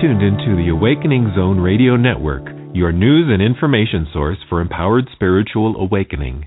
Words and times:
Tuned 0.00 0.22
into 0.22 0.56
the 0.56 0.70
Awakening 0.72 1.30
Zone 1.36 1.60
Radio 1.60 1.94
Network, 1.94 2.48
your 2.72 2.90
news 2.90 3.28
and 3.30 3.42
information 3.42 4.06
source 4.14 4.38
for 4.48 4.62
empowered 4.62 5.04
spiritual 5.12 5.76
awakening. 5.76 6.46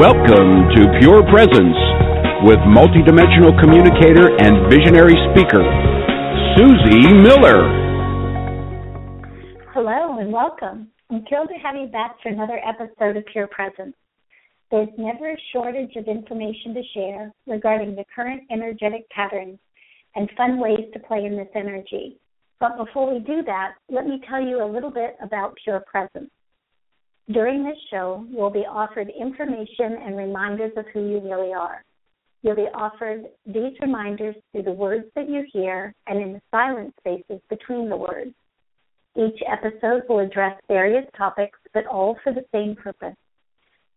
Welcome 0.00 0.72
to 0.72 0.88
Pure 1.00 1.28
Presence 1.28 1.76
with 2.48 2.56
multidimensional 2.64 3.52
communicator 3.60 4.32
and 4.40 4.72
visionary 4.72 5.20
speaker, 5.28 5.60
Susie 6.56 7.12
Miller. 7.12 7.79
Welcome. 10.42 10.88
I'm 11.10 11.22
thrilled 11.28 11.50
to 11.50 11.60
have 11.62 11.76
you 11.76 11.86
back 11.88 12.16
for 12.22 12.30
another 12.30 12.58
episode 12.66 13.14
of 13.18 13.26
Pure 13.26 13.48
Presence. 13.48 13.94
There's 14.70 14.88
never 14.96 15.32
a 15.32 15.42
shortage 15.52 15.94
of 15.96 16.08
information 16.08 16.72
to 16.72 16.82
share 16.94 17.30
regarding 17.46 17.94
the 17.94 18.06
current 18.16 18.44
energetic 18.50 19.06
patterns 19.10 19.58
and 20.16 20.30
fun 20.38 20.58
ways 20.58 20.86
to 20.94 20.98
play 21.00 21.26
in 21.26 21.36
this 21.36 21.50
energy. 21.54 22.16
But 22.58 22.78
before 22.78 23.12
we 23.12 23.20
do 23.20 23.42
that, 23.42 23.72
let 23.90 24.06
me 24.06 24.22
tell 24.30 24.40
you 24.40 24.64
a 24.64 24.72
little 24.72 24.90
bit 24.90 25.14
about 25.22 25.58
Pure 25.62 25.84
Presence. 25.86 26.30
During 27.30 27.62
this 27.62 27.76
show, 27.90 28.24
you'll 28.30 28.48
be 28.48 28.60
offered 28.60 29.10
information 29.10 29.98
and 30.02 30.16
reminders 30.16 30.72
of 30.78 30.86
who 30.94 31.00
you 31.00 31.20
really 31.20 31.52
are. 31.52 31.84
You'll 32.40 32.56
be 32.56 32.70
offered 32.72 33.26
these 33.44 33.74
reminders 33.82 34.36
through 34.52 34.62
the 34.62 34.72
words 34.72 35.04
that 35.16 35.28
you 35.28 35.44
hear 35.52 35.94
and 36.06 36.18
in 36.18 36.32
the 36.32 36.40
silent 36.50 36.94
spaces 36.98 37.42
between 37.50 37.90
the 37.90 37.96
words. 37.98 38.32
Each 39.16 39.40
episode 39.50 40.02
will 40.08 40.20
address 40.20 40.60
various 40.68 41.04
topics, 41.16 41.58
but 41.74 41.86
all 41.86 42.16
for 42.22 42.32
the 42.32 42.44
same 42.52 42.76
purpose. 42.76 43.16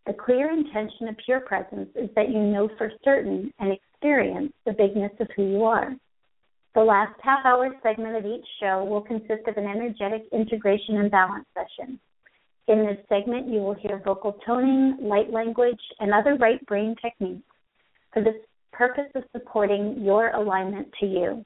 The 0.05 0.13
clear 0.13 0.51
intention 0.51 1.07
of 1.07 1.17
Pure 1.23 1.41
Presence 1.41 1.89
is 1.95 2.09
that 2.15 2.29
you 2.29 2.39
know 2.39 2.69
for 2.77 2.91
certain 3.03 3.53
and 3.59 3.71
experience 3.71 4.51
the 4.65 4.73
bigness 4.73 5.11
of 5.19 5.27
who 5.35 5.43
you 5.43 5.63
are. 5.63 5.95
The 6.75 6.81
last 6.81 7.17
half 7.21 7.45
hour 7.45 7.69
segment 7.83 8.17
of 8.17 8.25
each 8.25 8.45
show 8.59 8.83
will 8.83 9.01
consist 9.01 9.47
of 9.47 9.57
an 9.57 9.65
energetic 9.65 10.23
integration 10.31 10.97
and 10.97 11.11
balance 11.11 11.45
session. 11.53 11.99
In 12.67 12.85
this 12.85 12.97
segment, 13.07 13.47
you 13.47 13.59
will 13.59 13.75
hear 13.75 14.01
vocal 14.03 14.33
toning, 14.45 14.97
light 14.99 15.31
language, 15.31 15.79
and 15.99 16.13
other 16.13 16.35
right 16.35 16.65
brain 16.65 16.95
techniques 17.01 17.43
for 18.11 18.23
the 18.23 18.41
purpose 18.71 19.11
of 19.15 19.23
supporting 19.31 20.01
your 20.01 20.29
alignment 20.29 20.87
to 20.99 21.05
you. 21.05 21.45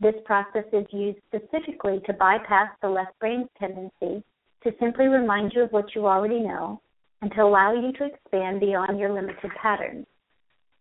This 0.00 0.14
process 0.24 0.64
is 0.72 0.86
used 0.92 1.18
specifically 1.28 2.00
to 2.06 2.14
bypass 2.14 2.70
the 2.80 2.88
left 2.88 3.18
brain's 3.18 3.48
tendency 3.58 4.24
to 4.62 4.72
simply 4.80 5.06
remind 5.06 5.52
you 5.54 5.62
of 5.62 5.72
what 5.72 5.94
you 5.94 6.06
already 6.06 6.40
know 6.40 6.80
and 7.20 7.30
to 7.32 7.42
allow 7.42 7.74
you 7.74 7.92
to 7.92 8.06
expand 8.06 8.60
beyond 8.60 8.98
your 8.98 9.12
limited 9.12 9.50
patterns. 9.60 10.06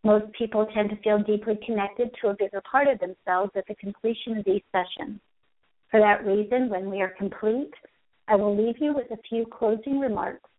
Most 0.05 0.31
people 0.37 0.65
tend 0.73 0.89
to 0.91 0.95
feel 0.97 1.21
deeply 1.21 1.59
connected 1.65 2.09
to 2.21 2.29
a 2.29 2.35
bigger 2.35 2.61
part 2.71 2.87
of 2.87 2.99
themselves 2.99 3.51
at 3.55 3.67
the 3.67 3.75
completion 3.75 4.37
of 4.37 4.45
these 4.45 4.61
sessions. 4.71 5.19
For 5.91 5.99
that 5.99 6.25
reason, 6.25 6.69
when 6.69 6.89
we 6.89 7.01
are 7.01 7.13
complete, 7.17 7.73
I 8.29 8.35
will 8.35 8.55
leave 8.55 8.77
you 8.79 8.93
with 8.93 9.11
a 9.11 9.21
few 9.27 9.45
closing 9.45 9.99
remarks 9.99 10.49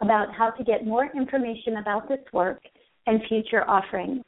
about 0.00 0.32
how 0.32 0.50
to 0.50 0.62
get 0.62 0.86
more 0.86 1.10
information 1.16 1.78
about 1.78 2.08
this 2.08 2.20
work 2.32 2.62
and 3.06 3.20
future 3.28 3.68
offerings. 3.68 4.24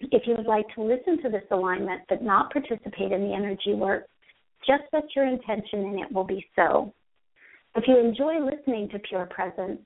If 0.00 0.22
you 0.26 0.34
would 0.36 0.46
like 0.46 0.66
to 0.74 0.82
listen 0.82 1.22
to 1.22 1.28
this 1.28 1.44
alignment 1.50 2.02
but 2.08 2.22
not 2.22 2.52
participate 2.52 3.12
in 3.12 3.28
the 3.28 3.34
energy 3.34 3.74
work, 3.74 4.06
just 4.66 4.82
set 4.90 5.04
your 5.14 5.26
intention 5.26 5.80
and 5.80 6.00
it 6.00 6.12
will 6.12 6.24
be 6.24 6.44
so. 6.56 6.92
If 7.76 7.84
you 7.86 7.98
enjoy 7.98 8.44
listening 8.44 8.88
to 8.90 8.98
Pure 8.98 9.26
Presence, 9.26 9.80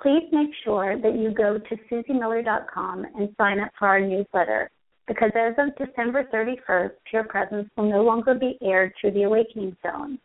please 0.00 0.28
make 0.32 0.50
sure 0.64 1.00
that 1.00 1.16
you 1.16 1.30
go 1.30 1.58
to 1.58 1.76
susiemiller.com 1.90 3.06
and 3.16 3.28
sign 3.36 3.58
up 3.58 3.70
for 3.78 3.88
our 3.88 4.00
newsletter 4.00 4.70
because 5.08 5.30
as 5.34 5.54
of 5.58 5.76
December 5.76 6.24
31st, 6.32 6.92
Pure 7.10 7.24
Presence 7.24 7.68
will 7.76 7.90
no 7.90 8.02
longer 8.02 8.34
be 8.34 8.56
aired 8.62 8.92
through 9.00 9.12
the 9.12 9.24
Awakening 9.24 9.76
Zone. 9.82 10.18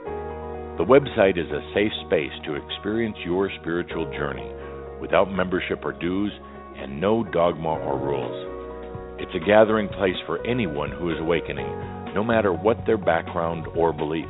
The 0.83 0.99
website 0.99 1.39
is 1.39 1.47
a 1.47 1.63
safe 1.73 1.93
space 2.07 2.35
to 2.45 2.57
experience 2.57 3.17
your 3.25 3.49
spiritual 3.61 4.11
journey 4.19 4.51
without 5.01 5.31
membership 5.31 5.79
or 5.85 5.93
dues 5.93 6.33
and 6.77 7.01
no 7.01 7.23
dogma 7.23 7.79
or 7.79 7.97
rules. 7.97 9.15
It's 9.23 9.31
a 9.33 9.47
gathering 9.47 9.87
place 9.91 10.19
for 10.27 10.45
anyone 10.45 10.91
who 10.91 11.13
is 11.13 11.21
awakening, 11.21 11.71
no 12.17 12.25
matter 12.25 12.53
what 12.53 12.85
their 12.85 12.99
background 12.99 13.69
or 13.77 13.93
beliefs. 13.93 14.27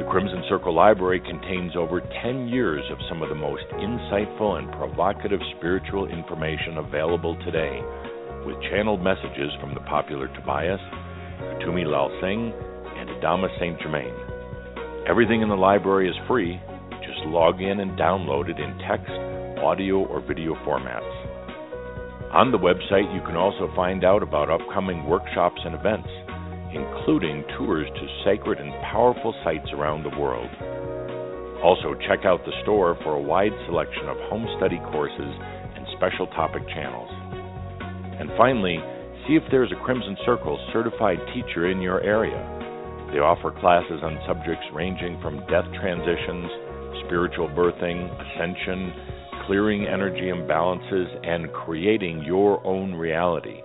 The 0.00 0.08
Crimson 0.08 0.44
Circle 0.48 0.74
Library 0.74 1.20
contains 1.20 1.76
over 1.76 2.00
10 2.24 2.48
years 2.48 2.84
of 2.90 2.96
some 3.10 3.20
of 3.20 3.28
the 3.28 3.34
most 3.34 3.68
insightful 3.76 4.56
and 4.58 4.72
provocative 4.80 5.40
spiritual 5.58 6.08
information 6.08 6.78
available 6.78 7.36
today, 7.44 7.82
with 8.46 8.56
channeled 8.72 9.04
messages 9.04 9.52
from 9.60 9.74
the 9.74 9.84
popular 9.92 10.28
Tobias, 10.28 10.80
Kuthumi 11.60 11.84
Lal 11.84 12.08
Singh, 12.22 12.50
and 12.96 13.10
Adamus 13.10 13.52
St. 13.60 13.78
Germain. 13.82 14.27
Everything 15.08 15.40
in 15.40 15.48
the 15.48 15.56
library 15.56 16.06
is 16.06 16.26
free. 16.28 16.60
Just 17.00 17.24
log 17.32 17.62
in 17.62 17.80
and 17.80 17.98
download 17.98 18.50
it 18.50 18.60
in 18.60 18.76
text, 18.84 19.08
audio, 19.64 20.04
or 20.04 20.20
video 20.20 20.52
formats. 20.68 21.08
On 22.36 22.52
the 22.52 22.60
website, 22.60 23.08
you 23.16 23.24
can 23.24 23.34
also 23.34 23.72
find 23.74 24.04
out 24.04 24.22
about 24.22 24.50
upcoming 24.50 25.08
workshops 25.08 25.62
and 25.64 25.74
events, 25.74 26.12
including 26.76 27.42
tours 27.56 27.88
to 27.88 28.20
sacred 28.22 28.60
and 28.60 28.68
powerful 28.92 29.32
sites 29.44 29.72
around 29.72 30.04
the 30.04 30.12
world. 30.20 30.50
Also, 31.64 31.96
check 32.04 32.28
out 32.28 32.44
the 32.44 32.60
store 32.62 32.94
for 33.02 33.16
a 33.16 33.22
wide 33.22 33.56
selection 33.64 34.12
of 34.12 34.20
home 34.28 34.44
study 34.58 34.78
courses 34.92 35.32
and 35.72 35.88
special 35.96 36.26
topic 36.36 36.68
channels. 36.68 37.08
And 38.20 38.28
finally, 38.36 38.76
see 39.24 39.40
if 39.40 39.42
there's 39.50 39.72
a 39.72 39.84
Crimson 39.86 40.18
Circle 40.26 40.60
certified 40.70 41.18
teacher 41.32 41.70
in 41.70 41.80
your 41.80 42.02
area. 42.02 42.57
They 43.12 43.20
offer 43.24 43.50
classes 43.50 44.00
on 44.02 44.20
subjects 44.28 44.66
ranging 44.74 45.20
from 45.22 45.40
death 45.48 45.64
transitions, 45.80 46.50
spiritual 47.06 47.48
birthing, 47.48 48.04
ascension, 48.20 48.92
clearing 49.46 49.86
energy 49.86 50.28
imbalances, 50.28 51.08
and 51.26 51.50
creating 51.52 52.22
your 52.22 52.64
own 52.66 52.94
reality. 52.94 53.62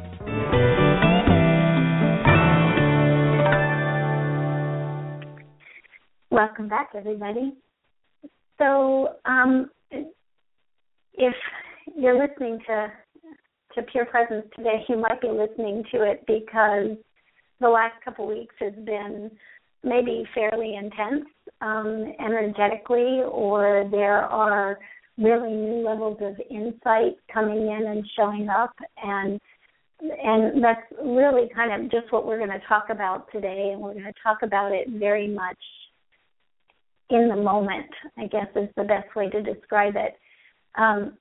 Welcome 6.33 6.69
back, 6.69 6.91
everybody. 6.97 7.53
So, 8.59 9.11
um, 9.27 9.71
if 9.93 11.35
you're 11.97 12.19
listening 12.19 12.59
to 12.67 12.93
to 13.77 13.83
Pure 13.93 14.07
Presence 14.07 14.47
today, 14.57 14.85
you 14.89 14.97
might 14.97 15.21
be 15.21 15.29
listening 15.29 15.85
to 15.93 16.03
it 16.03 16.25
because 16.27 16.97
the 17.63 17.69
last 17.69 17.95
couple 18.05 18.27
weeks 18.27 18.55
has 18.59 18.75
been 18.85 19.31
maybe 19.83 20.25
fairly 20.35 20.77
intense 20.77 21.27
um, 21.61 22.13
energetically, 22.21 23.23
or 23.25 23.89
there 23.91 24.21
are 24.23 24.79
really 25.19 25.53
new 25.53 25.85
levels 25.85 26.19
of 26.21 26.35
insight 26.51 27.17
coming 27.33 27.69
in 27.69 27.87
and 27.87 28.07
showing 28.17 28.49
up. 28.49 28.75
And 29.03 29.41
and 30.03 30.63
that's 30.63 30.83
really 31.05 31.49
kind 31.55 31.73
of 31.73 31.91
just 31.91 32.13
what 32.13 32.27
we're 32.27 32.39
going 32.39 32.51
to 32.51 32.67
talk 32.69 32.87
about 32.91 33.31
today 33.31 33.71
and 33.73 33.81
we're 33.81 33.93
going 33.93 34.05
to 34.05 34.13
talk 34.23 34.39
about 34.43 34.73
it 34.73 34.89
very 34.91 35.29
much 35.29 35.59
in 37.11 37.29
the 37.29 37.37
moment 37.37 37.87
i 38.19 38.27
guess 38.27 38.47
is 38.57 38.69
the 38.77 38.83
best 38.83 39.15
way 39.15 39.31
to 39.31 39.43
describe 39.43 39.95
it. 39.97 40.19
Um, 40.75 41.19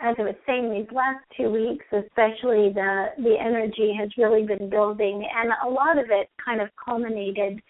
as 0.00 0.16
i 0.18 0.22
was 0.22 0.34
saying 0.46 0.70
these 0.70 0.90
last 0.94 1.24
two 1.36 1.50
weeks 1.50 1.84
especially 1.92 2.72
the 2.72 3.06
the 3.18 3.36
energy 3.40 3.92
has 3.98 4.08
really 4.18 4.44
been 4.44 4.70
building 4.70 5.26
and 5.34 5.50
a 5.66 5.70
lot 5.70 5.98
of 5.98 6.06
it 6.10 6.28
kind 6.44 6.60
of 6.60 6.68
culminated 6.82 7.60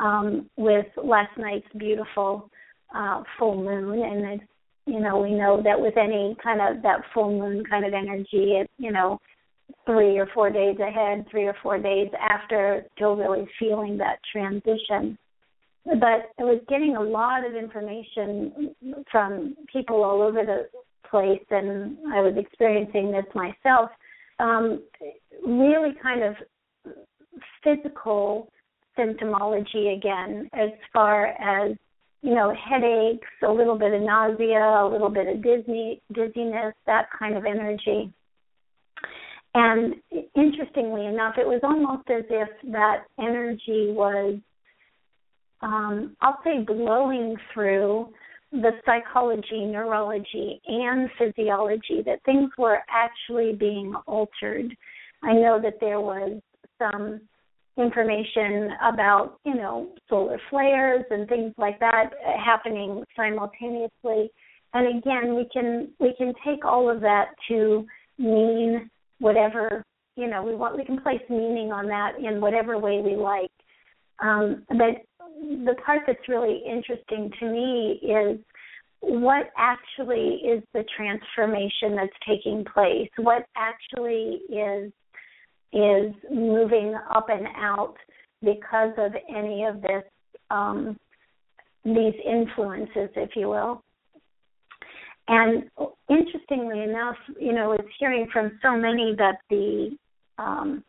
um, 0.00 0.48
with 0.56 0.86
last 1.02 1.36
night's 1.36 1.66
beautiful 1.76 2.48
uh, 2.94 3.22
full 3.38 3.56
moon 3.56 4.02
and 4.02 4.40
it's 4.40 4.50
you 4.86 5.00
know 5.00 5.18
we 5.18 5.32
know 5.32 5.60
that 5.62 5.78
with 5.78 5.96
any 5.96 6.36
kind 6.42 6.60
of 6.60 6.82
that 6.82 7.00
full 7.12 7.38
moon 7.38 7.62
kind 7.68 7.84
of 7.84 7.92
energy 7.92 8.54
it 8.60 8.70
you 8.78 8.92
know 8.92 9.18
three 9.88 10.18
or 10.18 10.28
four 10.34 10.50
days 10.50 10.76
ahead, 10.80 11.26
three 11.30 11.46
or 11.46 11.56
four 11.62 11.78
days 11.78 12.08
after, 12.20 12.84
still 12.94 13.16
really 13.16 13.48
feeling 13.58 13.96
that 13.98 14.18
transition. 14.30 15.16
But 15.84 16.30
I 16.38 16.44
was 16.44 16.60
getting 16.68 16.96
a 16.96 17.02
lot 17.02 17.46
of 17.46 17.54
information 17.54 18.74
from 19.10 19.56
people 19.72 20.04
all 20.04 20.20
over 20.20 20.44
the 20.44 20.68
place, 21.10 21.44
and 21.50 21.96
I 22.12 22.20
was 22.20 22.34
experiencing 22.36 23.12
this 23.12 23.26
myself. 23.34 23.90
Um, 24.38 24.82
really, 25.46 25.94
kind 26.02 26.22
of 26.22 26.34
physical 27.62 28.50
symptomology 28.98 29.96
again, 29.96 30.48
as 30.52 30.70
far 30.92 31.26
as 31.26 31.76
you 32.22 32.34
know, 32.34 32.52
headaches, 32.52 33.28
a 33.46 33.50
little 33.50 33.78
bit 33.78 33.94
of 33.94 34.02
nausea, 34.02 34.82
a 34.82 34.88
little 34.90 35.08
bit 35.08 35.28
of 35.28 35.42
dizzy, 35.42 36.02
dizziness, 36.12 36.74
that 36.86 37.06
kind 37.16 37.36
of 37.36 37.44
energy. 37.44 38.12
And 39.54 39.94
interestingly 40.36 41.06
enough, 41.06 41.34
it 41.38 41.46
was 41.46 41.60
almost 41.62 42.08
as 42.10 42.24
if 42.28 42.48
that 42.72 43.04
energy 43.18 43.92
was, 43.92 44.38
um, 45.62 46.16
I'll 46.20 46.38
say, 46.44 46.62
blowing 46.66 47.36
through 47.54 48.12
the 48.52 48.70
psychology, 48.84 49.64
neurology, 49.64 50.60
and 50.66 51.10
physiology, 51.18 52.02
that 52.06 52.22
things 52.24 52.50
were 52.56 52.78
actually 52.88 53.52
being 53.52 53.94
altered. 54.06 54.74
I 55.22 55.32
know 55.32 55.60
that 55.62 55.74
there 55.80 56.00
was 56.00 56.40
some 56.78 57.20
information 57.76 58.70
about, 58.82 59.38
you 59.44 59.54
know, 59.54 59.88
solar 60.08 60.40
flares 60.50 61.04
and 61.10 61.28
things 61.28 61.52
like 61.58 61.78
that 61.80 62.10
happening 62.44 63.04
simultaneously. 63.16 64.30
And 64.74 64.98
again, 64.98 65.34
we 65.34 65.48
can 65.52 65.88
we 65.98 66.14
can 66.16 66.32
take 66.44 66.64
all 66.64 66.90
of 66.90 67.00
that 67.00 67.26
to 67.48 67.86
mean 68.18 68.90
whatever 69.18 69.84
you 70.16 70.28
know 70.28 70.42
we 70.42 70.54
want 70.54 70.76
we 70.76 70.84
can 70.84 71.00
place 71.00 71.22
meaning 71.30 71.72
on 71.72 71.86
that 71.86 72.12
in 72.18 72.40
whatever 72.40 72.78
way 72.78 73.00
we 73.00 73.14
like 73.14 73.50
um, 74.20 74.64
but 74.68 75.04
the 75.64 75.74
part 75.84 76.00
that's 76.06 76.28
really 76.28 76.62
interesting 76.66 77.30
to 77.40 77.46
me 77.46 78.00
is 78.02 78.38
what 79.00 79.50
actually 79.56 80.40
is 80.44 80.62
the 80.74 80.84
transformation 80.96 81.96
that's 81.96 82.12
taking 82.26 82.64
place? 82.64 83.08
What 83.16 83.46
actually 83.56 84.40
is 84.50 84.92
is 85.72 86.14
moving 86.30 86.96
up 87.14 87.28
and 87.28 87.46
out 87.56 87.94
because 88.42 88.92
of 88.96 89.12
any 89.28 89.64
of 89.64 89.82
this 89.82 90.04
um, 90.50 90.96
these 91.84 92.14
influences 92.26 93.10
if 93.16 93.30
you 93.36 93.48
will? 93.48 93.82
And 95.28 95.64
interestingly 96.08 96.82
enough, 96.82 97.16
you 97.38 97.52
know, 97.52 97.72
it's 97.72 97.88
hearing 97.98 98.28
from 98.32 98.58
so 98.62 98.76
many 98.76 99.14
that 99.18 99.36
the 99.50 99.96
um, 100.38 100.82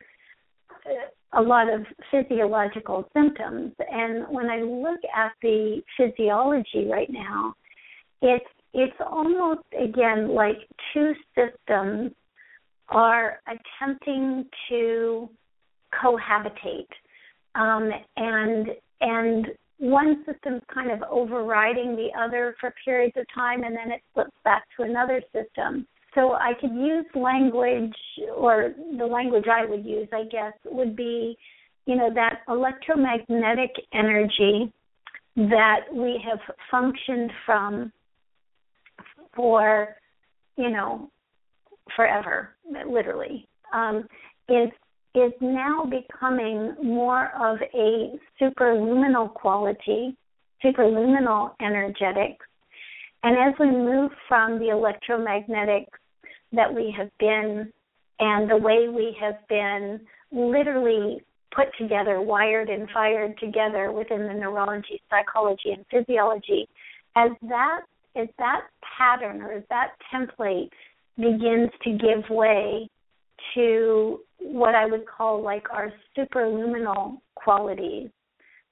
a 1.33 1.41
lot 1.41 1.71
of 1.71 1.85
physiological 2.09 3.07
symptoms. 3.13 3.73
And 3.91 4.25
when 4.29 4.49
I 4.49 4.61
look 4.61 4.99
at 5.15 5.31
the 5.41 5.81
physiology 5.97 6.87
right 6.89 7.09
now, 7.09 7.53
it's 8.21 8.45
it's 8.73 8.95
almost 8.99 9.63
again 9.79 10.33
like 10.33 10.57
two 10.93 11.13
systems 11.35 12.11
are 12.89 13.39
attempting 13.47 14.45
to 14.69 15.29
cohabitate, 16.03 16.87
um, 17.55 17.91
and 18.17 18.67
and 19.01 19.47
one 19.79 20.23
system's 20.25 20.61
kind 20.73 20.91
of 20.91 21.01
overriding 21.09 21.95
the 21.95 22.09
other 22.19 22.55
for 22.59 22.73
periods 22.83 23.13
of 23.15 23.25
time 23.33 23.63
and 23.63 23.75
then 23.75 23.91
it 23.91 24.01
flips 24.13 24.35
back 24.43 24.63
to 24.75 24.83
another 24.83 25.21
system. 25.33 25.87
So 26.19 26.33
I 26.33 26.51
could 26.59 26.73
use 26.73 27.05
language 27.15 27.95
or 28.35 28.73
the 28.97 29.05
language 29.05 29.45
I 29.49 29.65
would 29.65 29.85
use, 29.85 30.09
I 30.11 30.23
guess, 30.23 30.51
would 30.65 30.93
be, 30.93 31.37
you 31.85 31.95
know, 31.95 32.09
that 32.13 32.41
electromagnetic 32.49 33.71
energy 33.93 34.73
that 35.37 35.85
we 35.93 36.21
have 36.29 36.39
functioned 36.69 37.31
from 37.45 37.93
for, 39.33 39.95
you 40.57 40.69
know, 40.69 41.09
forever, 41.95 42.49
literally, 42.85 43.47
um, 43.73 44.05
is 44.49 44.69
is 45.15 45.31
now 45.39 45.85
becoming 45.85 46.75
more 46.83 47.31
of 47.39 47.59
a 47.73 48.19
superluminal 48.41 49.33
quality, 49.33 50.17
superluminal 50.63 51.51
energetics. 51.61 52.45
And 53.23 53.37
as 53.37 53.57
we 53.59 53.71
move 53.71 54.11
from 54.27 54.59
the 54.59 54.65
electromagnetics 54.65 55.98
that 56.51 56.73
we 56.73 56.93
have 56.97 57.09
been 57.19 57.71
and 58.19 58.49
the 58.49 58.57
way 58.57 58.89
we 58.89 59.15
have 59.19 59.35
been 59.47 60.01
literally 60.31 61.21
put 61.55 61.67
together, 61.79 62.21
wired 62.21 62.69
and 62.69 62.89
fired 62.91 63.37
together 63.39 63.91
within 63.91 64.27
the 64.27 64.33
neurology, 64.33 65.01
psychology, 65.09 65.71
and 65.71 65.85
physiology, 65.89 66.67
as 67.15 67.31
that 67.43 67.81
as 68.15 68.27
that 68.37 68.61
pattern 68.97 69.41
or 69.41 69.53
as 69.53 69.63
that 69.69 69.91
template 70.13 70.69
begins 71.17 71.69
to 71.83 71.91
give 71.91 72.29
way 72.29 72.89
to 73.53 74.19
what 74.39 74.75
I 74.75 74.85
would 74.85 75.05
call 75.05 75.41
like 75.41 75.65
our 75.71 75.91
superluminal 76.17 77.17
qualities, 77.35 78.09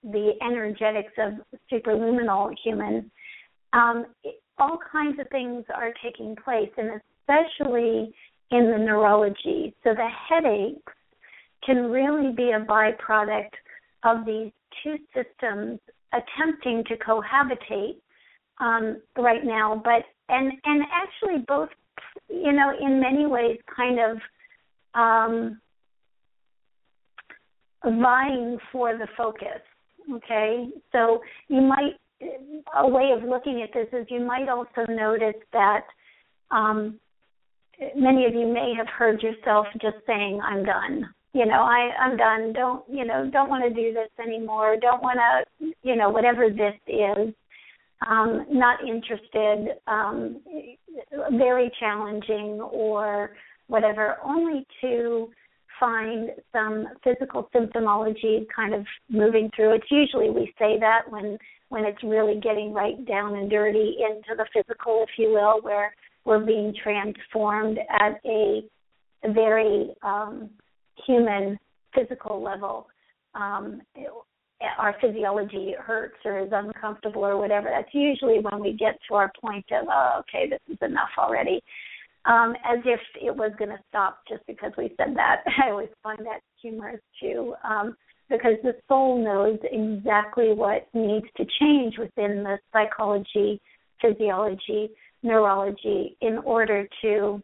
the 0.03 0.31
energetics 0.41 1.13
of 1.17 1.33
superluminal 1.71 2.53
human. 2.63 3.11
Um, 3.73 4.07
all 4.57 4.79
kinds 4.91 5.19
of 5.19 5.27
things 5.29 5.65
are 5.73 5.93
taking 6.03 6.35
place, 6.35 6.71
and 6.77 6.99
especially 7.27 8.13
in 8.51 8.71
the 8.71 8.77
neurology. 8.77 9.73
So 9.83 9.93
the 9.93 10.07
headaches 10.29 10.93
can 11.65 11.91
really 11.91 12.31
be 12.31 12.51
a 12.51 12.59
byproduct 12.59 13.51
of 14.03 14.25
these 14.25 14.51
two 14.83 14.95
systems 15.13 15.79
attempting 16.13 16.83
to 16.85 16.95
cohabitate 16.97 17.97
um, 18.59 19.01
right 19.17 19.43
now, 19.43 19.81
but 19.83 20.03
and 20.29 20.51
and 20.63 20.83
actually 20.91 21.43
both, 21.47 21.69
you 22.29 22.53
know, 22.53 22.71
in 22.79 22.99
many 22.99 23.25
ways, 23.25 23.57
kind 23.75 23.99
of 23.99 24.17
um, 24.93 25.61
vying 27.83 28.57
for 28.71 28.97
the 28.97 29.07
focus. 29.15 29.61
Okay, 30.11 30.69
so 30.91 31.21
you 31.49 31.61
might 31.61 31.97
a 32.75 32.87
way 32.87 33.11
of 33.15 33.27
looking 33.27 33.61
at 33.61 33.73
this 33.73 33.87
is 33.91 34.07
you 34.09 34.21
might 34.21 34.49
also 34.49 34.89
notice 34.89 35.35
that 35.53 35.81
um, 36.49 36.99
many 37.95 38.25
of 38.25 38.33
you 38.33 38.47
may 38.47 38.73
have 38.77 38.87
heard 38.87 39.21
yourself 39.21 39.67
just 39.81 39.97
saying, 40.05 40.41
"I'm 40.41 40.63
done." 40.63 41.13
You 41.33 41.45
know, 41.45 41.61
I 41.61 41.91
I'm 41.99 42.17
done. 42.17 42.53
Don't 42.53 42.83
you 42.89 43.05
know? 43.05 43.29
Don't 43.31 43.49
want 43.49 43.63
to 43.63 43.69
do 43.69 43.93
this 43.93 44.09
anymore. 44.19 44.77
Don't 44.81 45.01
want 45.01 45.19
to, 45.19 45.73
you 45.83 45.95
know, 45.95 46.09
whatever 46.09 46.49
this 46.49 46.75
is. 46.87 47.33
Um, 48.07 48.45
not 48.49 48.79
interested. 48.87 49.77
Um, 49.87 50.41
very 51.31 51.71
challenging, 51.79 52.59
or 52.61 53.31
whatever, 53.67 54.17
only 54.23 54.65
to 54.81 55.29
find 55.79 56.31
some 56.51 56.87
physical 57.03 57.49
symptomology 57.53 58.45
kind 58.55 58.73
of 58.73 58.85
moving 59.09 59.49
through. 59.55 59.75
It's 59.75 59.91
usually 59.91 60.29
we 60.29 60.53
say 60.57 60.79
that 60.79 61.01
when 61.09 61.37
when 61.69 61.83
it's 61.83 62.01
really 62.03 62.39
getting 62.39 62.73
right 62.73 63.05
down 63.05 63.35
and 63.35 63.49
dirty 63.49 63.97
into 63.99 64.35
the 64.35 64.45
physical, 64.53 65.03
if 65.03 65.09
you 65.17 65.31
will, 65.31 65.59
where 65.61 65.93
we're 66.27 66.45
being 66.45 66.73
transformed 66.83 67.79
at 67.89 68.19
a 68.25 68.61
very 69.33 69.93
um, 70.03 70.49
human 71.05 71.57
physical 71.95 72.41
level. 72.43 72.87
Um, 73.33 73.81
our 74.77 74.95
physiology 75.01 75.73
hurts 75.79 76.17
or 76.25 76.39
is 76.39 76.49
uncomfortable 76.51 77.23
or 77.23 77.37
whatever. 77.37 77.69
That's 77.69 77.93
usually 77.93 78.39
when 78.39 78.59
we 78.59 78.73
get 78.73 78.99
to 79.07 79.15
our 79.15 79.31
point 79.39 79.65
of, 79.71 79.87
oh, 79.89 80.21
okay, 80.21 80.49
this 80.49 80.59
is 80.67 80.77
enough 80.81 81.09
already 81.17 81.61
um, 82.27 82.53
as 82.65 82.79
if 82.85 82.99
it 83.21 83.35
was 83.35 83.51
going 83.57 83.69
to 83.69 83.79
stop 83.89 84.19
just 84.27 84.45
because 84.47 84.71
we 84.77 84.93
said 84.97 85.15
that. 85.15 85.43
I 85.65 85.71
always 85.71 85.89
find 86.03 86.19
that 86.19 86.41
humorous 86.61 87.01
too, 87.21 87.55
um, 87.63 87.95
because 88.29 88.55
the 88.63 88.73
soul 88.87 89.23
knows 89.23 89.59
exactly 89.71 90.53
what 90.53 90.87
needs 90.93 91.25
to 91.37 91.45
change 91.59 91.97
within 91.97 92.43
the 92.43 92.57
psychology, 92.73 93.61
physiology, 94.01 94.89
neurology 95.27 96.17
in 96.21 96.37
order 96.39 96.87
to 97.01 97.41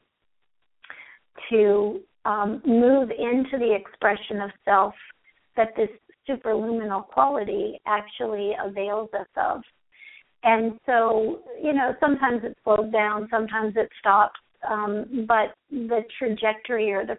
to 1.49 1.99
um, 2.25 2.61
move 2.65 3.09
into 3.09 3.57
the 3.57 3.75
expression 3.75 4.41
of 4.41 4.51
self 4.63 4.93
that 5.57 5.75
this 5.75 5.89
superluminal 6.27 7.05
quality 7.05 7.79
actually 7.85 8.53
avails 8.63 9.09
us 9.19 9.27
of. 9.35 9.61
And 10.43 10.79
so, 10.85 11.39
you 11.61 11.73
know, 11.73 11.95
sometimes 11.99 12.41
it 12.43 12.57
slows 12.63 12.91
down, 12.91 13.27
sometimes 13.31 13.73
it 13.75 13.89
stops, 13.99 14.39
um, 14.69 15.25
but 15.27 15.55
the 15.71 16.01
trajectory 16.17 16.91
or 16.91 17.05
the 17.05 17.17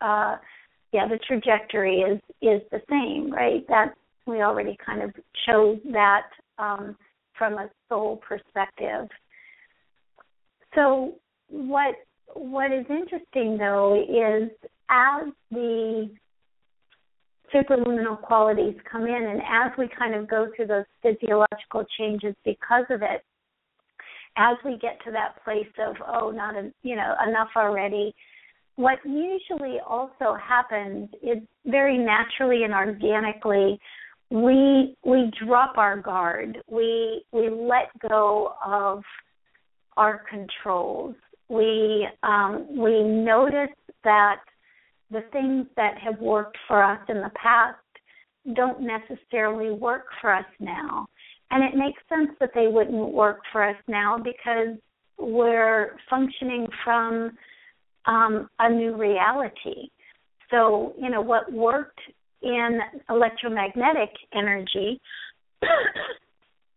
uh, 0.00 0.36
yeah, 0.92 1.08
the 1.08 1.18
trajectory 1.26 2.00
is 2.00 2.20
is 2.40 2.60
the 2.70 2.80
same, 2.88 3.32
right? 3.32 3.66
That 3.68 3.94
we 4.26 4.42
already 4.42 4.76
kind 4.84 5.02
of 5.02 5.12
chose 5.46 5.78
that 5.92 6.28
um, 6.58 6.96
from 7.36 7.54
a 7.54 7.68
soul 7.88 8.20
perspective. 8.28 9.08
So 10.74 11.14
what 11.48 11.94
what 12.34 12.72
is 12.72 12.84
interesting 12.88 13.58
though 13.58 14.02
is 14.02 14.50
as 14.90 15.32
the 15.50 16.10
superluminal 17.54 18.20
qualities 18.20 18.74
come 18.90 19.02
in 19.02 19.14
and 19.14 19.40
as 19.40 19.70
we 19.78 19.88
kind 19.96 20.14
of 20.14 20.28
go 20.28 20.48
through 20.56 20.66
those 20.66 20.84
physiological 21.02 21.84
changes 21.98 22.34
because 22.44 22.84
of 22.90 23.02
it 23.02 23.22
as 24.36 24.56
we 24.64 24.76
get 24.78 24.98
to 25.04 25.12
that 25.12 25.42
place 25.44 25.70
of 25.78 25.94
oh 26.08 26.30
not 26.30 26.56
a, 26.56 26.72
you 26.82 26.96
know 26.96 27.14
enough 27.28 27.50
already 27.56 28.12
what 28.76 28.98
usually 29.04 29.78
also 29.86 30.36
happens 30.42 31.08
is 31.22 31.38
very 31.66 31.96
naturally 31.96 32.64
and 32.64 32.74
organically 32.74 33.78
we 34.30 34.96
we 35.04 35.30
drop 35.44 35.78
our 35.78 36.00
guard. 36.00 36.58
We 36.68 37.24
we 37.32 37.50
let 37.50 37.88
go 38.08 38.54
of 38.64 39.02
our 39.96 40.22
controls 40.28 41.14
we 41.48 42.06
um, 42.22 42.66
we 42.70 43.02
notice 43.02 43.74
that 44.02 44.40
the 45.10 45.22
things 45.32 45.66
that 45.76 45.98
have 45.98 46.18
worked 46.20 46.56
for 46.66 46.82
us 46.82 47.00
in 47.08 47.16
the 47.16 47.30
past 47.40 47.78
don't 48.54 48.80
necessarily 48.80 49.70
work 49.70 50.06
for 50.20 50.34
us 50.34 50.46
now 50.60 51.06
and 51.50 51.62
it 51.62 51.76
makes 51.76 52.02
sense 52.08 52.30
that 52.40 52.50
they 52.54 52.66
wouldn't 52.66 53.12
work 53.12 53.40
for 53.52 53.62
us 53.62 53.76
now 53.86 54.18
because 54.18 54.76
we're 55.18 55.96
functioning 56.10 56.66
from 56.82 57.30
um, 58.06 58.48
a 58.58 58.68
new 58.68 58.96
reality. 58.96 59.88
So, 60.50 60.94
you 61.00 61.10
know, 61.10 61.20
what 61.20 61.52
worked 61.52 62.00
in 62.42 62.80
electromagnetic 63.08 64.10
energy, 64.34 65.00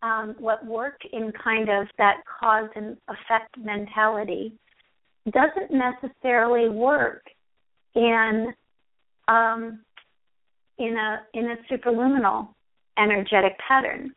um, 0.01 0.35
what 0.39 0.65
worked 0.65 1.05
in 1.11 1.31
kind 1.43 1.69
of 1.69 1.87
that 1.97 2.17
cause 2.39 2.69
and 2.75 2.97
effect 3.07 3.57
mentality, 3.57 4.53
doesn't 5.31 5.71
necessarily 5.71 6.69
work 6.69 7.23
in 7.95 8.53
um, 9.27 9.79
in 10.77 10.95
a 10.95 11.21
in 11.33 11.51
a 11.51 11.55
superluminal 11.71 12.49
energetic 12.97 13.57
pattern. 13.67 14.13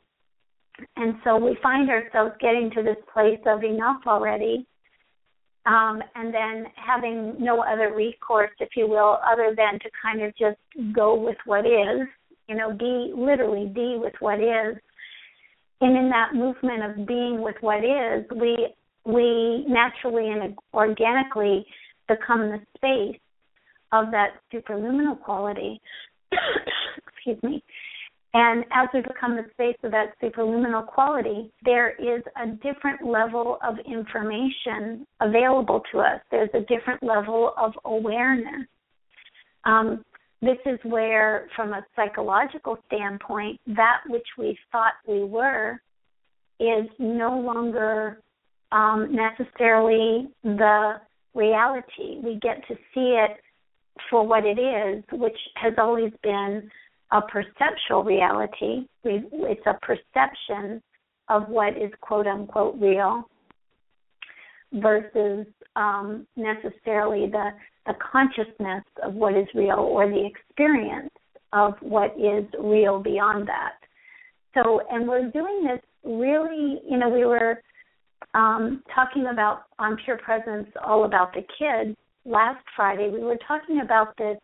And 0.97 1.17
so 1.25 1.37
we 1.37 1.59
find 1.63 1.91
ourselves 1.91 2.33
getting 2.41 2.71
to 2.75 2.83
this 2.83 2.97
place 3.13 3.41
of 3.47 3.63
enough 3.65 4.01
already 4.07 4.67
um, 5.67 6.03
and 6.15 6.33
then 6.33 6.67
having 6.75 7.35
no 7.39 7.63
other 7.63 7.95
recourse, 7.95 8.51
if 8.61 8.71
you 8.77 8.89
will, 8.89 9.19
other 9.31 9.55
than 9.57 9.79
to 9.81 9.91
kind 10.03 10.23
of 10.23 10.35
just 10.37 10.59
go 10.95 11.15
with 11.15 11.37
what 11.45 11.67
is, 11.67 12.09
you 12.49 12.55
know, 12.57 12.73
be 12.73 13.13
literally 13.15 13.67
be 13.67 13.97
with 13.99 14.15
what 14.21 14.41
is. 14.41 14.77
And 15.81 15.97
in 15.97 16.11
that 16.11 16.35
movement 16.35 16.83
of 16.83 17.07
being 17.07 17.43
with 17.43 17.57
what 17.61 17.85
is, 17.85 18.25
we 18.39 18.75
we 19.07 19.65
naturally 19.67 20.29
and 20.29 20.55
organically 20.75 21.65
become 22.07 22.51
the 22.51 22.61
space 22.77 23.21
of 23.93 24.11
that 24.11 24.35
superluminal 24.53 25.21
quality. 25.21 25.81
Excuse 27.17 27.43
me. 27.43 27.63
And 28.33 28.65
as 28.73 28.89
we 28.95 29.01
become 29.01 29.37
the 29.37 29.47
space 29.53 29.77
of 29.83 29.91
that 29.91 30.15
superluminal 30.23 30.87
quality, 30.87 31.51
there 31.65 31.91
is 31.91 32.23
a 32.41 32.49
different 32.63 33.05
level 33.05 33.59
of 33.67 33.75
information 33.87 35.05
available 35.21 35.83
to 35.91 35.99
us. 35.99 36.21
There's 36.31 36.51
a 36.55 36.61
different 36.61 37.03
level 37.03 37.53
of 37.59 37.73
awareness. 37.85 38.69
Um, 39.65 40.05
this 40.43 40.59
is 40.65 40.79
where, 40.85 41.49
from 41.55 41.73
a 41.73 41.85
psychological 41.95 42.79
standpoint, 42.87 43.61
that 43.67 44.01
which 44.09 44.27
we 44.39 44.59
thought 44.73 44.95
we 45.07 45.25
were 45.25 45.81
is 46.59 46.87
no 46.99 47.39
longer 47.39 48.21
um, 48.73 49.15
necessarily 49.15 50.29
the 50.43 50.95
reality. 51.35 52.21
We 52.23 52.39
get 52.41 52.67
to 52.69 52.75
see 52.95 53.19
it 53.19 53.39
for 54.09 54.27
what 54.27 54.45
it 54.45 54.59
is, 54.59 55.05
which 55.13 55.37
has 55.57 55.75
always 55.79 56.13
been 56.23 56.71
a 57.13 57.21
perceptual 57.21 58.05
reality. 58.05 58.87
We, 59.05 59.25
It's 59.33 59.67
a 59.67 59.79
perception 59.83 60.83
of 61.29 61.49
what 61.49 61.77
is 61.77 61.91
quote 62.01 62.27
unquote 62.27 62.77
real 62.81 63.29
versus 64.73 65.47
um, 65.77 66.27
necessarily 66.37 67.29
the, 67.31 67.51
the 67.87 67.95
consciousness 68.13 68.85
of 69.03 69.15
what 69.15 69.37
is 69.37 69.47
real 69.55 69.79
or 69.79 70.09
the 70.09 70.27
experience 70.27 71.11
of 71.53 71.75
what 71.81 72.15
is 72.19 72.45
real 72.59 73.01
beyond 73.01 73.49
that. 73.49 73.75
So, 74.55 74.83
and 74.91 75.09
we're 75.09 75.31
doing 75.31 75.65
this 75.65 75.81
really, 76.05 76.81
you 76.89 76.99
know, 76.99 77.09
we 77.09 77.25
were 77.25 77.63
um, 78.35 78.83
talking 78.95 79.27
about 79.33 79.63
on 79.79 79.97
Pure 80.05 80.19
Presence 80.19 80.69
all 80.85 81.05
about 81.05 81.33
the 81.33 81.43
kids 81.59 81.97
last 82.25 82.65
Friday. 82.77 83.11
We 83.11 83.21
were 83.21 83.39
talking 83.47 83.81
about 83.83 84.17
this 84.17 84.39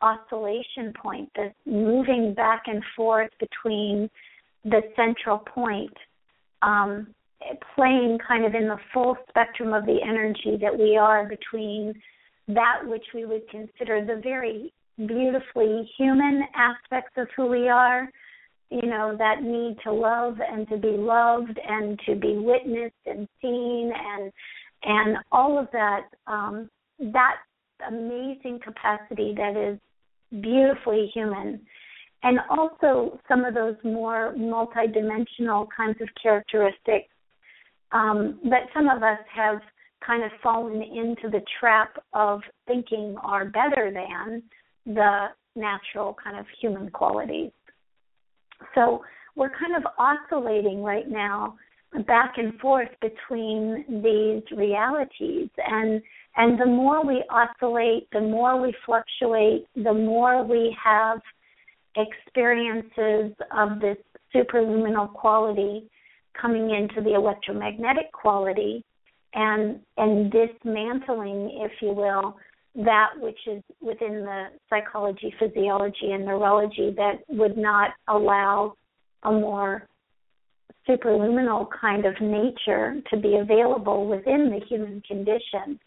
oscillation 0.00 0.92
point, 1.00 1.30
this 1.34 1.52
moving 1.64 2.34
back 2.34 2.64
and 2.66 2.82
forth 2.94 3.30
between 3.40 4.10
the 4.64 4.82
central 4.94 5.38
point, 5.38 5.94
um, 6.62 7.08
playing 7.74 8.18
kind 8.26 8.44
of 8.44 8.54
in 8.54 8.68
the 8.68 8.78
full 8.92 9.16
spectrum 9.28 9.72
of 9.72 9.86
the 9.86 9.98
energy 10.02 10.58
that 10.60 10.76
we 10.76 10.96
are 10.96 11.28
between 11.28 11.94
that 12.48 12.80
which 12.84 13.04
we 13.14 13.24
would 13.24 13.48
consider 13.50 14.04
the 14.04 14.20
very 14.22 14.72
beautifully 14.96 15.88
human 15.98 16.44
aspects 16.54 17.12
of 17.16 17.28
who 17.36 17.46
we 17.46 17.68
are, 17.68 18.08
you 18.70 18.88
know, 18.88 19.14
that 19.18 19.42
need 19.42 19.76
to 19.84 19.92
love 19.92 20.36
and 20.40 20.68
to 20.68 20.76
be 20.76 20.96
loved 20.96 21.58
and 21.68 22.00
to 22.06 22.14
be 22.14 22.36
witnessed 22.36 22.94
and 23.04 23.28
seen 23.40 23.92
and 23.94 24.32
and 24.84 25.16
all 25.32 25.58
of 25.58 25.68
that 25.72 26.06
um, 26.26 26.70
that 26.98 27.36
amazing 27.88 28.60
capacity 28.62 29.34
that 29.36 29.56
is 29.56 29.78
beautifully 30.42 31.10
human. 31.12 31.60
And 32.22 32.38
also 32.50 33.20
some 33.28 33.44
of 33.44 33.54
those 33.54 33.76
more 33.84 34.34
multidimensional 34.36 35.66
kinds 35.76 36.00
of 36.00 36.08
characteristics 36.20 37.08
um, 37.92 38.38
that 38.44 38.62
some 38.74 38.88
of 38.88 39.02
us 39.02 39.18
have 39.34 39.60
kind 40.06 40.22
of 40.22 40.30
fallen 40.42 40.82
into 40.82 41.28
the 41.30 41.40
trap 41.58 41.96
of 42.12 42.40
thinking 42.66 43.16
are 43.22 43.44
better 43.44 43.90
than 43.92 44.42
the 44.86 45.26
natural 45.54 46.14
kind 46.22 46.38
of 46.38 46.46
human 46.60 46.90
qualities. 46.90 47.50
So 48.74 49.02
we're 49.34 49.50
kind 49.50 49.76
of 49.76 49.82
oscillating 49.98 50.82
right 50.82 51.08
now 51.08 51.56
back 52.06 52.34
and 52.36 52.58
forth 52.60 52.88
between 53.00 53.84
these 54.02 54.42
realities 54.56 55.48
and 55.58 56.02
and 56.38 56.60
the 56.60 56.66
more 56.66 57.02
we 57.02 57.24
oscillate, 57.30 58.10
the 58.12 58.20
more 58.20 58.60
we 58.60 58.74
fluctuate, 58.84 59.66
the 59.74 59.94
more 59.94 60.44
we 60.44 60.76
have 60.82 61.20
experiences 61.96 63.34
of 63.56 63.80
this 63.80 63.96
superluminal 64.34 65.10
quality 65.14 65.88
coming 66.40 66.70
into 66.70 67.00
the 67.02 67.14
electromagnetic 67.14 68.12
quality 68.12 68.84
and 69.34 69.80
and 69.96 70.32
dismantling, 70.32 71.60
if 71.62 71.72
you 71.80 71.92
will, 71.92 72.36
that 72.74 73.10
which 73.18 73.38
is 73.46 73.62
within 73.80 74.22
the 74.24 74.46
psychology, 74.68 75.34
physiology, 75.38 76.12
and 76.12 76.24
neurology 76.24 76.94
that 76.96 77.20
would 77.28 77.56
not 77.56 77.90
allow 78.08 78.74
a 79.22 79.32
more 79.32 79.86
superluminal 80.88 81.66
kind 81.80 82.04
of 82.04 82.14
nature 82.20 82.96
to 83.10 83.16
be 83.16 83.36
available 83.36 84.06
within 84.06 84.50
the 84.50 84.64
human 84.68 85.02
condition. 85.06 85.78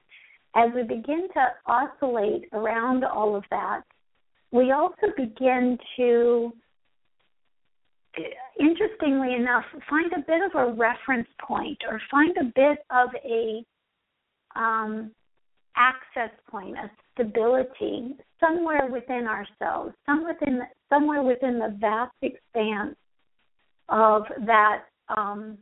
As 0.56 0.70
we 0.76 0.84
begin 0.84 1.28
to 1.34 1.48
oscillate 1.68 2.46
around 2.54 3.06
all 3.06 3.36
of 3.36 3.44
that, 3.52 3.82
we 4.52 4.72
also 4.72 5.14
begin 5.16 5.78
to, 5.96 6.52
interestingly 8.60 9.36
enough, 9.36 9.66
find 9.90 10.12
a 10.14 10.20
bit 10.20 10.42
of 10.42 10.56
a 10.56 10.74
reference 10.74 11.28
point 11.46 11.78
or 11.90 12.02
find 12.10 12.36
a 12.38 12.46
bit 12.56 12.80
of 12.90 13.10
a 13.24 13.64
um, 14.60 15.12
access 15.76 16.32
point, 16.50 16.76
a 16.78 16.90
stability 17.14 18.16
somewhere 18.40 18.88
within 18.92 19.28
ourselves, 19.28 19.94
some 20.06 20.26
within, 20.26 20.62
somewhere 20.90 21.24
within 21.24 21.60
the 21.60 21.76
vast 21.80 22.16
expanse 22.22 22.96
of 23.90 24.24
that 24.46 24.84
um, 25.16 25.58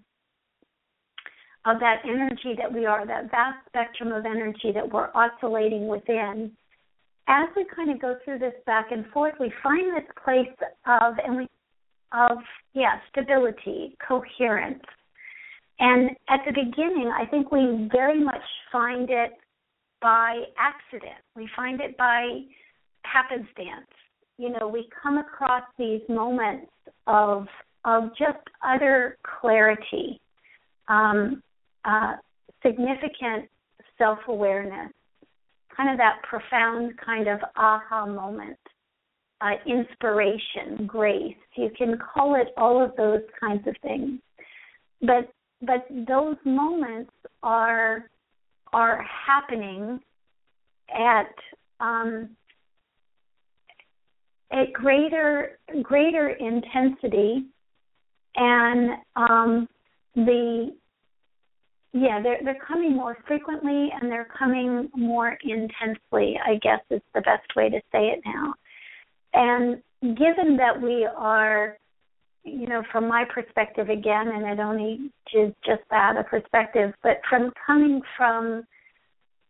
of 1.66 1.80
that 1.82 1.98
energy 2.06 2.56
that 2.58 2.74
we 2.74 2.86
are, 2.86 3.06
that 3.06 3.30
vast 3.30 3.58
spectrum 3.68 4.14
of 4.14 4.26
energy 4.26 4.72
that 4.74 4.90
we're 4.90 5.10
oscillating 5.14 5.88
within, 5.88 6.50
as 7.28 7.50
we 7.58 7.66
kind 7.76 7.92
of 7.92 8.00
go 8.00 8.16
through 8.24 8.40
this 8.40 8.54
back 8.66 8.92
and 8.92 9.06
forth, 9.08 9.34
we 9.40 9.52
find 9.62 9.96
this 9.96 10.10
place 10.24 10.48
of 10.86 11.16
and 11.24 11.36
we 11.36 11.48
of 12.12 12.38
yeah 12.74 13.00
stability, 13.10 13.98
coherence, 14.06 14.84
and 15.80 16.12
at 16.30 16.40
the 16.46 16.52
beginning, 16.52 17.12
I 17.16 17.26
think 17.26 17.52
we 17.52 17.90
very 17.92 18.24
much 18.24 18.42
find 18.72 19.10
it 19.10 19.34
by 20.02 20.44
accident. 20.58 21.22
We 21.36 21.50
find 21.56 21.82
it 21.82 21.98
by 21.98 22.42
happenstance. 23.04 23.88
You 24.38 24.50
know, 24.50 24.68
we 24.68 24.88
come 25.02 25.18
across 25.18 25.64
these 25.78 26.02
moments 26.10 26.72
of 27.06 27.48
of 27.86 28.10
just 28.18 28.44
utter 28.66 29.18
clarity, 29.40 30.20
um, 30.88 31.42
uh, 31.86 32.14
significant 32.66 33.50
self 33.98 34.20
awareness, 34.28 34.92
kind 35.76 35.90
of 35.90 35.98
that 35.98 36.22
profound 36.28 36.94
kind 37.04 37.28
of 37.28 37.40
aha 37.56 38.06
moment, 38.06 38.58
uh, 39.42 39.52
inspiration, 39.66 40.86
grace. 40.88 41.36
You 41.56 41.70
can 41.78 41.98
call 41.98 42.36
it 42.36 42.48
all 42.58 42.84
of 42.84 42.96
those 42.96 43.22
kinds 43.40 43.68
of 43.68 43.76
things. 43.82 44.20
But 45.02 45.32
but 45.62 45.86
those 46.08 46.38
moments 46.46 47.12
are 47.44 48.10
are 48.74 49.06
happening 49.26 50.00
at 50.90 51.34
um, 51.80 52.30
at 54.52 54.74
greater 54.74 55.58
greater 55.82 56.30
intensity 56.30 57.46
and 58.36 58.92
um, 59.16 59.68
the 60.16 60.74
yeah 61.94 62.22
they're 62.22 62.40
they're 62.44 62.60
coming 62.66 62.96
more 62.96 63.18
frequently 63.28 63.90
and 64.00 64.12
they're 64.12 64.28
coming 64.38 64.90
more 64.96 65.38
intensely 65.44 66.38
i 66.46 66.56
guess 66.62 66.80
is 66.90 67.02
the 67.14 67.22
best 67.22 67.48
way 67.56 67.70
to 67.70 67.80
say 67.92 68.10
it 68.10 68.22
now 68.26 68.54
and 69.34 69.82
given 70.02 70.58
that 70.58 70.82
we 70.82 71.08
are 71.18 71.78
you 72.44 72.68
know 72.68 72.84
from 72.92 73.08
my 73.08 73.26
perspective 73.34 73.90
again 73.90 74.28
and 74.28 74.46
it 74.46 74.62
only 74.62 75.12
is 75.34 75.54
just 75.66 75.82
that 75.90 76.16
a 76.18 76.24
perspective 76.24 76.94
but 77.04 77.20
from 77.30 77.52
coming 77.66 78.02
from 78.16 78.64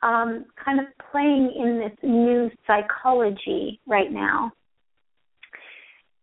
um, 0.03 0.45
kind 0.63 0.79
of 0.79 0.85
playing 1.11 1.51
in 1.55 1.79
this 1.79 1.97
new 2.03 2.49
psychology 2.67 3.79
right 3.87 4.11
now 4.11 4.51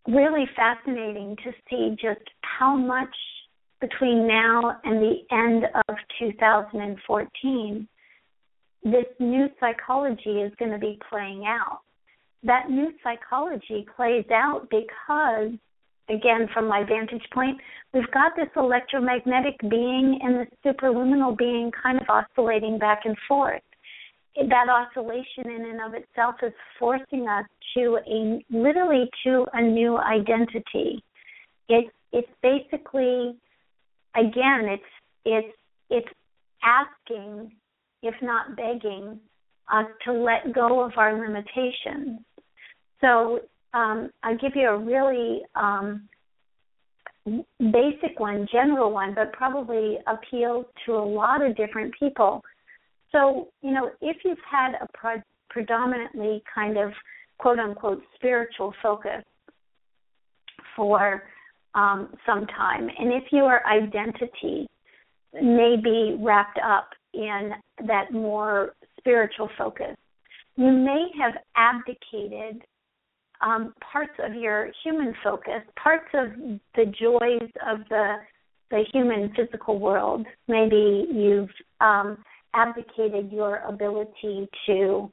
really 0.07 0.45
fascinating 0.55 1.37
to 1.45 1.53
see 1.69 1.97
just 2.01 2.29
how 2.43 2.77
much 2.77 3.15
between 3.81 4.27
now 4.27 4.79
and 4.85 5.01
the 5.01 5.17
end 5.31 5.65
of 5.89 5.97
2014, 6.19 7.89
this 8.85 9.05
new 9.19 9.47
psychology 9.61 10.41
is 10.41 10.53
going 10.59 10.71
to 10.71 10.79
be 10.79 10.99
playing 11.11 11.45
out. 11.47 11.81
That 12.45 12.69
new 12.69 12.93
psychology 13.03 13.87
plays 13.97 14.27
out 14.31 14.69
because, 14.71 15.53
again, 16.11 16.49
from 16.53 16.69
my 16.69 16.85
vantage 16.85 17.25
point, 17.33 17.59
we've 17.95 18.11
got 18.13 18.33
this 18.37 18.51
electromagnetic 18.55 19.59
being 19.71 20.19
and 20.23 20.41
this 20.41 20.49
superluminal 20.65 21.37
being 21.39 21.71
kind 21.83 21.99
of 21.99 22.05
oscillating 22.09 22.79
back 22.79 23.01
and 23.05 23.17
forth. 23.27 23.63
That 24.37 24.69
oscillation 24.69 25.47
in 25.47 25.65
and 25.71 25.81
of 25.81 25.95
itself 25.95 26.35
is 26.43 26.53
forcing 26.79 27.29
us 27.29 27.47
to 27.77 27.99
a 28.07 28.45
literally 28.51 29.09
to 29.25 29.47
a 29.53 29.63
new 29.63 29.97
identity. 29.97 31.03
It's 31.69 31.91
it's 32.13 32.29
basically 32.43 33.37
again, 34.15 34.69
it's 34.69 34.83
it's 35.25 35.57
it's 35.89 36.09
asking, 36.63 37.53
if 38.03 38.15
not 38.23 38.57
begging, 38.57 39.21
us 39.73 39.87
to 40.05 40.13
let 40.13 40.55
go 40.55 40.81
of 40.81 40.93
our 40.97 41.19
limitations. 41.19 42.21
So 43.01 43.41
um, 43.73 44.11
I'll 44.23 44.39
give 44.39 44.53
you 44.55 44.69
a 44.69 44.79
really 44.79 45.43
um, 45.55 46.09
basic 47.59 48.19
one, 48.19 48.47
general 48.51 48.93
one, 48.93 49.15
but 49.15 49.33
probably 49.33 49.99
appeals 50.07 50.67
to 50.87 50.93
a 50.93 51.05
lot 51.05 51.45
of 51.45 51.57
different 51.57 51.93
people. 51.99 52.43
So, 53.13 53.49
you 53.63 53.73
know, 53.73 53.91
if 54.01 54.19
you've 54.25 54.39
had 54.51 54.73
a 54.81 54.89
pre- 54.93 55.23
predominantly 55.51 56.43
kind 56.53 56.77
of 56.77 56.93
quote 57.39 57.59
unquote 57.59 58.03
spiritual 58.17 58.75
focus 58.83 59.23
for 60.77 61.23
um, 61.75 62.15
sometime. 62.27 62.89
And 62.99 63.13
if 63.13 63.25
your 63.33 63.67
identity 63.67 64.67
may 65.33 65.77
be 65.83 66.17
wrapped 66.21 66.59
up 66.65 66.91
in 67.13 67.53
that 67.87 68.13
more 68.13 68.75
spiritual 68.99 69.49
focus, 69.59 69.97
you 70.57 70.71
may 70.71 71.09
have 71.21 71.33
abdicated 71.57 72.63
um, 73.41 73.75
parts 73.93 74.13
of 74.25 74.35
your 74.35 74.71
human 74.83 75.15
focus, 75.23 75.63
parts 75.83 76.09
of 76.15 76.29
the 76.75 76.87
joys 76.87 77.51
of 77.67 77.81
the 77.89 78.17
the 78.71 78.83
human 78.93 79.33
physical 79.37 79.79
world. 79.79 80.27
Maybe 80.49 81.07
you've 81.13 81.51
um, 81.81 82.19
abdicated 82.55 83.31
your 83.31 83.59
ability 83.59 84.49
to 84.67 85.11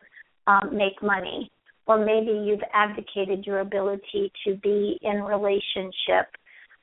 um, 0.47 0.69
make 0.71 1.01
money, 1.03 1.51
or 1.86 2.03
maybe 2.03 2.31
you've 2.31 2.63
abdicated 2.73 3.45
your 3.45 3.60
ability 3.60 4.31
to 4.45 4.55
be 4.55 4.97
in 5.01 5.21
relationship 5.21 6.27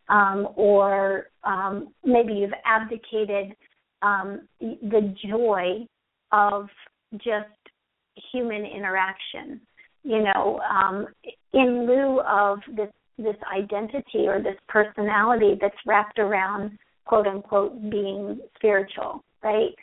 um, 0.08 0.48
or 0.56 1.26
um, 1.44 1.92
maybe 2.04 2.34
you've 2.34 2.50
abdicated 2.64 3.54
um, 4.02 4.48
the 4.60 5.14
joy 5.28 5.86
of 6.32 6.68
just 7.14 7.48
human 8.32 8.64
interaction. 8.64 9.60
You 10.04 10.22
know, 10.22 10.60
um, 10.60 11.06
in 11.52 11.86
lieu 11.86 12.20
of 12.20 12.58
this 12.76 12.88
this 13.18 13.36
identity 13.52 14.26
or 14.28 14.40
this 14.40 14.56
personality 14.68 15.58
that's 15.60 15.74
wrapped 15.84 16.18
around 16.18 16.78
quote 17.04 17.26
unquote 17.26 17.90
being 17.90 18.40
spiritual, 18.56 19.24
right? 19.42 19.74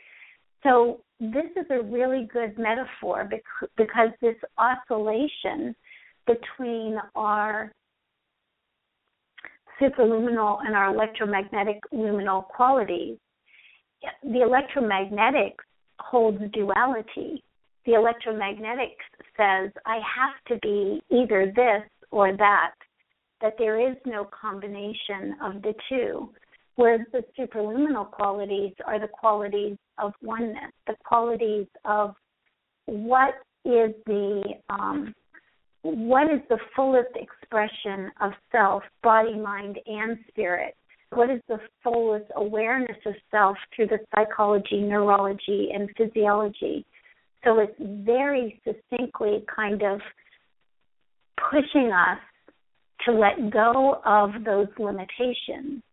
So 0.64 1.02
this 1.20 1.46
is 1.56 1.66
a 1.70 1.84
really 1.84 2.28
good 2.32 2.58
metaphor 2.58 3.30
because 3.78 4.10
this 4.22 4.36
oscillation 4.58 5.76
between 6.26 6.98
our 7.16 7.72
superluminal 9.82 10.60
and 10.66 10.76
our 10.76 10.94
electromagnetic 10.94 11.80
luminal 11.94 12.46
qualities, 12.48 13.18
the 14.24 14.40
electromagnetics 14.40 15.64
holds 16.00 16.40
duality. 16.54 17.44
The 17.86 17.92
electromagnetics 17.92 19.06
says, 19.38 19.72
I 19.86 20.00
have 20.00 20.34
to 20.48 20.60
be 20.62 21.02
either 21.12 21.52
this 21.56 21.84
or 22.12 22.36
that, 22.36 22.72
that 23.42 23.56
there 23.58 23.80
is 23.80 23.96
no 24.06 24.26
combination 24.26 25.36
of 25.44 25.62
the 25.62 25.74
two. 25.88 26.30
Whereas 26.76 27.02
the 27.12 27.24
superluminal 27.38 28.10
qualities 28.12 28.74
are 28.86 29.00
the 29.00 29.08
qualities 29.08 29.78
of 29.98 30.14
oneness, 30.22 30.72
the 30.88 30.96
qualities 31.06 31.68
of 31.86 32.16
what 32.86 33.36
is 33.64 33.92
the 34.06 34.44
um, 34.70 35.14
what 35.84 36.34
is 36.34 36.42
the 36.50 36.58
fullest 36.76 37.16
expression 37.16 38.12
of 38.20 38.32
self, 38.52 38.82
body, 39.04 39.36
mind, 39.36 39.78
and 39.86 40.18
spirit? 40.28 40.76
What 41.12 41.30
is 41.30 41.40
the 41.48 41.60
fullest 41.84 42.26
awareness 42.36 42.98
of 43.06 43.14
self 43.30 43.56
through 43.76 43.88
the 43.88 44.00
psychology, 44.14 44.82
neurology, 44.82 45.70
and 45.74 45.90
physiology? 45.96 46.86
So 47.46 47.60
it's 47.60 47.76
very 47.80 48.62
succinctly 48.66 49.46
kind 49.54 49.82
of 49.84 50.02
pushing 51.50 51.92
us 51.92 52.20
to 53.06 53.12
let 53.12 53.52
go 53.52 54.02
of 54.06 54.32
those 54.44 54.68
limitations. 54.80 55.84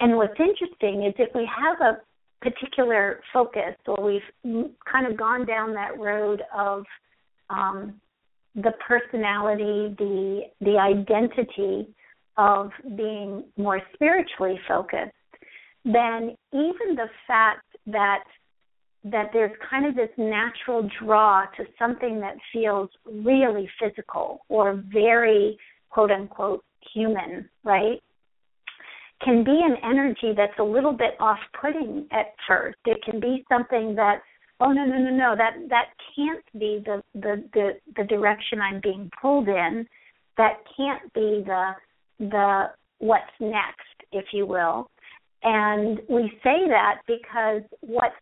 And 0.00 0.16
what's 0.16 0.38
interesting 0.38 1.06
is 1.06 1.14
if 1.18 1.34
we 1.34 1.48
have 1.48 1.80
a 1.80 1.98
particular 2.40 3.20
focus 3.32 3.74
or 3.86 4.02
we've 4.02 4.70
kind 4.90 5.06
of 5.06 5.16
gone 5.16 5.46
down 5.46 5.74
that 5.74 5.98
road 5.98 6.42
of 6.56 6.84
um, 7.50 8.00
the 8.54 8.72
personality, 8.86 9.94
the 9.98 10.42
the 10.60 10.78
identity 10.78 11.88
of 12.36 12.70
being 12.96 13.44
more 13.56 13.80
spiritually 13.94 14.58
focused, 14.66 15.12
then 15.84 16.36
even 16.52 16.94
the 16.94 17.08
fact 17.26 17.66
that 17.86 18.24
that 19.10 19.30
there's 19.32 19.52
kind 19.70 19.86
of 19.86 19.94
this 19.94 20.10
natural 20.16 20.88
draw 21.02 21.44
to 21.56 21.64
something 21.78 22.20
that 22.20 22.36
feels 22.52 22.88
really 23.06 23.68
physical 23.80 24.40
or 24.48 24.82
very 24.92 25.58
quote 25.90 26.10
unquote 26.10 26.64
human, 26.94 27.48
right? 27.64 28.02
Can 29.24 29.42
be 29.44 29.60
an 29.64 29.76
energy 29.82 30.32
that's 30.36 30.58
a 30.58 30.62
little 30.62 30.92
bit 30.92 31.14
off 31.18 31.38
putting 31.60 32.06
at 32.12 32.34
first. 32.46 32.78
It 32.84 33.02
can 33.04 33.20
be 33.20 33.44
something 33.48 33.94
that 33.96 34.20
oh 34.60 34.72
no 34.72 34.84
no 34.84 34.98
no 34.98 35.10
no 35.10 35.34
that 35.36 35.54
that 35.68 35.86
can't 36.16 36.44
be 36.58 36.82
the 36.84 37.02
the 37.14 37.44
the, 37.54 37.70
the 37.96 38.04
direction 38.04 38.60
i'm 38.60 38.80
being 38.82 39.10
pulled 39.20 39.48
in 39.48 39.86
that 40.36 40.58
can't 40.76 41.12
be 41.14 41.44
the 41.46 41.70
the 42.18 42.64
what's 42.98 43.24
next 43.40 43.86
if 44.12 44.26
you 44.32 44.46
will 44.46 44.90
and 45.42 46.00
we 46.08 46.30
say 46.42 46.66
that 46.68 47.00
because 47.06 47.62
what 47.80 48.12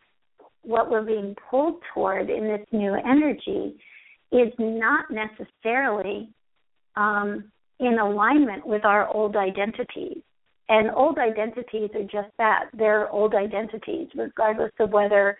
what 0.63 0.89
we're 0.89 1.03
being 1.03 1.35
pulled 1.49 1.81
toward 1.93 2.29
in 2.29 2.47
this 2.47 2.65
new 2.71 2.93
energy 2.93 3.75
is 4.31 4.51
not 4.59 5.05
necessarily 5.09 6.29
um, 6.95 7.51
in 7.79 7.99
alignment 7.99 8.65
with 8.65 8.83
our 8.83 9.07
old 9.13 9.35
identities. 9.35 10.21
And 10.69 10.91
old 10.91 11.17
identities 11.17 11.89
are 11.95 12.03
just 12.03 12.35
that. 12.37 12.65
They're 12.77 13.09
old 13.09 13.33
identities, 13.33 14.09
regardless 14.15 14.71
of 14.79 14.91
whether, 14.91 15.37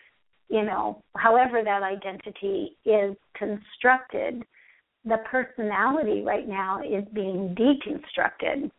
you 0.48 0.64
know, 0.64 1.02
however 1.16 1.62
that 1.62 1.82
identity 1.82 2.76
is 2.86 3.14
constructed. 3.36 4.44
The 5.04 5.18
personality 5.30 6.22
right 6.22 6.48
now 6.48 6.80
is 6.80 7.04
being 7.12 7.54
deconstructed. 7.54 8.70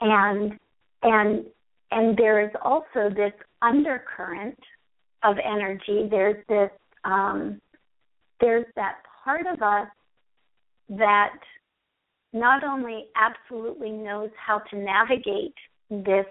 And 0.00 0.58
and 1.02 1.46
and 1.92 2.16
there 2.16 2.44
is 2.44 2.50
also 2.62 3.08
this 3.08 3.32
undercurrent 3.62 4.58
of 5.26 5.36
energy. 5.44 6.08
There's 6.10 6.42
this 6.48 6.70
um, 7.04 7.60
there's 8.40 8.66
that 8.76 8.96
part 9.24 9.46
of 9.46 9.62
us 9.62 9.88
that 10.90 11.38
not 12.32 12.62
only 12.64 13.06
absolutely 13.16 13.90
knows 13.90 14.30
how 14.44 14.58
to 14.70 14.76
navigate 14.76 15.54
this 15.90 16.26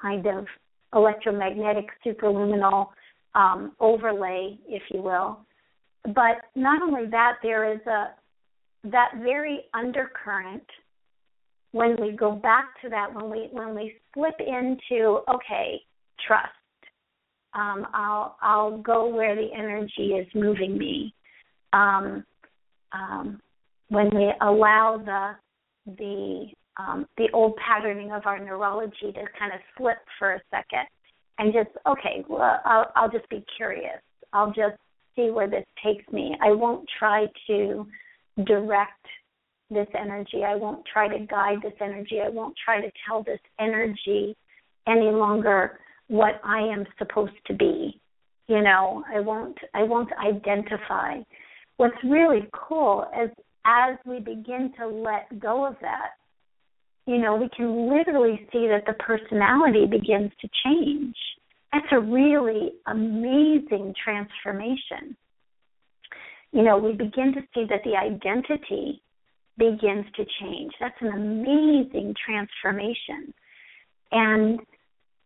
kind 0.00 0.26
of 0.26 0.46
electromagnetic 0.94 1.86
superluminal 2.06 2.88
um, 3.34 3.72
overlay, 3.80 4.56
if 4.66 4.82
you 4.90 5.02
will, 5.02 5.40
but 6.04 6.42
not 6.54 6.80
only 6.82 7.06
that, 7.10 7.34
there 7.42 7.70
is 7.72 7.80
a 7.86 8.08
that 8.84 9.10
very 9.22 9.60
undercurrent 9.74 10.62
when 11.72 11.96
we 12.00 12.12
go 12.12 12.32
back 12.32 12.66
to 12.82 12.88
that 12.88 13.12
when 13.12 13.28
we 13.28 13.48
when 13.52 13.74
we 13.74 13.94
slip 14.14 14.34
into 14.38 15.20
okay 15.28 15.80
trust 16.26 16.57
um, 17.54 17.86
I'll 17.94 18.36
I'll 18.42 18.78
go 18.78 19.08
where 19.08 19.34
the 19.34 19.48
energy 19.56 20.14
is 20.14 20.26
moving 20.34 20.76
me. 20.76 21.14
Um, 21.72 22.24
um, 22.92 23.40
when 23.88 24.10
we 24.14 24.32
allow 24.40 25.00
the 25.04 25.94
the 25.96 26.46
um, 26.76 27.06
the 27.16 27.28
old 27.32 27.54
patterning 27.56 28.12
of 28.12 28.22
our 28.26 28.38
neurology 28.38 29.12
to 29.12 29.24
kind 29.38 29.52
of 29.52 29.60
slip 29.76 29.98
for 30.18 30.34
a 30.34 30.40
second 30.50 30.86
and 31.38 31.52
just 31.52 31.70
okay 31.86 32.24
well 32.28 32.60
I'll, 32.64 32.92
I'll 32.94 33.10
just 33.10 33.28
be 33.28 33.44
curious. 33.56 34.00
I'll 34.32 34.52
just 34.52 34.76
see 35.16 35.30
where 35.30 35.48
this 35.48 35.64
takes 35.84 36.10
me. 36.12 36.36
I 36.42 36.52
won't 36.52 36.86
try 36.98 37.26
to 37.48 37.86
direct 38.44 39.04
this 39.70 39.88
energy. 39.98 40.44
I 40.46 40.54
won't 40.54 40.84
try 40.90 41.08
to 41.08 41.26
guide 41.26 41.58
this 41.62 41.72
energy. 41.80 42.20
I 42.24 42.28
won't 42.28 42.54
try 42.62 42.80
to 42.80 42.90
tell 43.06 43.22
this 43.22 43.40
energy 43.58 44.36
any 44.86 45.10
longer 45.10 45.78
what 46.08 46.40
I 46.44 46.60
am 46.60 46.84
supposed 46.98 47.38
to 47.46 47.54
be 47.54 48.00
you 48.48 48.62
know 48.62 49.04
I 49.14 49.20
won't 49.20 49.58
I 49.74 49.84
won't 49.84 50.10
identify 50.24 51.20
what's 51.78 51.96
really 52.04 52.48
cool 52.52 53.06
is 53.22 53.30
as 53.64 53.96
we 54.06 54.18
begin 54.18 54.72
to 54.78 54.86
let 54.86 55.40
go 55.40 55.66
of 55.66 55.76
that, 55.80 56.10
you 57.06 57.18
know, 57.18 57.36
we 57.36 57.48
can 57.54 57.88
literally 57.88 58.46
see 58.52 58.66
that 58.68 58.84
the 58.86 58.94
personality 58.94 59.86
begins 59.86 60.32
to 60.40 60.48
change. 60.64 61.16
That's 61.72 61.86
a 61.92 62.00
really 62.00 62.72
amazing 62.86 63.94
transformation. 64.02 65.16
You 66.52 66.62
know, 66.62 66.78
we 66.78 66.92
begin 66.92 67.34
to 67.34 67.40
see 67.54 67.66
that 67.68 67.82
the 67.84 67.96
identity 67.96 69.02
begins 69.58 70.06
to 70.16 70.24
change. 70.40 70.72
That's 70.80 70.96
an 71.00 71.08
amazing 71.08 72.14
transformation. 72.24 73.34
And 74.12 74.60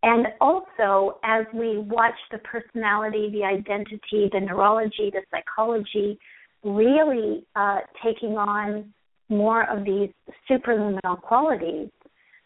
and 0.02 0.26
also 0.40 1.18
as 1.22 1.46
we 1.54 1.78
watch 1.78 2.14
the 2.30 2.38
personality, 2.38 3.30
the 3.30 3.44
identity, 3.44 4.28
the 4.32 4.40
neurology, 4.40 5.12
the 5.12 5.22
psychology 5.30 6.18
really 6.64 7.44
uh, 7.56 7.78
taking 8.04 8.36
on 8.36 8.92
more 9.28 9.68
of 9.70 9.84
these 9.84 10.10
superluminal 10.50 11.20
qualities, 11.20 11.88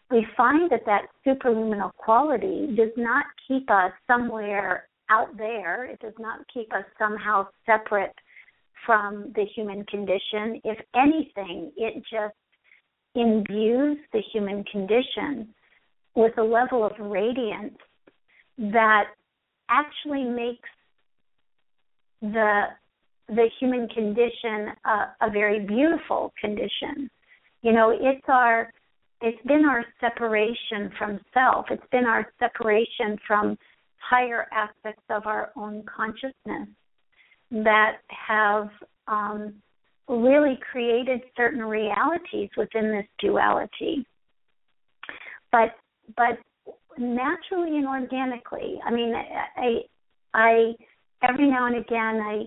we 0.09 0.25
find 0.37 0.71
that 0.71 0.85
that 0.85 1.07
superluminal 1.25 1.93
quality 1.95 2.73
does 2.75 2.91
not 2.95 3.25
keep 3.47 3.69
us 3.69 3.91
somewhere 4.05 4.87
out 5.09 5.35
there. 5.37 5.85
It 5.85 5.99
does 5.99 6.13
not 6.19 6.39
keep 6.53 6.73
us 6.73 6.85
somehow 6.97 7.47
separate 7.65 8.15
from 8.85 9.33
the 9.35 9.45
human 9.55 9.83
condition. 9.85 10.61
If 10.63 10.77
anything, 10.95 11.71
it 11.75 11.95
just 12.09 12.35
imbues 13.15 13.97
the 14.13 14.21
human 14.31 14.63
condition 14.65 15.53
with 16.17 16.35
a 16.39 16.43
level 16.43 16.83
of 16.83 16.93
radiance 16.99 17.77
that 18.57 19.03
actually 19.69 20.23
makes 20.23 20.67
the 22.21 22.63
the 23.29 23.47
human 23.59 23.87
condition 23.89 24.73
a, 24.85 25.27
a 25.27 25.29
very 25.31 25.59
beautiful 25.59 26.33
condition. 26.41 27.09
You 27.61 27.71
know, 27.71 27.91
it's 27.91 28.25
our 28.27 28.73
it's 29.21 29.41
been 29.45 29.63
our 29.65 29.85
separation 30.01 30.91
from 30.97 31.19
self. 31.35 31.67
It's 31.69 31.89
been 31.91 32.05
our 32.05 32.25
separation 32.39 33.19
from 33.27 33.55
higher 33.97 34.47
aspects 34.51 35.03
of 35.11 35.27
our 35.27 35.51
own 35.55 35.83
consciousness 35.85 36.67
that 37.51 37.97
have 38.09 38.69
um, 39.07 39.53
really 40.07 40.57
created 40.71 41.21
certain 41.35 41.63
realities 41.63 42.49
within 42.57 42.91
this 42.91 43.05
duality. 43.19 44.03
But 45.51 45.75
but 46.15 46.39
naturally 46.97 47.77
and 47.77 47.87
organically, 47.87 48.79
I 48.85 48.91
mean, 48.91 49.13
I 49.15 49.81
I 50.33 50.73
every 51.27 51.49
now 51.49 51.67
and 51.67 51.77
again 51.77 52.21
I 52.21 52.43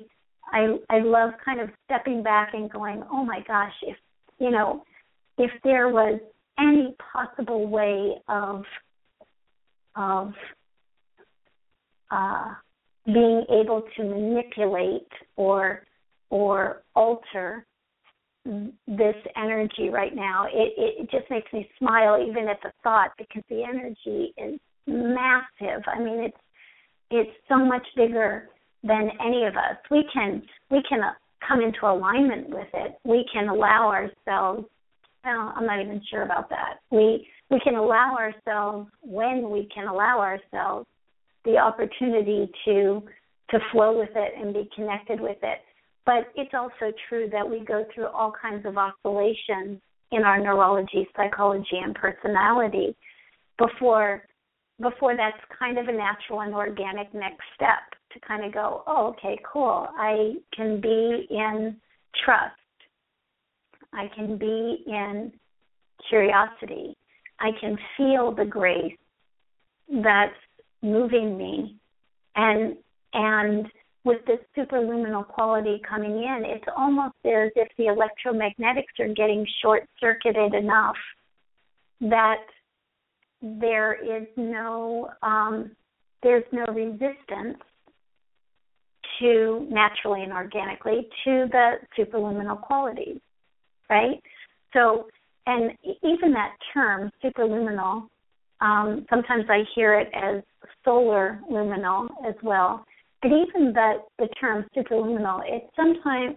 I 0.53 0.77
I 0.89 0.99
love 1.01 1.33
kind 1.45 1.61
of 1.61 1.71
stepping 1.85 2.23
back 2.23 2.55
and 2.55 2.71
going, 2.71 3.03
oh 3.11 3.25
my 3.25 3.41
gosh, 3.47 3.73
if 3.83 3.97
you 4.39 4.51
know, 4.51 4.85
if 5.39 5.51
there 5.65 5.89
was 5.89 6.21
any 6.59 6.95
possible 7.13 7.69
way 7.69 8.15
of 8.29 8.65
of 9.97 10.33
uh, 12.11 12.55
being 13.07 13.45
able 13.51 13.83
to 13.97 14.05
manipulate 14.05 15.09
or 15.37 15.85
or 16.31 16.83
alter 16.95 17.67
this 18.45 19.17
energy 19.37 19.91
right 19.91 20.15
now, 20.15 20.47
it, 20.51 20.73
it 20.77 21.11
just 21.11 21.31
makes 21.31 21.53
me 21.53 21.69
smile 21.79 22.25
even 22.27 22.49
at 22.49 22.59
the 22.63 22.73
thought 22.83 23.11
because 23.19 23.43
the 23.51 23.63
energy 23.63 24.33
is 24.39 24.59
massive. 24.87 25.83
I 25.87 25.99
mean, 25.99 26.21
it's 26.21 26.37
it's 27.11 27.31
so 27.49 27.57
much 27.59 27.87
bigger 27.97 28.49
than 28.83 29.11
any 29.25 29.45
of 29.45 29.57
us. 29.57 29.77
We 29.91 30.05
can 30.13 30.43
we 30.71 30.83
can 30.89 31.03
uh, 31.03 31.13
come 31.47 31.61
into 31.61 31.87
alignment 31.87 32.51
with 32.51 32.69
it. 32.73 32.99
We 33.05 33.27
can 33.33 33.49
allow 33.49 33.89
ourselves. 33.89 34.67
Well, 35.25 35.53
I'm 35.55 35.67
not 35.67 35.81
even 35.81 36.01
sure 36.11 36.23
about 36.23 36.49
that. 36.51 36.79
We 36.91 37.27
we 37.51 37.61
can 37.61 37.75
allow 37.75 38.17
ourselves 38.17 38.89
when 39.03 39.51
we 39.51 39.69
can 39.75 39.87
allow 39.87 40.21
ourselves 40.21 40.87
the 41.45 41.59
opportunity 41.59 42.51
to 42.65 43.03
to 43.51 43.59
flow 43.73 43.99
with 43.99 44.11
it 44.15 44.33
and 44.41 44.55
be 44.55 44.69
connected 44.75 45.21
with 45.21 45.39
it. 45.43 45.59
But 46.07 46.33
it's 46.35 46.55
also 46.55 46.93
true 47.09 47.29
that 47.31 47.49
we 47.49 47.65
go 47.65 47.85
through 47.95 48.07
all 48.07 48.33
kinds 48.41 48.67
of 48.67 48.77
oscillations 48.79 49.81
in 50.13 50.23
our 50.25 50.39
neurology, 50.41 51.07
psychology, 51.17 51.79
and 51.83 51.95
personality 51.95 52.97
before 53.59 54.25
before 54.81 55.15
that's 55.15 55.37
kind 55.59 55.79
of 55.79 55.89
a 55.89 55.93
natural 55.93 56.41
and 56.41 56.55
organic 56.55 57.13
next 57.13 57.43
step 57.55 58.01
to 58.13 58.21
kind 58.27 58.45
of 58.45 58.53
go, 58.53 58.83
oh, 58.87 59.09
okay, 59.09 59.39
cool. 59.51 59.87
I 59.97 60.35
can 60.55 60.81
be 60.81 61.27
in 61.31 61.77
trust. 62.25 62.55
I 63.93 64.09
can 64.15 64.39
be 64.39 64.83
in 64.87 65.33
curiosity. 66.09 66.97
I 67.41 67.51
can 67.61 67.77
feel 67.97 68.35
the 68.35 68.45
grace 68.45 68.97
that's 70.03 70.33
moving 70.83 71.37
me. 71.37 71.77
And 72.37 72.77
and 73.13 73.67
with 74.05 74.25
this 74.27 74.39
superluminal 74.57 75.27
quality 75.27 75.81
coming 75.89 76.23
in, 76.23 76.43
it's 76.45 76.65
almost 76.77 77.15
as 77.25 77.51
if 77.55 77.69
the 77.77 77.85
electromagnetics 77.85 78.99
are 78.99 79.13
getting 79.15 79.47
short 79.63 79.87
circuited 80.01 80.55
enough 80.55 80.97
that 82.01 82.45
there 83.43 83.95
is 83.95 84.27
no 84.37 85.11
um, 85.23 85.71
there's 86.23 86.45
no 86.53 86.65
resistance 86.73 87.59
to 89.19 89.67
naturally 89.71 90.23
and 90.23 90.33
organically 90.33 91.09
to 91.25 91.47
the 91.51 91.75
superluminal 91.99 92.61
qualities, 92.61 93.19
right? 93.89 94.21
So, 94.73 95.09
and 95.47 95.73
even 96.03 96.33
that 96.33 96.53
term 96.73 97.11
superluminal, 97.23 98.07
um, 98.61 99.07
sometimes 99.11 99.45
I 99.49 99.65
hear 99.75 99.99
it 99.99 100.09
as 100.15 100.43
solar 100.85 101.41
luminal 101.51 102.09
as 102.27 102.35
well. 102.43 102.85
But 103.23 103.33
even 103.33 103.73
the 103.73 104.03
the 104.19 104.29
term 104.41 104.65
superluminal, 104.77 105.41
it 105.47 105.69
sometimes 105.77 106.37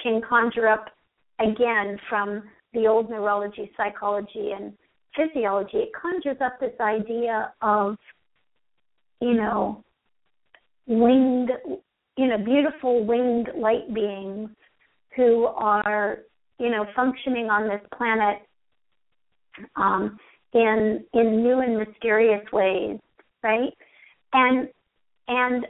can 0.00 0.20
conjure 0.28 0.68
up 0.68 0.86
again 1.38 1.98
from 2.08 2.42
the 2.72 2.86
old 2.86 3.08
neurology, 3.08 3.70
psychology, 3.76 4.52
and 4.56 4.72
physiology, 5.16 5.78
it 5.78 5.90
conjures 6.00 6.36
up 6.44 6.60
this 6.60 6.78
idea 6.80 7.52
of, 7.62 7.96
you 9.20 9.34
know, 9.34 9.82
winged, 10.86 11.50
you 12.16 12.28
know, 12.28 12.38
beautiful 12.38 13.04
winged 13.04 13.48
light 13.56 13.92
beings 13.94 14.50
who 15.16 15.46
are, 15.46 16.18
you 16.58 16.70
know, 16.70 16.86
functioning 16.94 17.46
on 17.46 17.68
this 17.68 17.80
planet 17.96 18.38
um, 19.76 20.18
in 20.52 21.04
in 21.14 21.42
new 21.42 21.60
and 21.60 21.78
mysterious 21.78 22.44
ways, 22.52 22.98
right? 23.42 23.72
And 24.32 24.68
and 25.28 25.66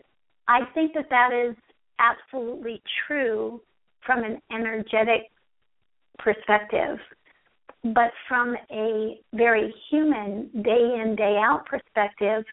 I 0.49 0.61
think 0.75 0.95
that 0.95 1.11
that 1.11 1.33
is 1.33 1.57
absolutely 1.99 2.83
true 3.07 3.61
from 4.05 4.25
an 4.25 4.41
energetic 4.53 5.31
perspective. 6.19 6.99
But 7.83 8.11
from 8.29 8.57
a 8.71 9.21
very 9.35 9.73
human, 9.91 10.51
day 10.63 11.01
in, 11.03 11.15
day 11.17 11.39
out 11.41 11.67
perspective, 11.67 12.45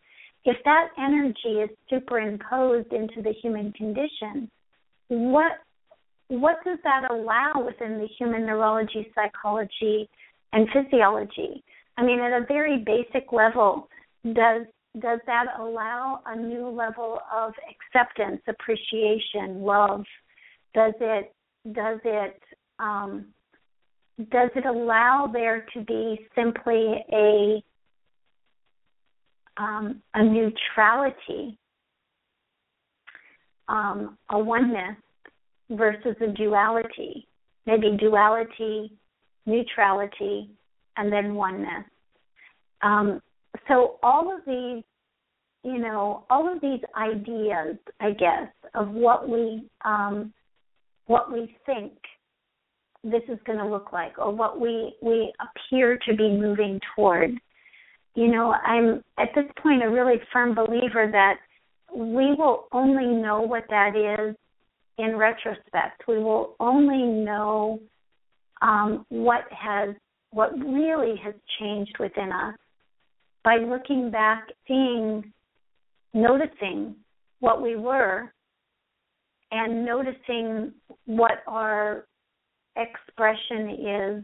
if 0.46 0.58
that 0.66 0.90
energy 0.98 1.62
is 1.62 1.70
superimposed 1.90 2.92
into 2.92 3.22
the 3.22 3.34
human 3.42 3.72
condition, 3.74 4.50
what 5.08 5.54
what 6.30 6.58
does 6.66 6.80
that 6.84 7.12
allow 7.12 7.64
within 7.66 8.00
the 8.00 8.08
human 8.18 8.46
neurology, 8.46 9.08
psychology, 9.14 10.10
and 10.52 10.68
physiology? 10.74 11.64
I 11.98 12.04
mean, 12.04 12.20
at 12.20 12.32
a 12.32 12.46
very 12.48 12.84
basic 12.84 13.32
level, 13.32 13.88
does 14.24 14.66
does 15.00 15.20
that 15.26 15.46
allow 15.60 16.22
a 16.26 16.36
new 16.36 16.70
level 16.70 17.20
of 17.34 17.54
acceptance, 17.70 18.42
appreciation, 18.48 19.64
love? 19.64 20.04
Does 20.76 20.94
it 21.00 21.34
does 21.72 22.00
it 22.04 22.40
um, 22.80 23.26
does 24.30 24.52
it 24.56 24.66
allow 24.66 25.30
there 25.32 25.66
to 25.74 25.82
be 25.82 26.28
simply 26.36 27.04
a 27.12 27.64
um, 29.58 30.02
a 30.14 30.24
neutrality, 30.24 31.58
um, 33.68 34.18
a 34.30 34.38
oneness 34.38 34.98
versus 35.72 36.16
a 36.22 36.28
duality? 36.28 37.28
Maybe 37.66 37.98
duality, 37.98 38.92
neutrality, 39.48 40.52
and 40.98 41.12
then 41.12 41.34
oneness. 41.34 41.86
Um, 42.84 43.22
so 43.68 44.00
all 44.04 44.34
of 44.36 44.42
these, 44.46 44.84
you 45.64 45.80
know, 45.80 46.26
all 46.30 46.52
of 46.54 46.62
these 46.62 46.82
ideas, 46.98 47.78
I 48.00 48.12
guess, 48.12 48.50
of 48.76 48.90
what 48.90 49.30
we 49.30 49.70
um, 49.86 50.34
what 51.06 51.32
we 51.32 51.56
think 51.66 51.94
this 53.04 53.24
is 53.28 53.38
going 53.46 53.60
to 53.60 53.68
look 53.68 53.92
like 53.92 54.18
or 54.18 54.32
what 54.32 54.60
we 54.60 54.96
we 55.02 55.34
appear 55.42 55.98
to 56.08 56.16
be 56.16 56.30
moving 56.30 56.80
toward 56.96 57.32
you 58.16 58.30
know 58.30 58.54
i'm 58.66 59.04
at 59.20 59.28
this 59.36 59.44
point 59.62 59.84
a 59.84 59.90
really 59.90 60.16
firm 60.32 60.56
believer 60.56 61.10
that 61.12 61.36
we 61.94 62.34
will 62.34 62.68
only 62.72 63.06
know 63.06 63.42
what 63.42 63.66
that 63.70 63.96
is 63.96 64.36
in 64.98 65.16
retrospect. 65.16 66.04
We 66.08 66.18
will 66.18 66.56
only 66.60 67.04
know 67.04 67.80
um, 68.62 69.06
what 69.10 69.44
has 69.52 69.96
what 70.32 70.52
really 70.58 71.16
has 71.24 71.36
changed 71.60 71.96
within 72.00 72.32
us 72.32 72.56
by 73.44 73.58
looking 73.58 74.10
back 74.10 74.48
seeing 74.68 75.32
noticing 76.14 76.96
what 77.40 77.62
we 77.62 77.76
were 77.76 78.32
and 79.52 79.86
noticing 79.86 80.72
what 81.06 81.44
our 81.48 82.06
expression 82.76 83.70
is 83.70 84.24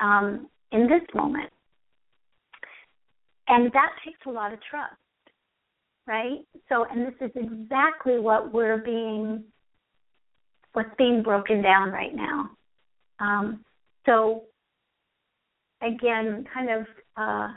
um, 0.00 0.48
in 0.72 0.88
this 0.88 1.02
moment. 1.14 1.50
And 3.48 3.70
that 3.72 3.90
takes 4.04 4.18
a 4.26 4.30
lot 4.30 4.52
of 4.52 4.60
trust, 4.68 4.94
right? 6.06 6.38
So, 6.68 6.86
and 6.90 7.06
this 7.06 7.14
is 7.20 7.30
exactly 7.34 8.18
what 8.18 8.52
we're 8.52 8.78
being, 8.78 9.44
what's 10.72 10.94
being 10.96 11.22
broken 11.22 11.62
down 11.62 11.90
right 11.90 12.14
now. 12.14 12.50
Um, 13.18 13.64
so, 14.06 14.44
again, 15.82 16.46
kind 16.52 16.70
of 16.70 16.86
uh, 17.16 17.48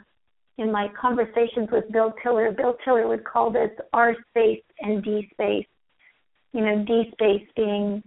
in 0.57 0.71
my 0.71 0.87
conversations 0.99 1.69
with 1.71 1.91
Bill 1.91 2.13
Tiller, 2.21 2.51
Bill 2.51 2.75
Tiller 2.85 3.07
would 3.07 3.23
call 3.23 3.51
this 3.51 3.71
R 3.91 4.15
space 4.31 4.63
and 4.79 5.03
D 5.03 5.29
space 5.33 5.65
you 6.53 6.61
know, 6.61 6.85
D 6.85 7.11
space 7.13 7.47
being 7.55 8.03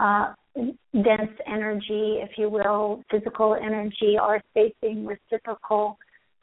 uh, 0.00 0.32
dense 0.56 1.38
energy, 1.46 2.18
if 2.22 2.30
you 2.36 2.48
will, 2.48 3.02
physical 3.10 3.54
energy, 3.54 4.16
R 4.20 4.42
space 4.50 4.72
being 4.82 5.06
reciprocal 5.06 5.98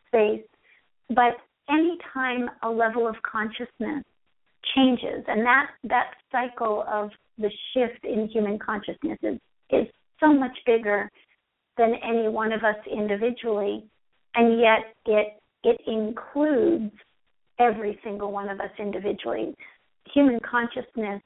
space. 0.08 0.44
But 1.10 1.38
anytime 1.70 2.50
a 2.64 2.70
level 2.70 3.08
of 3.08 3.16
consciousness 3.30 4.04
changes, 4.76 5.24
and 5.28 5.46
that 5.46 5.68
that 5.86 6.12
cycle 6.32 6.86
of 6.88 7.10
the 7.38 7.50
shift 7.74 8.06
in 8.06 8.28
human 8.28 8.60
consciousness 8.60 9.18
is, 9.24 9.40
is 9.72 9.88
so 10.20 10.34
much 10.34 10.58
bigger 10.66 11.10
than 11.78 11.94
any 12.04 12.28
one 12.28 12.52
of 12.52 12.64
us 12.64 12.76
individually, 12.92 13.84
and 14.36 14.60
yet 14.60 14.94
it 15.06 15.40
it 15.68 15.82
includes 15.86 16.94
every 17.60 18.00
single 18.02 18.32
one 18.32 18.48
of 18.48 18.62
us 18.62 18.72
individually. 18.80 19.54
Human 20.14 20.40
consciousness 20.40 21.22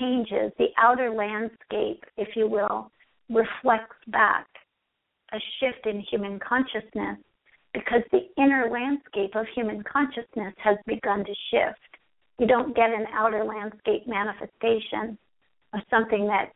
changes, 0.00 0.50
the 0.58 0.70
outer 0.76 1.10
landscape, 1.10 2.04
if 2.16 2.34
you 2.34 2.48
will, 2.48 2.90
reflects 3.30 3.96
back 4.08 4.46
a 5.32 5.38
shift 5.60 5.86
in 5.86 6.00
human 6.10 6.40
consciousness 6.40 7.16
because 7.72 8.02
the 8.10 8.26
inner 8.36 8.68
landscape 8.72 9.36
of 9.36 9.46
human 9.54 9.84
consciousness 9.84 10.54
has 10.56 10.76
begun 10.86 11.24
to 11.24 11.34
shift. 11.50 11.78
You 12.40 12.48
don't 12.48 12.74
get 12.74 12.90
an 12.90 13.06
outer 13.12 13.44
landscape 13.44 14.08
manifestation 14.08 15.16
of 15.72 15.80
something 15.90 16.26
that 16.26 16.50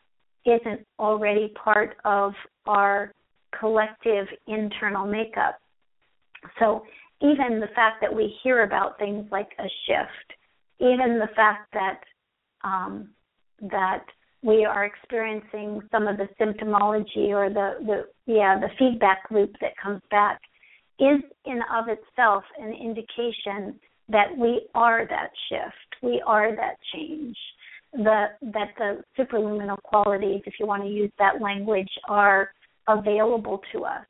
isn't 0.44 0.84
already 0.98 1.52
part 1.62 1.96
of 2.04 2.32
our 2.66 3.12
collective 3.58 4.26
internal 4.48 5.06
makeup. 5.06 5.60
So, 6.58 6.82
even 7.20 7.58
the 7.58 7.68
fact 7.74 8.00
that 8.00 8.14
we 8.14 8.34
hear 8.42 8.62
about 8.62 8.98
things 8.98 9.26
like 9.32 9.48
a 9.58 9.68
shift, 9.86 10.38
even 10.78 11.18
the 11.18 11.28
fact 11.34 11.72
that 11.72 12.00
um, 12.62 13.10
that 13.60 14.04
we 14.42 14.64
are 14.64 14.84
experiencing 14.84 15.80
some 15.90 16.06
of 16.06 16.16
the 16.16 16.28
symptomology 16.40 17.30
or 17.30 17.48
the, 17.48 17.84
the 17.84 18.32
yeah 18.32 18.58
the 18.58 18.68
feedback 18.78 19.22
loop 19.30 19.52
that 19.60 19.72
comes 19.82 20.00
back 20.10 20.40
is 21.00 21.20
in 21.44 21.60
of 21.74 21.86
itself 21.88 22.44
an 22.58 22.72
indication 22.72 23.78
that 24.08 24.36
we 24.36 24.62
are 24.74 25.06
that 25.06 25.30
shift. 25.48 26.02
We 26.02 26.22
are 26.26 26.54
that 26.54 26.76
change. 26.94 27.36
The 27.92 28.26
that 28.52 28.68
the 28.76 29.02
superluminal 29.18 29.82
qualities 29.82 30.42
if 30.46 30.54
you 30.60 30.66
want 30.66 30.82
to 30.82 30.88
use 30.88 31.10
that 31.18 31.40
language 31.40 31.90
are 32.08 32.52
available 32.86 33.60
to 33.72 33.84
us 33.84 34.04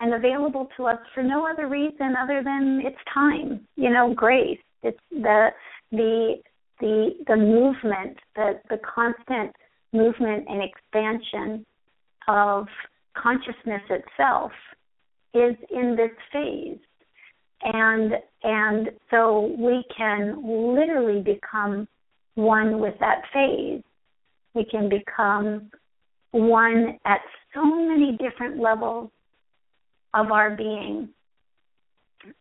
and 0.00 0.14
available 0.14 0.68
to 0.76 0.86
us 0.86 0.98
for 1.14 1.22
no 1.22 1.46
other 1.46 1.68
reason 1.68 2.14
other 2.20 2.42
than 2.42 2.80
it's 2.84 2.98
time 3.12 3.66
you 3.76 3.90
know 3.90 4.12
grace 4.14 4.58
it's 4.82 4.98
the 5.10 5.48
the 5.92 6.36
the 6.80 7.10
the 7.26 7.36
movement, 7.36 8.16
the 8.34 8.60
the 8.68 8.78
constant 8.78 9.54
movement 9.92 10.46
and 10.48 10.62
expansion 10.62 11.64
of 12.28 12.66
consciousness 13.16 13.82
itself 13.90 14.52
is 15.34 15.56
in 15.70 15.96
this 15.96 16.10
phase. 16.32 16.78
And 17.62 18.14
and 18.42 18.90
so 19.10 19.54
we 19.58 19.84
can 19.96 20.74
literally 20.74 21.20
become 21.20 21.86
one 22.34 22.80
with 22.80 22.94
that 23.00 23.22
phase. 23.32 23.82
We 24.54 24.64
can 24.64 24.88
become 24.88 25.70
one 26.30 26.98
at 27.04 27.20
so 27.54 27.64
many 27.64 28.16
different 28.16 28.58
levels 28.58 29.10
of 30.14 30.30
our 30.30 30.50
being. 30.50 31.08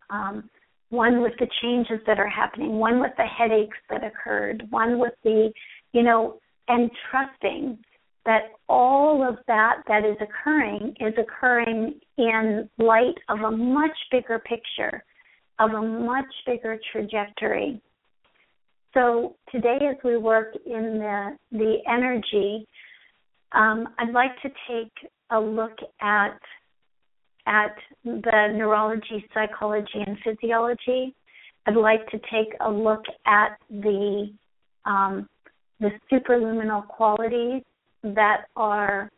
Um, 0.09 0.49
one 0.89 1.21
with 1.21 1.33
the 1.39 1.47
changes 1.61 1.99
that 2.07 2.19
are 2.19 2.27
happening, 2.27 2.79
one 2.79 2.99
with 2.99 3.11
the 3.17 3.25
headaches 3.25 3.77
that 3.89 4.03
occurred, 4.03 4.63
one 4.71 4.97
with 4.97 5.13
the, 5.23 5.51
you 5.93 6.03
know, 6.03 6.39
and 6.67 6.89
trusting 7.09 7.77
that 8.25 8.51
all 8.67 9.27
of 9.27 9.37
that 9.47 9.81
that 9.87 10.03
is 10.03 10.17
occurring 10.19 10.93
is 10.99 11.13
occurring 11.17 11.99
in 12.17 12.69
light 12.77 13.15
of 13.29 13.39
a 13.39 13.51
much 13.51 13.97
bigger 14.11 14.39
picture, 14.39 15.03
of 15.59 15.71
a 15.71 15.81
much 15.81 16.25
bigger 16.45 16.77
trajectory. 16.91 17.81
So 18.93 19.35
today, 19.51 19.77
as 19.89 19.97
we 20.03 20.17
work 20.17 20.55
in 20.65 20.99
the 20.99 21.37
the 21.51 21.77
energy, 21.87 22.67
um, 23.51 23.89
I'd 23.99 24.13
like 24.13 24.39
to 24.41 24.49
take 24.67 24.91
a 25.31 25.39
look 25.39 25.77
at 26.01 26.39
at 27.49 27.75
the 28.05 28.53
neurology, 28.55 29.25
psychology, 29.33 30.05
and 30.05 30.17
physiology. 30.23 31.15
I'd 31.65 31.75
like 31.75 32.07
to 32.11 32.19
take 32.31 32.53
a 32.61 32.69
look 32.69 33.03
at 33.25 33.57
the 33.69 34.31
um, 34.85 35.27
the 35.79 35.89
superluminal 36.11 36.87
qualities 36.87 37.63
that 38.03 38.45
are 38.55 39.09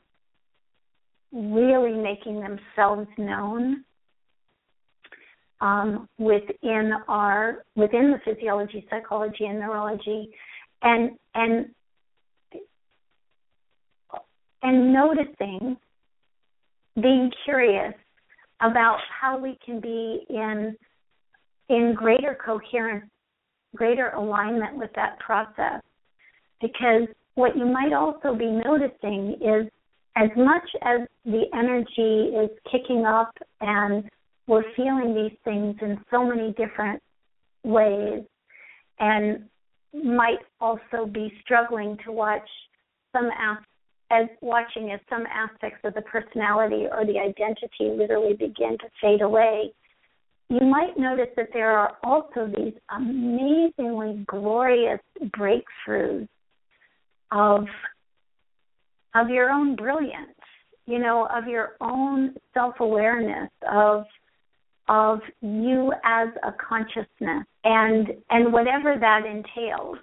really 1.31 1.93
making 1.93 2.39
themselves 2.39 3.07
known 3.17 3.83
um, 5.59 6.07
within 6.17 6.93
our 7.07 7.63
within 7.75 8.11
the 8.11 8.19
physiology, 8.25 8.85
psychology, 8.89 9.45
and 9.45 9.59
neurology, 9.59 10.29
and 10.81 11.11
and 11.35 11.67
and 14.63 14.93
noticing, 14.93 15.77
being 16.95 17.31
curious 17.45 17.93
about 18.61 18.97
how 19.19 19.37
we 19.37 19.57
can 19.65 19.79
be 19.79 20.25
in 20.29 20.75
in 21.69 21.93
greater 21.95 22.37
coherence, 22.43 23.09
greater 23.75 24.09
alignment 24.09 24.77
with 24.77 24.89
that 24.95 25.17
process. 25.19 25.81
Because 26.61 27.07
what 27.35 27.55
you 27.55 27.65
might 27.65 27.93
also 27.93 28.35
be 28.35 28.51
noticing 28.65 29.37
is 29.41 29.71
as 30.17 30.29
much 30.35 30.67
as 30.81 31.07
the 31.25 31.43
energy 31.53 32.35
is 32.35 32.49
kicking 32.69 33.05
up 33.05 33.31
and 33.61 34.03
we're 34.47 34.63
feeling 34.75 35.15
these 35.15 35.37
things 35.45 35.75
in 35.81 35.97
so 36.11 36.25
many 36.25 36.53
different 36.53 37.01
ways 37.63 38.23
and 38.99 39.45
might 39.93 40.39
also 40.59 41.05
be 41.05 41.31
struggling 41.41 41.97
to 42.03 42.11
watch 42.11 42.47
some 43.13 43.29
as, 44.11 44.27
watching 44.41 44.91
as 44.91 44.99
some 45.09 45.25
aspects 45.25 45.79
of 45.83 45.93
the 45.93 46.01
personality 46.01 46.85
or 46.91 47.05
the 47.05 47.17
identity 47.17 47.95
literally 47.97 48.33
begin 48.33 48.77
to 48.79 48.87
fade 49.01 49.21
away 49.21 49.71
you 50.51 50.67
might 50.67 50.97
notice 50.97 51.29
that 51.37 51.47
there 51.53 51.71
are 51.71 51.97
also 52.03 52.45
these 52.45 52.73
amazingly 52.93 54.25
glorious 54.27 54.99
breakthroughs 55.27 56.27
of 57.31 57.65
of 59.15 59.29
your 59.29 59.49
own 59.49 59.77
brilliance, 59.77 60.37
you 60.85 60.99
know, 60.99 61.27
of 61.33 61.47
your 61.47 61.77
own 61.79 62.35
self-awareness 62.53 63.49
of 63.71 64.03
of 64.89 65.19
you 65.41 65.93
as 66.03 66.27
a 66.43 66.51
consciousness 66.51 67.45
and 67.63 68.09
and 68.29 68.51
whatever 68.51 68.97
that 68.99 69.21
entails. 69.25 69.99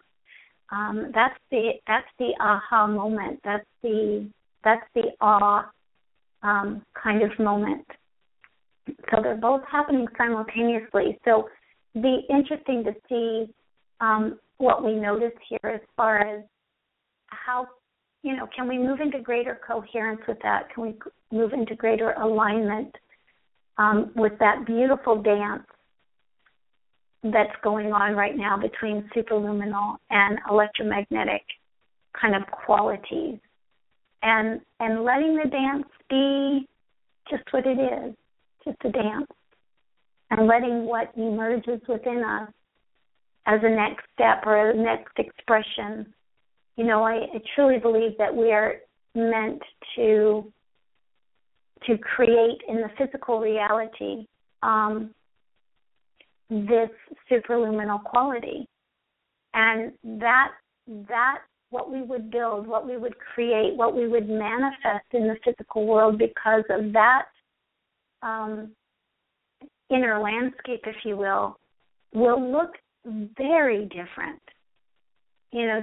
Um, 0.70 1.10
that's 1.14 1.38
the 1.50 1.72
that's 1.86 2.06
the 2.18 2.32
aha 2.40 2.86
moment. 2.86 3.40
That's 3.44 3.66
the 3.82 4.28
that's 4.64 4.84
the 4.94 5.12
awe 5.20 5.70
um, 6.42 6.82
kind 7.00 7.22
of 7.22 7.38
moment. 7.38 7.86
So 9.10 9.22
they're 9.22 9.36
both 9.36 9.62
happening 9.70 10.06
simultaneously. 10.16 11.18
So 11.24 11.48
be 11.94 12.26
interesting 12.28 12.84
to 12.84 12.92
see 13.08 13.52
um, 14.00 14.38
what 14.58 14.84
we 14.84 14.94
notice 14.94 15.32
here 15.48 15.70
as 15.72 15.80
far 15.96 16.20
as 16.20 16.44
how 17.28 17.68
you 18.22 18.36
know 18.36 18.46
can 18.54 18.68
we 18.68 18.78
move 18.78 19.00
into 19.00 19.20
greater 19.20 19.58
coherence 19.66 20.20
with 20.28 20.38
that? 20.42 20.68
Can 20.74 20.82
we 20.82 20.94
move 21.32 21.52
into 21.52 21.74
greater 21.74 22.12
alignment 22.12 22.94
um, 23.78 24.10
with 24.16 24.32
that 24.40 24.66
beautiful 24.66 25.22
dance 25.22 25.64
that's 27.22 27.54
going 27.62 27.92
on 27.92 28.14
right 28.14 28.36
now 28.36 28.56
between 28.56 29.08
superluminal 29.14 29.96
and 30.10 30.38
electromagnetic 30.48 31.42
kind 32.20 32.34
of 32.34 32.42
qualities, 32.50 33.38
and 34.22 34.60
and 34.80 35.04
letting 35.04 35.36
the 35.36 35.48
dance 35.50 35.86
be 36.08 36.66
just 37.30 37.44
what 37.52 37.66
it 37.66 37.78
is 37.78 38.14
just 38.64 38.78
a 38.84 38.90
dance 38.90 39.26
and 40.30 40.46
letting 40.46 40.84
what 40.84 41.10
emerges 41.16 41.80
within 41.88 42.22
us 42.24 42.50
as 43.46 43.60
a 43.62 43.70
next 43.70 44.04
step 44.14 44.42
or 44.44 44.70
a 44.70 44.76
next 44.76 45.18
expression. 45.18 46.12
You 46.76 46.84
know, 46.84 47.02
I, 47.02 47.14
I 47.34 47.40
truly 47.54 47.78
believe 47.78 48.12
that 48.18 48.34
we 48.34 48.52
are 48.52 48.76
meant 49.14 49.62
to 49.96 50.52
to 51.86 51.96
create 51.96 52.60
in 52.68 52.76
the 52.76 52.90
physical 52.98 53.40
reality 53.40 54.26
um, 54.62 55.14
this 56.50 56.90
superluminal 57.30 58.02
quality, 58.04 58.66
and 59.54 59.92
that 60.20 60.52
that 61.08 61.38
what 61.70 61.90
we 61.90 62.02
would 62.02 62.30
build, 62.30 62.66
what 62.66 62.86
we 62.86 62.96
would 62.96 63.14
create, 63.18 63.76
what 63.76 63.94
we 63.94 64.08
would 64.08 64.28
manifest 64.28 65.04
in 65.12 65.28
the 65.28 65.36
physical 65.44 65.86
world 65.86 66.18
because 66.18 66.64
of 66.70 66.92
that 66.92 67.24
um, 68.22 68.70
inner 69.90 70.18
landscape, 70.18 70.80
if 70.86 70.96
you 71.04 71.16
will, 71.16 71.58
will 72.14 72.40
look 72.52 72.70
very 73.36 73.84
different. 73.86 74.40
You 75.52 75.66
know, 75.66 75.82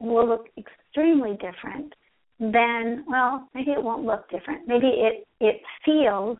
will 0.00 0.28
look 0.28 0.46
extremely 0.58 1.32
different 1.32 1.94
than 2.38 3.04
well, 3.08 3.48
maybe 3.54 3.70
it 3.70 3.82
won't 3.82 4.04
look 4.04 4.28
different. 4.30 4.66
Maybe 4.66 4.88
it 4.88 5.26
it 5.40 5.60
feels 5.84 6.38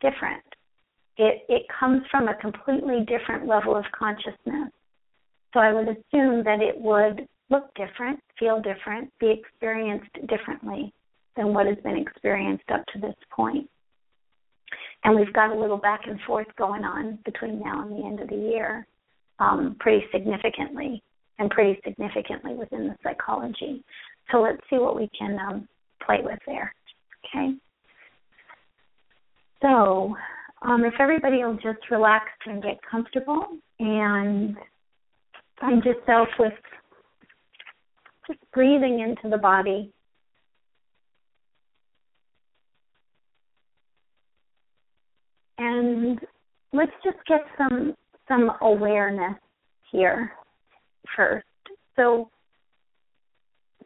different. 0.00 0.42
It 1.18 1.44
it 1.48 1.62
comes 1.80 2.02
from 2.10 2.28
a 2.28 2.34
completely 2.36 3.04
different 3.06 3.46
level 3.46 3.76
of 3.76 3.84
consciousness. 3.98 4.70
So 5.54 5.60
I 5.60 5.72
would 5.72 5.88
assume 5.88 6.44
that 6.44 6.60
it 6.60 6.78
would 6.78 7.26
look 7.50 7.72
different, 7.74 8.20
feel 8.38 8.60
different, 8.60 9.10
be 9.20 9.30
experienced 9.30 10.12
differently 10.28 10.92
than 11.36 11.54
what 11.54 11.66
has 11.66 11.76
been 11.84 11.96
experienced 11.96 12.70
up 12.72 12.84
to 12.92 13.00
this 13.00 13.14
point. 13.30 13.68
and 15.04 15.14
we've 15.16 15.32
got 15.32 15.52
a 15.54 15.58
little 15.58 15.76
back 15.76 16.02
and 16.06 16.20
forth 16.26 16.46
going 16.58 16.84
on 16.84 17.18
between 17.24 17.60
now 17.60 17.82
and 17.82 17.92
the 17.92 18.04
end 18.04 18.20
of 18.20 18.28
the 18.28 18.34
year, 18.36 18.86
um, 19.38 19.76
pretty 19.78 20.04
significantly, 20.12 21.02
and 21.38 21.50
pretty 21.50 21.80
significantly 21.84 22.54
within 22.54 22.88
the 22.88 22.96
psychology. 23.02 23.84
So 24.32 24.38
let's 24.38 24.60
see 24.68 24.78
what 24.78 24.96
we 24.96 25.08
can 25.16 25.38
um, 25.38 25.68
play 26.04 26.18
with 26.22 26.38
there. 26.46 26.74
Okay. 27.24 27.54
So, 29.62 30.16
um, 30.62 30.84
if 30.84 30.94
everybody 30.98 31.44
will 31.44 31.54
just 31.54 31.90
relax 31.90 32.26
and 32.46 32.62
get 32.62 32.78
comfortable 32.88 33.46
and 33.78 34.56
find 35.60 35.84
yourself 35.84 36.28
with 36.38 36.52
just 38.26 38.40
breathing 38.52 39.00
into 39.00 39.28
the 39.30 39.38
body 39.38 39.92
and 45.58 46.20
let's 46.72 46.92
just 47.04 47.18
get 47.26 47.40
some 47.56 47.94
some 48.28 48.50
awareness 48.60 49.36
here 49.90 50.32
first. 51.16 51.46
So 51.94 52.30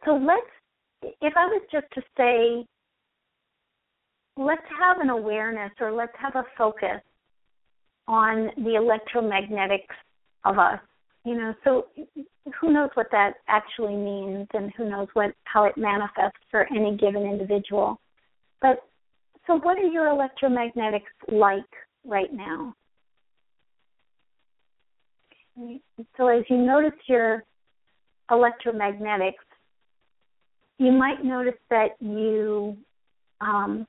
so 0.05 0.15
let's 0.15 1.13
if 1.21 1.33
I 1.35 1.45
was 1.45 1.61
just 1.71 1.87
to 1.93 2.01
say 2.17 2.65
let's 4.37 4.61
have 4.79 4.99
an 4.99 5.09
awareness 5.09 5.71
or 5.79 5.91
let's 5.91 6.13
have 6.19 6.35
a 6.35 6.43
focus 6.57 7.01
on 8.07 8.49
the 8.57 8.97
electromagnetics 9.15 9.95
of 10.45 10.57
us. 10.57 10.79
You 11.23 11.35
know, 11.35 11.53
so 11.63 11.85
who 12.59 12.73
knows 12.73 12.89
what 12.95 13.07
that 13.11 13.33
actually 13.47 13.95
means 13.95 14.47
and 14.53 14.71
who 14.75 14.89
knows 14.89 15.07
what 15.13 15.33
how 15.43 15.65
it 15.65 15.77
manifests 15.77 16.39
for 16.49 16.67
any 16.75 16.97
given 16.97 17.23
individual. 17.23 17.99
But 18.59 18.83
so, 19.47 19.55
what 19.55 19.77
are 19.77 19.87
your 19.87 20.05
electromagnetics 20.05 21.01
like 21.31 21.63
right 22.05 22.31
now? 22.31 22.75
So, 26.17 26.27
as 26.27 26.43
you 26.49 26.57
notice 26.57 26.97
your 27.07 27.43
electromagnetics, 28.29 29.33
you 30.77 30.91
might 30.91 31.23
notice 31.23 31.59
that 31.69 31.89
you 31.99 32.77
um, 33.41 33.87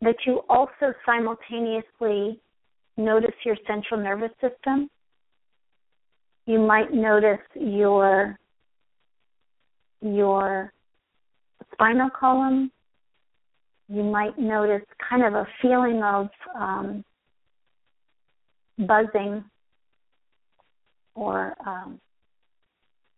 that 0.00 0.16
you 0.26 0.42
also 0.48 0.92
simultaneously 1.06 2.40
notice 2.96 3.34
your 3.44 3.56
central 3.66 4.00
nervous 4.00 4.30
system. 4.40 4.90
You 6.46 6.58
might 6.58 6.92
notice 6.92 7.40
your 7.54 8.38
your 10.02 10.72
spinal 11.72 12.10
column, 12.10 12.70
you 13.88 14.02
might 14.02 14.38
notice 14.38 14.82
kind 15.08 15.24
of 15.24 15.34
a 15.34 15.46
feeling 15.62 16.02
of 16.02 16.28
um, 16.58 17.04
buzzing, 18.78 19.44
or 21.14 21.54
um, 21.66 22.00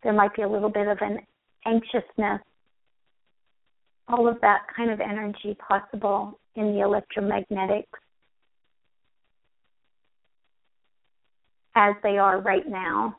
there 0.03 0.13
might 0.13 0.35
be 0.35 0.43
a 0.43 0.49
little 0.49 0.71
bit 0.71 0.87
of 0.87 0.99
an 1.01 1.19
anxiousness. 1.67 2.41
All 4.09 4.29
of 4.29 4.41
that 4.41 4.63
kind 4.77 4.91
of 4.91 5.01
energy 5.01 5.57
possible 5.69 6.39
in 6.55 6.75
the 6.75 6.81
electromagnetics 6.81 7.85
as 11.75 11.95
they 12.03 12.19
are 12.19 12.41
right 12.41 12.67
now. 12.67 13.17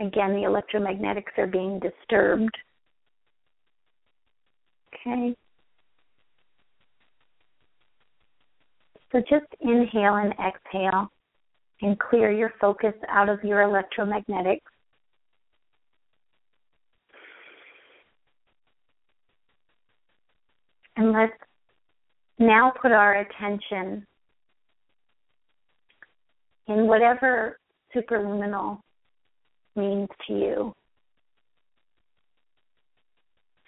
Again, 0.00 0.32
the 0.32 0.42
electromagnetics 0.42 1.38
are 1.38 1.46
being 1.46 1.80
disturbed. 1.80 2.54
Okay. 4.94 5.34
So 9.12 9.20
just 9.20 9.46
inhale 9.60 10.16
and 10.16 10.32
exhale 10.32 11.10
and 11.80 11.98
clear 11.98 12.32
your 12.32 12.52
focus 12.60 12.94
out 13.08 13.28
of 13.28 13.42
your 13.44 13.60
electromagnetics. 13.60 14.60
And 20.96 21.12
let's 21.12 21.32
now 22.38 22.72
put 22.80 22.92
our 22.92 23.20
attention 23.20 24.06
in 26.68 26.86
whatever 26.86 27.58
superluminal 27.94 28.80
means 29.76 30.08
to 30.26 30.32
you. 30.32 30.72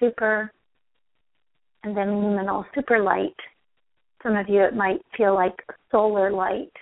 Super 0.00 0.50
and 1.84 1.96
then 1.96 2.08
luminal, 2.08 2.64
super 2.74 3.00
light. 3.00 3.36
Some 4.22 4.36
of 4.36 4.48
you 4.48 4.62
it 4.62 4.74
might 4.74 5.00
feel 5.16 5.34
like 5.34 5.54
solar 5.92 6.30
light. 6.30 6.72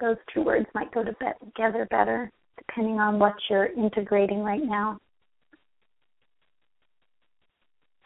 Those 0.00 0.16
two 0.32 0.42
words 0.42 0.66
might 0.74 0.92
go 0.94 1.02
together 1.02 1.86
better 1.90 2.30
depending 2.56 3.00
on 3.00 3.18
what 3.18 3.34
you're 3.48 3.66
integrating 3.66 4.42
right 4.42 4.62
now. 4.62 4.98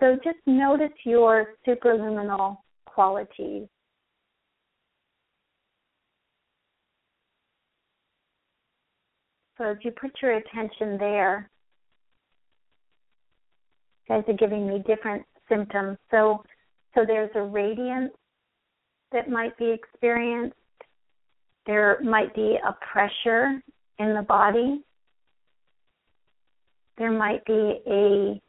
So 0.02 0.18
just 0.24 0.38
notice 0.46 0.90
your 1.04 1.54
superluminal 1.64 2.56
qualities. 2.86 3.68
So 9.56 9.70
if 9.70 9.78
you 9.84 9.92
put 9.92 10.10
your 10.20 10.38
attention 10.38 10.98
there, 10.98 11.48
guys 14.08 14.24
are 14.26 14.32
giving 14.32 14.66
me 14.66 14.82
different 14.88 15.22
symptoms. 15.48 15.98
So 16.10 16.42
so 16.96 17.04
there's 17.06 17.30
a 17.36 17.42
radiance 17.42 18.10
that 19.12 19.30
might 19.30 19.56
be 19.56 19.70
experienced. 19.70 20.56
There 21.64 22.00
might 22.02 22.34
be 22.34 22.58
a 22.66 22.74
pressure 22.92 23.62
in 24.00 24.14
the 24.14 24.22
body. 24.26 24.82
There 26.98 27.12
might 27.12 27.44
be 27.44 27.80
a 27.86 28.40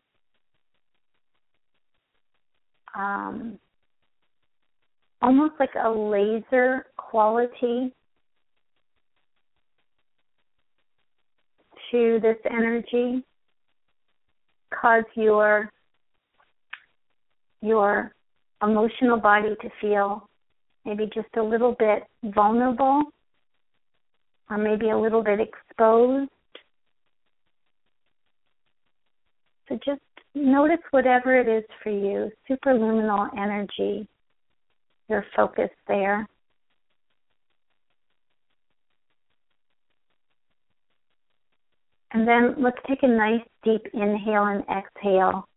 um, 2.96 3.60
almost 5.22 5.54
like 5.60 5.74
a 5.82 5.89
laser 5.89 6.86
quality 6.98 7.94
to 11.91 12.20
this 12.22 12.38
energy 12.50 13.24
cause 14.74 15.04
your 15.16 15.70
your 17.62 18.14
emotional 18.62 19.18
body 19.18 19.56
to 19.62 19.70
feel 19.80 20.28
maybe 20.86 21.10
just 21.14 21.28
a 21.38 21.41
little 21.41 21.76
bit 21.80 22.04
vulnerable 22.24 23.04
or 24.50 24.58
maybe 24.58 24.89
a 24.89 24.98
little 24.98 25.24
bit 25.24 25.39
exposed. 25.39 26.30
So 29.70 29.80
just 29.86 30.02
notice 30.36 30.80
whatever 30.92 31.40
it 31.40 31.48
is 31.48 31.64
for 31.82 31.90
you, 31.90 32.32
superluminal 32.50 33.30
energy, 33.38 34.08
your 35.10 35.26
focus 35.36 35.70
there. 35.88 36.28
And 42.12 42.28
then 42.28 42.56
let's 42.60 42.78
take 42.88 43.02
a 43.02 43.08
nice 43.08 43.42
deep 43.64 43.82
inhale 43.94 44.46
and 44.46 44.64
exhale 44.70 45.48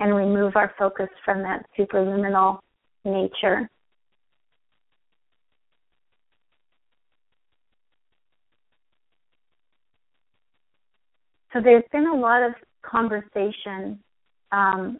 and 0.00 0.14
remove 0.14 0.56
our 0.56 0.74
focus 0.78 1.08
from 1.24 1.42
that 1.42 1.64
superluminal 1.78 2.58
nature. 3.04 3.68
So 11.52 11.62
there's 11.62 11.84
been 11.90 12.06
a 12.06 12.14
lot 12.14 12.42
of 12.42 12.52
conversation 12.90 13.98
um, 14.52 14.98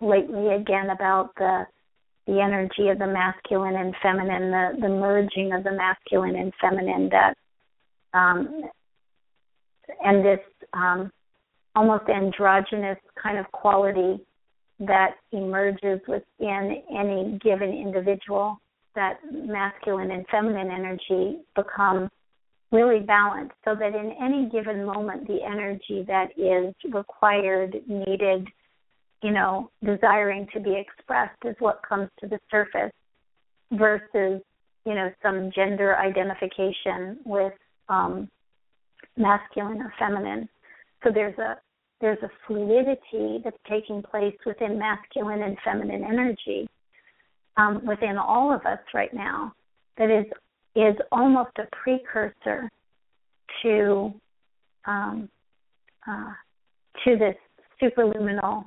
lately 0.00 0.54
again 0.54 0.90
about 0.90 1.34
the 1.36 1.66
the 2.26 2.40
energy 2.42 2.88
of 2.88 2.98
the 2.98 3.06
masculine 3.06 3.76
and 3.76 3.94
feminine, 4.02 4.50
the 4.50 4.80
the 4.80 4.88
merging 4.88 5.52
of 5.52 5.64
the 5.64 5.72
masculine 5.72 6.36
and 6.36 6.52
feminine 6.60 7.08
that 7.10 7.34
um, 8.12 8.62
and 10.04 10.24
this 10.24 10.40
um, 10.74 11.10
almost 11.74 12.08
androgynous 12.08 12.98
kind 13.20 13.38
of 13.38 13.50
quality 13.52 14.20
that 14.80 15.16
emerges 15.32 16.00
within 16.06 16.82
any 16.96 17.38
given 17.42 17.70
individual 17.70 18.60
that 18.94 19.18
masculine 19.32 20.10
and 20.10 20.26
feminine 20.30 20.70
energy 20.70 21.38
become 21.54 22.08
really 22.70 23.00
balanced 23.00 23.54
so 23.64 23.74
that 23.74 23.94
in 23.94 24.12
any 24.22 24.48
given 24.50 24.84
moment 24.84 25.26
the 25.26 25.38
energy 25.42 26.04
that 26.06 26.28
is 26.36 26.74
required 26.92 27.74
needed 27.86 28.46
you 29.22 29.30
know 29.30 29.70
desiring 29.84 30.46
to 30.52 30.60
be 30.60 30.76
expressed 30.76 31.38
is 31.44 31.56
what 31.60 31.80
comes 31.88 32.08
to 32.20 32.28
the 32.28 32.38
surface 32.50 32.92
versus 33.72 34.42
you 34.84 34.94
know 34.94 35.10
some 35.22 35.50
gender 35.54 35.96
identification 35.96 37.18
with 37.24 37.54
um 37.88 38.28
masculine 39.18 39.80
or 39.80 39.92
feminine. 39.98 40.48
So 41.04 41.10
there's 41.12 41.36
a 41.38 41.56
there's 42.00 42.22
a 42.22 42.30
fluidity 42.46 43.40
that's 43.42 43.56
taking 43.68 44.02
place 44.02 44.36
within 44.46 44.78
masculine 44.78 45.42
and 45.42 45.56
feminine 45.64 46.04
energy 46.04 46.68
um, 47.56 47.84
within 47.84 48.16
all 48.16 48.54
of 48.54 48.64
us 48.66 48.78
right 48.94 49.12
now 49.12 49.52
that 49.96 50.08
is 50.08 50.24
is 50.74 50.94
almost 51.10 51.50
a 51.58 51.64
precursor 51.82 52.70
to 53.62 54.12
um, 54.86 55.28
uh, 56.08 56.32
to 57.04 57.16
this 57.16 57.36
superluminal 57.82 58.64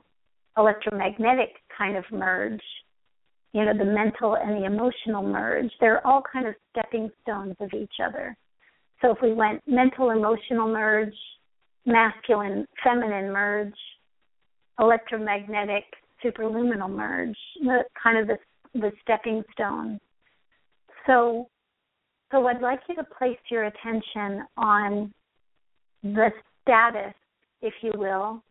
electromagnetic 0.57 1.49
kind 1.75 1.97
of 1.97 2.03
merge. 2.11 2.61
You 3.53 3.65
know, 3.65 3.77
the 3.77 3.85
mental 3.85 4.35
and 4.35 4.61
the 4.61 4.65
emotional 4.65 5.23
merge. 5.23 5.69
They're 5.81 6.05
all 6.07 6.23
kind 6.31 6.47
of 6.47 6.55
stepping 6.71 7.09
stones 7.21 7.55
of 7.59 7.73
each 7.73 7.95
other. 8.03 8.37
So 9.01 9.11
if 9.11 9.17
we 9.21 9.33
went 9.33 9.61
mental 9.67 10.11
emotional 10.11 10.67
merge, 10.71 11.13
masculine 11.85 12.65
feminine 12.83 13.31
merge, 13.31 13.73
electromagnetic 14.79 15.83
superluminal 16.23 16.89
merge, 16.89 17.35
the 17.61 17.83
kind 18.01 18.17
of 18.17 18.27
the 18.27 18.37
the 18.73 18.91
stepping 19.01 19.43
stone. 19.53 19.99
So 21.05 21.49
so 22.31 22.47
I'd 22.47 22.61
like 22.61 22.79
you 22.87 22.95
to 22.95 23.03
place 23.03 23.37
your 23.49 23.65
attention 23.65 24.45
on 24.57 25.13
the 26.03 26.29
status, 26.61 27.13
if 27.61 27.73
you 27.81 27.91
will, 27.95 28.41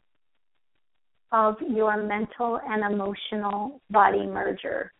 of 1.33 1.57
your 1.67 1.97
mental 2.03 2.61
and 2.69 2.93
emotional 2.93 3.81
body 3.91 4.27
merger. 4.27 4.93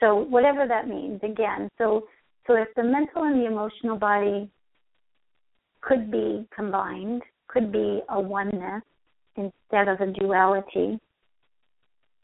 So 0.00 0.16
whatever 0.16 0.66
that 0.66 0.88
means, 0.88 1.20
again, 1.22 1.70
so 1.78 2.04
so 2.46 2.54
if 2.54 2.68
the 2.76 2.82
mental 2.82 3.24
and 3.24 3.40
the 3.40 3.46
emotional 3.46 3.96
body 3.96 4.48
could 5.80 6.10
be 6.10 6.46
combined, 6.54 7.22
could 7.48 7.72
be 7.72 8.00
a 8.08 8.20
oneness 8.20 8.82
instead 9.36 9.88
of 9.88 10.00
a 10.00 10.12
duality. 10.12 10.98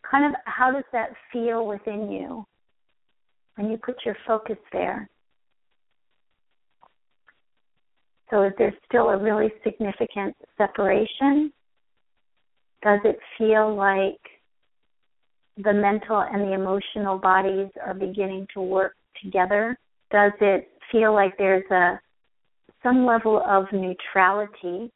Kind 0.08 0.26
of 0.26 0.32
how 0.44 0.70
does 0.72 0.84
that 0.92 1.10
feel 1.32 1.66
within 1.66 2.10
you 2.10 2.44
when 3.56 3.70
you 3.70 3.76
put 3.78 3.96
your 4.04 4.16
focus 4.26 4.58
there? 4.72 5.08
So 8.32 8.42
is 8.44 8.52
there 8.56 8.74
still 8.88 9.10
a 9.10 9.18
really 9.18 9.52
significant 9.62 10.34
separation? 10.56 11.52
Does 12.82 13.00
it 13.04 13.18
feel 13.38 13.76
like 13.76 14.18
the 15.58 15.72
mental 15.72 16.20
and 16.20 16.42
the 16.42 16.54
emotional 16.54 17.18
bodies 17.18 17.68
are 17.84 17.94
beginning 17.94 18.48
to 18.54 18.62
work 18.62 18.94
together? 19.22 19.78
Does 20.10 20.32
it 20.40 20.68
feel 20.90 21.14
like 21.14 21.36
there's 21.36 21.70
a 21.70 22.00
some 22.82 23.06
level 23.06 23.42
of 23.46 23.66
neutrality. 23.72 24.90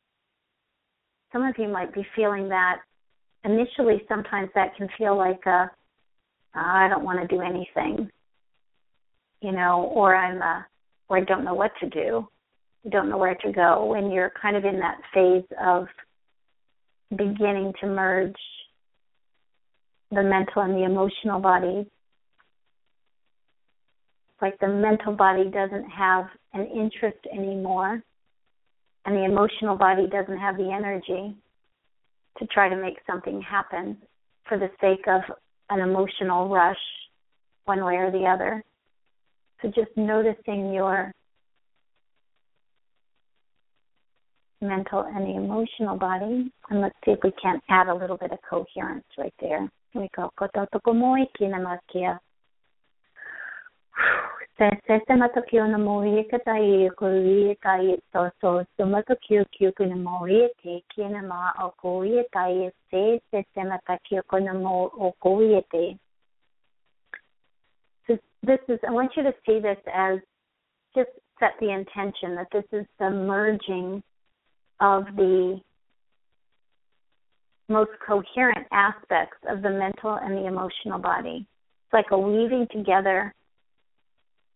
Some 1.32 1.42
of 1.42 1.54
you 1.58 1.68
might 1.68 1.94
be 1.94 2.06
feeling 2.14 2.48
that 2.48 2.78
initially, 3.44 4.02
sometimes 4.08 4.50
that 4.54 4.76
can 4.76 4.88
feel 4.98 5.16
like 5.16 5.44
a, 5.46 5.70
I 6.54 6.88
don't 6.88 7.04
want 7.04 7.20
to 7.20 7.34
do 7.34 7.42
anything, 7.42 8.10
you 9.40 9.52
know, 9.52 9.90
or 9.94 10.16
I'm 10.16 10.40
a, 10.42 10.44
uh, 10.44 10.62
or 11.08 11.18
I 11.18 11.24
don't 11.24 11.44
know 11.44 11.54
what 11.54 11.70
to 11.80 11.88
do, 11.88 12.26
don't 12.90 13.08
know 13.08 13.18
where 13.18 13.34
to 13.36 13.52
go. 13.52 13.86
When 13.86 14.10
you're 14.10 14.32
kind 14.40 14.56
of 14.56 14.64
in 14.64 14.78
that 14.80 14.98
phase 15.12 15.44
of 15.64 15.86
beginning 17.10 17.72
to 17.80 17.86
merge 17.86 18.34
the 20.10 20.22
mental 20.22 20.62
and 20.62 20.74
the 20.74 20.84
emotional 20.84 21.40
body. 21.40 21.88
like 24.42 24.58
the 24.60 24.68
mental 24.68 25.12
body 25.12 25.44
doesn't 25.50 25.88
have 25.90 26.26
an 26.52 26.66
interest 26.66 27.18
anymore 27.32 28.02
and 29.04 29.16
the 29.16 29.24
emotional 29.24 29.76
body 29.76 30.06
doesn't 30.08 30.38
have 30.38 30.56
the 30.56 30.70
energy 30.70 31.34
to 32.38 32.46
try 32.48 32.68
to 32.68 32.76
make 32.76 32.96
something 33.06 33.40
happen 33.40 33.96
for 34.48 34.58
the 34.58 34.70
sake 34.80 35.06
of 35.08 35.22
an 35.70 35.80
emotional 35.80 36.48
rush 36.48 36.76
one 37.64 37.84
way 37.84 37.94
or 37.94 38.10
the 38.10 38.24
other. 38.24 38.62
So 39.62 39.68
just 39.68 39.96
noticing 39.96 40.72
your 40.72 41.12
mental 44.60 45.00
and 45.00 45.26
the 45.26 45.36
emotional 45.36 45.96
body. 45.96 46.50
And 46.70 46.80
let's 46.80 46.94
see 47.04 47.12
if 47.12 47.18
we 47.22 47.32
can't 47.40 47.62
add 47.68 47.88
a 47.88 47.94
little 47.94 48.16
bit 48.16 48.32
of 48.32 48.38
coherence 48.48 49.04
right 49.18 49.34
there. 49.40 49.68
Here 49.92 50.02
we 50.02 50.08
go. 50.14 50.30
Se 54.58 54.70
se 54.86 54.94
i 54.94 55.18
so 58.12 58.30
te 58.48 58.66
se 58.76 58.84
mo 58.84 60.26
te. 65.70 65.98
This 68.46 68.60
is, 68.68 68.78
I 68.86 68.92
want 68.92 69.10
you 69.16 69.24
to 69.24 69.34
see 69.44 69.58
this 69.58 69.78
as 69.92 70.20
just 70.94 71.10
set 71.40 71.54
the 71.60 71.72
intention 71.72 72.36
that 72.36 72.46
this 72.52 72.64
is 72.72 72.86
the 73.00 73.10
merging 73.10 74.02
of 74.80 75.04
the 75.16 75.60
most 77.68 77.90
coherent 78.06 78.66
aspects 78.72 79.38
of 79.48 79.62
the 79.62 79.70
mental 79.70 80.18
and 80.22 80.36
the 80.36 80.46
emotional 80.46 80.98
body. 80.98 81.46
It's 81.84 81.92
like 81.92 82.10
a 82.10 82.18
weaving 82.18 82.68
together 82.70 83.34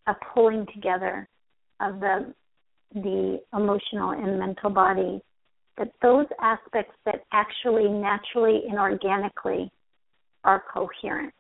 a 0.07 0.15
pulling 0.35 0.67
together 0.75 1.29
of 1.81 2.01
the 2.01 2.35
the 2.93 3.41
emotional 3.55 4.11
and 4.11 4.39
mental 4.39 4.71
body 4.71 5.21
that 5.79 5.93
those 6.03 6.27
aspects 6.43 6.95
that 7.07 7.23
actually 7.33 7.89
naturally 7.89 8.63
and 8.69 8.79
organically 8.79 9.71
are 10.43 10.63
coherent. 10.73 11.33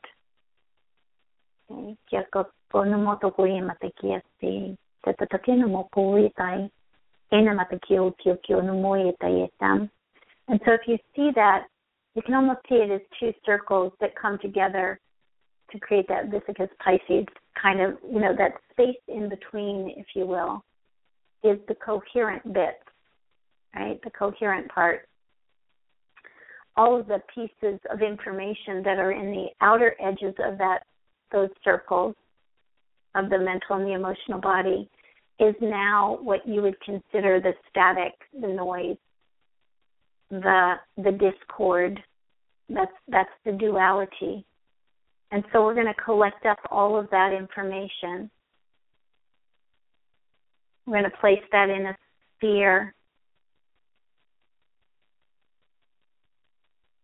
And 7.32 7.48
so 10.64 10.72
if 10.72 10.80
you 10.86 10.98
see 11.14 11.30
that, 11.34 11.66
you 12.14 12.22
can 12.22 12.34
almost 12.34 12.60
see 12.68 12.76
it 12.76 12.90
as 12.90 13.00
two 13.18 13.32
circles 13.46 13.92
that 14.00 14.16
come 14.20 14.38
together 14.42 14.98
to 15.70 15.78
create 15.78 16.08
that 16.08 16.28
Vesica 16.30 16.68
Piscis 16.84 17.26
kind 17.60 17.80
of, 17.80 17.98
you 18.10 18.20
know, 18.20 18.34
that 18.36 18.54
space 18.72 18.96
in 19.06 19.28
between, 19.28 19.94
if 19.96 20.06
you 20.16 20.26
will, 20.26 20.64
is 21.44 21.58
the 21.68 21.74
coherent 21.74 22.44
bits, 22.52 22.82
right? 23.76 24.00
The 24.02 24.10
coherent 24.10 24.68
part. 24.68 25.06
All 26.76 26.98
of 26.98 27.06
the 27.06 27.22
pieces 27.32 27.78
of 27.92 28.02
information 28.02 28.82
that 28.84 28.98
are 28.98 29.12
in 29.12 29.30
the 29.30 29.46
outer 29.60 29.94
edges 30.00 30.34
of 30.44 30.58
that 30.58 30.80
those 31.30 31.50
circles 31.62 32.14
of 33.14 33.30
the 33.30 33.38
mental 33.38 33.76
and 33.76 33.86
the 33.86 33.92
emotional 33.92 34.40
body 34.40 34.88
is 35.40 35.54
now 35.60 36.18
what 36.22 36.46
you 36.46 36.62
would 36.62 36.80
consider 36.80 37.40
the 37.40 37.52
static, 37.68 38.12
the 38.38 38.48
noise, 38.48 38.96
the 40.30 40.74
the 40.96 41.12
discord. 41.12 42.00
That's 42.68 42.92
that's 43.08 43.30
the 43.44 43.52
duality 43.52 44.46
and 45.32 45.44
so 45.52 45.64
we're 45.64 45.74
going 45.74 45.86
to 45.86 46.02
collect 46.02 46.44
up 46.44 46.58
all 46.70 46.98
of 46.98 47.08
that 47.10 47.32
information. 47.32 48.30
We're 50.86 51.00
going 51.00 51.10
to 51.10 51.16
place 51.18 51.42
that 51.52 51.70
in 51.70 51.86
a 51.86 51.96
sphere 52.36 52.94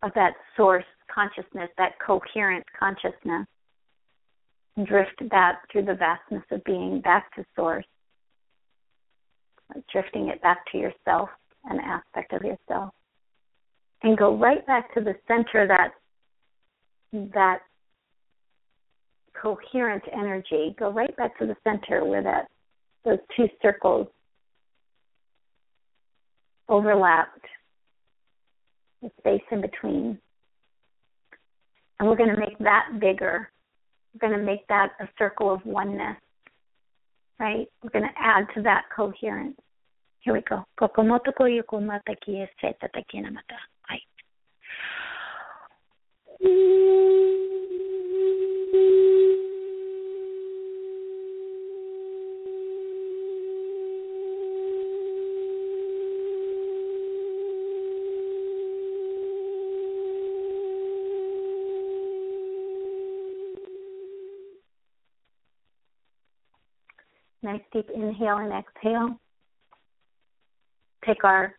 of 0.03 0.11
that 0.15 0.33
source 0.57 0.83
consciousness, 1.13 1.69
that 1.77 1.93
coherent 2.05 2.65
consciousness. 2.77 3.47
Drift 4.83 5.23
that 5.31 5.61
through 5.71 5.85
the 5.85 5.95
vastness 5.95 6.43
of 6.51 6.63
being 6.63 7.01
back 7.01 7.33
to 7.35 7.45
source. 7.55 7.85
Like 9.73 9.83
drifting 9.91 10.29
it 10.29 10.41
back 10.41 10.59
to 10.71 10.77
yourself, 10.77 11.29
an 11.65 11.79
aspect 11.79 12.33
of 12.33 12.41
yourself. 12.43 12.93
And 14.03 14.17
go 14.17 14.37
right 14.37 14.65
back 14.65 14.93
to 14.93 15.01
the 15.01 15.15
center 15.27 15.67
that 15.67 15.91
that 17.33 17.59
coherent 19.41 20.03
energy. 20.11 20.75
Go 20.77 20.91
right 20.91 21.15
back 21.17 21.37
to 21.39 21.45
the 21.45 21.55
center 21.63 22.05
where 22.05 22.23
that 22.23 22.47
those 23.05 23.19
two 23.35 23.47
circles 23.61 24.07
overlapped, 26.69 27.45
the 29.01 29.09
space 29.19 29.41
in 29.51 29.61
between. 29.61 30.19
And 31.99 32.09
we're 32.09 32.17
going 32.17 32.33
to 32.33 32.39
make 32.39 32.57
that 32.59 32.99
bigger. 32.99 33.49
We're 34.13 34.27
going 34.27 34.39
to 34.39 34.45
make 34.45 34.67
that 34.67 34.89
a 34.99 35.07
circle 35.17 35.53
of 35.53 35.65
oneness, 35.65 36.17
right? 37.39 37.67
We're 37.83 37.89
going 37.89 38.05
to 38.05 38.15
add 38.19 38.47
to 38.55 38.61
that 38.63 38.85
coherence. 38.95 39.57
Here 40.19 40.33
we 40.33 40.41
go. 40.41 40.65
Kokomoto 40.79 41.33
ko 41.35 41.43
yukumata 41.45 42.15
ki 42.21 42.45
eseta 42.45 42.89
takinamata. 42.89 43.57
Right. 43.89 44.01
Deep 67.71 67.89
inhale 67.93 68.37
and 68.37 68.53
exhale. 68.53 69.19
Take 71.05 71.23
our 71.23 71.55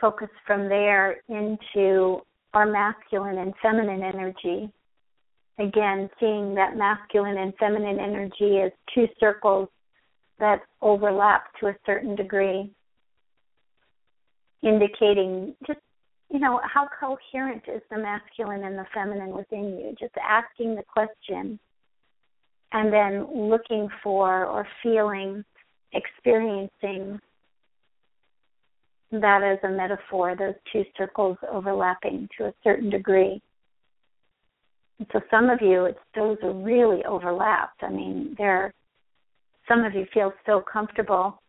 focus 0.00 0.28
from 0.46 0.68
there 0.68 1.16
into 1.28 2.20
our 2.54 2.66
masculine 2.66 3.38
and 3.38 3.54
feminine 3.62 4.02
energy. 4.02 4.70
Again, 5.58 6.10
seeing 6.20 6.54
that 6.54 6.76
masculine 6.76 7.38
and 7.38 7.54
feminine 7.58 7.98
energy 7.98 8.60
as 8.60 8.72
two 8.94 9.06
circles 9.18 9.68
that 10.38 10.60
overlap 10.82 11.46
to 11.60 11.68
a 11.68 11.76
certain 11.86 12.14
degree, 12.14 12.70
indicating 14.62 15.54
just, 15.66 15.80
you 16.30 16.38
know, 16.38 16.60
how 16.62 16.88
coherent 17.00 17.62
is 17.74 17.80
the 17.90 17.96
masculine 17.96 18.64
and 18.64 18.78
the 18.78 18.84
feminine 18.92 19.30
within 19.30 19.78
you. 19.78 19.94
Just 19.98 20.14
asking 20.16 20.74
the 20.74 20.82
question 20.82 21.58
and 22.76 22.92
then 22.92 23.26
looking 23.48 23.88
for 24.02 24.44
or 24.44 24.68
feeling, 24.82 25.42
experiencing 25.94 27.18
that 29.10 29.42
as 29.42 29.58
a 29.62 29.74
metaphor, 29.74 30.36
those 30.36 30.54
two 30.70 30.84
circles 30.98 31.38
overlapping 31.50 32.28
to 32.36 32.44
a 32.44 32.54
certain 32.62 32.90
degree. 32.90 33.40
And 34.98 35.08
so 35.10 35.20
some 35.30 35.48
of 35.48 35.60
you, 35.62 35.86
it's 35.86 35.98
those 36.14 36.36
are 36.42 36.52
really 36.52 37.02
overlapped. 37.06 37.82
I 37.82 37.88
mean, 37.88 38.34
there, 38.36 38.74
some 39.66 39.82
of 39.82 39.94
you 39.94 40.04
feel 40.12 40.34
so 40.44 40.60
comfortable 40.60 41.40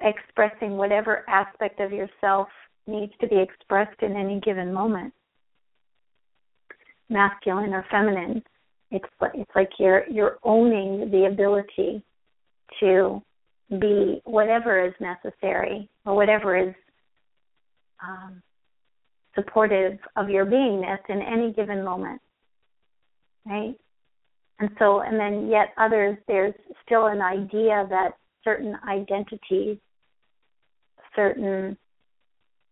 expressing 0.00 0.76
whatever 0.76 1.24
aspect 1.28 1.80
of 1.80 1.90
yourself 1.90 2.46
needs 2.86 3.12
to 3.20 3.26
be 3.26 3.40
expressed 3.40 4.02
in 4.02 4.14
any 4.14 4.38
given 4.38 4.72
moment, 4.72 5.12
masculine 7.08 7.74
or 7.74 7.84
feminine. 7.90 8.40
It's 8.90 9.04
it's 9.34 9.50
like 9.56 9.70
you're 9.78 10.04
you're 10.08 10.38
owning 10.44 11.10
the 11.10 11.26
ability 11.26 12.02
to 12.80 13.22
be 13.70 14.20
whatever 14.24 14.84
is 14.84 14.94
necessary 15.00 15.88
or 16.04 16.14
whatever 16.14 16.56
is 16.56 16.74
um, 18.06 18.42
supportive 19.34 19.98
of 20.16 20.30
your 20.30 20.46
beingness 20.46 20.98
in 21.08 21.20
any 21.22 21.52
given 21.52 21.82
moment, 21.82 22.20
right? 23.46 23.74
And 24.60 24.70
so, 24.78 25.00
and 25.00 25.18
then 25.18 25.48
yet 25.48 25.72
others, 25.76 26.16
there's 26.28 26.54
still 26.86 27.06
an 27.06 27.20
idea 27.20 27.86
that 27.90 28.12
certain 28.44 28.76
identities, 28.88 29.78
certain, 31.16 31.76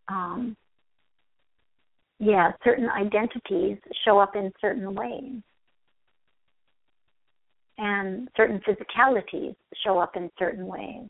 um, 0.09 0.57
yeah, 2.21 2.53
certain 2.63 2.89
identities 2.89 3.79
show 4.05 4.19
up 4.21 4.37
in 4.37 4.53
certain 4.61 4.95
ways 4.95 5.43
and 7.79 8.29
certain 8.37 8.61
physicalities 8.61 9.55
show 9.85 9.99
up 9.99 10.17
in 10.17 10.31
certain 10.39 10.67
ways. 10.67 11.09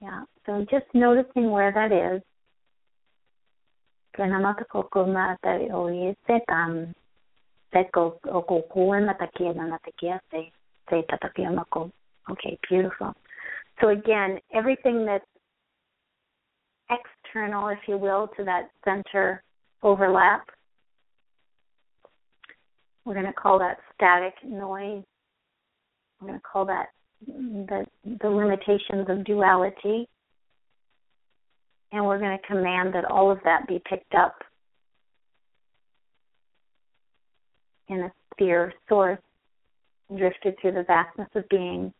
Yeah, 0.00 0.24
so 0.46 0.66
just 0.70 0.86
noticing 0.92 1.50
where 1.50 1.72
that 1.72 1.92
is. 1.92 2.22
Okay, 12.30 12.58
beautiful. 12.68 13.14
So 13.80 13.88
again, 13.88 14.38
everything 14.54 15.04
that's 15.04 15.24
external, 16.90 17.68
if 17.68 17.78
you 17.88 17.98
will, 17.98 18.28
to 18.36 18.44
that 18.44 18.70
center 18.84 19.42
overlap 19.82 20.48
we're 23.04 23.14
going 23.14 23.26
to 23.26 23.32
call 23.32 23.58
that 23.58 23.78
static 23.94 24.34
noise. 24.44 25.04
We're 26.20 26.28
going 26.28 26.40
to 26.40 26.44
call 26.44 26.64
that 26.66 26.86
the, 27.26 27.86
the 28.04 28.28
limitations 28.28 29.06
of 29.08 29.24
duality. 29.24 30.08
And 31.92 32.04
we're 32.04 32.18
going 32.18 32.36
to 32.38 32.46
command 32.46 32.94
that 32.94 33.04
all 33.04 33.30
of 33.30 33.38
that 33.44 33.68
be 33.68 33.80
picked 33.88 34.14
up 34.14 34.34
in 37.88 38.00
a 38.00 38.12
sphere 38.32 38.72
source 38.88 39.20
drifted 40.16 40.54
through 40.60 40.72
the 40.72 40.84
vastness 40.84 41.28
of 41.34 41.48
being 41.48 41.92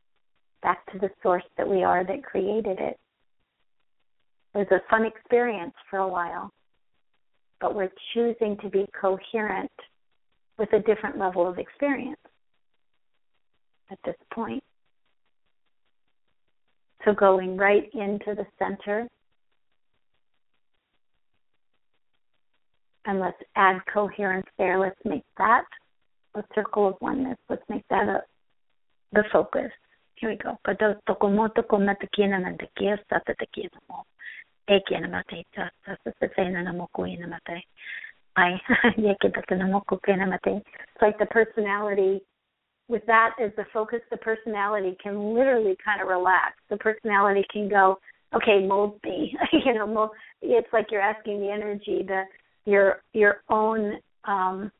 back 0.62 0.90
to 0.92 0.98
the 0.98 1.10
source 1.22 1.44
that 1.56 1.68
we 1.68 1.84
are 1.84 2.04
that 2.04 2.24
created 2.24 2.78
it. 2.80 2.98
It 4.54 4.58
was 4.58 4.66
a 4.70 4.82
fun 4.88 5.04
experience 5.04 5.74
for 5.90 5.98
a 5.98 6.08
while, 6.08 6.50
but 7.60 7.74
we're 7.74 7.92
choosing 8.14 8.56
to 8.62 8.68
be 8.68 8.86
coherent 8.98 9.70
with 10.58 10.72
a 10.72 10.80
different 10.80 11.18
level 11.18 11.48
of 11.48 11.58
experience 11.58 12.20
at 13.90 13.98
this 14.04 14.16
point. 14.32 14.62
So 17.04 17.12
going 17.12 17.56
right 17.56 17.90
into 17.92 18.34
the 18.34 18.46
center. 18.58 19.08
And 23.04 23.20
let's 23.20 23.36
add 23.56 23.80
coherence 23.92 24.46
there. 24.56 24.78
Let's 24.78 24.98
make 25.04 25.24
that 25.36 25.64
a 26.34 26.42
circle 26.54 26.88
of 26.88 26.94
oneness. 27.00 27.36
Let's 27.50 27.62
make 27.68 27.86
that 27.90 28.08
a, 28.08 28.22
the 29.12 29.24
focus. 29.30 29.70
Here 30.16 30.30
we 30.30 30.36
go. 30.36 30.58
I 38.36 38.52
it's 38.96 39.20
like 41.02 41.18
the 41.18 41.26
personality 41.26 42.20
with 42.88 43.02
that 43.06 43.30
as 43.42 43.50
the 43.56 43.64
focus, 43.72 44.00
the 44.10 44.16
personality 44.18 44.96
can 45.02 45.34
literally 45.34 45.76
kind 45.84 46.02
of 46.02 46.08
relax. 46.08 46.54
The 46.68 46.76
personality 46.76 47.44
can 47.50 47.68
go, 47.68 47.98
okay, 48.34 48.66
mold 48.66 49.00
me. 49.04 49.36
you 49.64 49.74
know, 49.74 49.86
mold. 49.86 50.10
It's 50.42 50.68
like 50.72 50.86
you're 50.90 51.00
asking 51.00 51.40
the 51.40 51.50
energy, 51.50 52.04
the 52.06 52.24
your 52.66 53.02
your 53.12 53.42
own 53.48 53.94
um, 54.24 54.70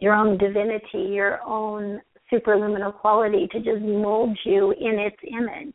your 0.00 0.14
own 0.14 0.38
divinity, 0.38 1.12
your 1.12 1.40
own 1.42 2.00
superluminal 2.32 2.94
quality 2.94 3.48
to 3.52 3.58
just 3.58 3.80
mold 3.80 4.38
you 4.44 4.72
in 4.72 4.98
its 4.98 5.16
image. 5.26 5.74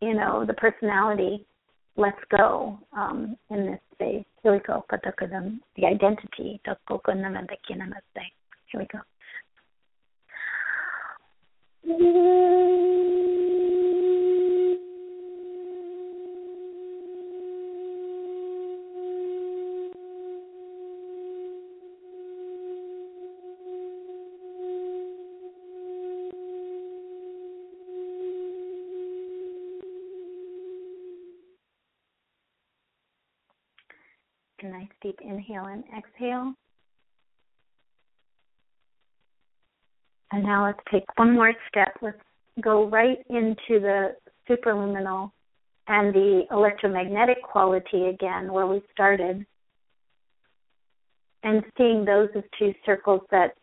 You 0.00 0.14
know, 0.14 0.44
the 0.46 0.54
personality 0.54 1.46
lets 1.96 2.18
go 2.36 2.78
um, 2.96 3.36
in 3.50 3.66
this 3.66 3.80
space. 3.94 4.24
Here 4.42 4.52
we 4.52 4.58
go. 4.60 4.84
The 4.90 5.86
identity. 5.86 6.60
Here 6.64 6.76
we 8.74 8.86
go. 8.92 9.00
Inhale 35.46 35.66
and 35.66 35.84
exhale. 35.96 36.52
And 40.32 40.42
now 40.42 40.66
let's 40.66 40.80
take 40.90 41.04
one 41.16 41.34
more 41.34 41.52
step. 41.68 41.96
Let's 42.02 42.18
go 42.60 42.88
right 42.88 43.18
into 43.30 43.80
the 43.80 44.16
superluminal 44.48 45.30
and 45.88 46.12
the 46.12 46.42
electromagnetic 46.50 47.42
quality 47.42 48.06
again, 48.06 48.52
where 48.52 48.66
we 48.66 48.82
started, 48.92 49.46
and 51.44 51.62
seeing 51.78 52.04
those 52.04 52.28
as 52.36 52.42
two 52.58 52.74
circles 52.84 53.20
that 53.30 53.54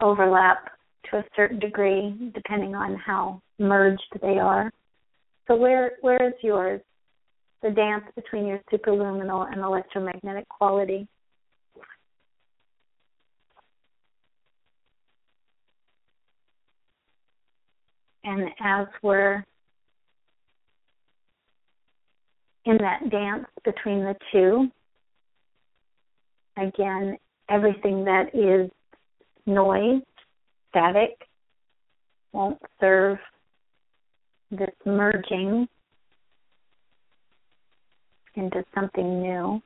overlap 0.00 0.70
to 1.10 1.18
a 1.18 1.24
certain 1.36 1.58
degree, 1.58 2.32
depending 2.34 2.74
on 2.74 2.96
how 2.96 3.42
merged 3.58 4.02
they 4.22 4.38
are. 4.38 4.70
So, 5.48 5.56
where 5.56 5.92
where 6.00 6.28
is 6.28 6.34
yours? 6.42 6.80
The 7.62 7.70
dance 7.70 8.04
between 8.14 8.46
your 8.46 8.60
superluminal 8.72 9.52
and 9.52 9.60
electromagnetic 9.60 10.48
quality. 10.48 11.06
And 18.24 18.48
as 18.60 18.86
we're 19.02 19.44
in 22.64 22.78
that 22.78 23.10
dance 23.10 23.46
between 23.64 24.00
the 24.00 24.16
two, 24.32 24.68
again, 26.56 27.18
everything 27.48 28.04
that 28.04 28.34
is 28.34 28.70
noise, 29.46 30.02
static, 30.70 31.26
won't 32.32 32.60
serve 32.78 33.18
this 34.50 34.70
merging 34.84 35.68
into 38.40 38.64
something 38.74 39.22
new. 39.22 39.62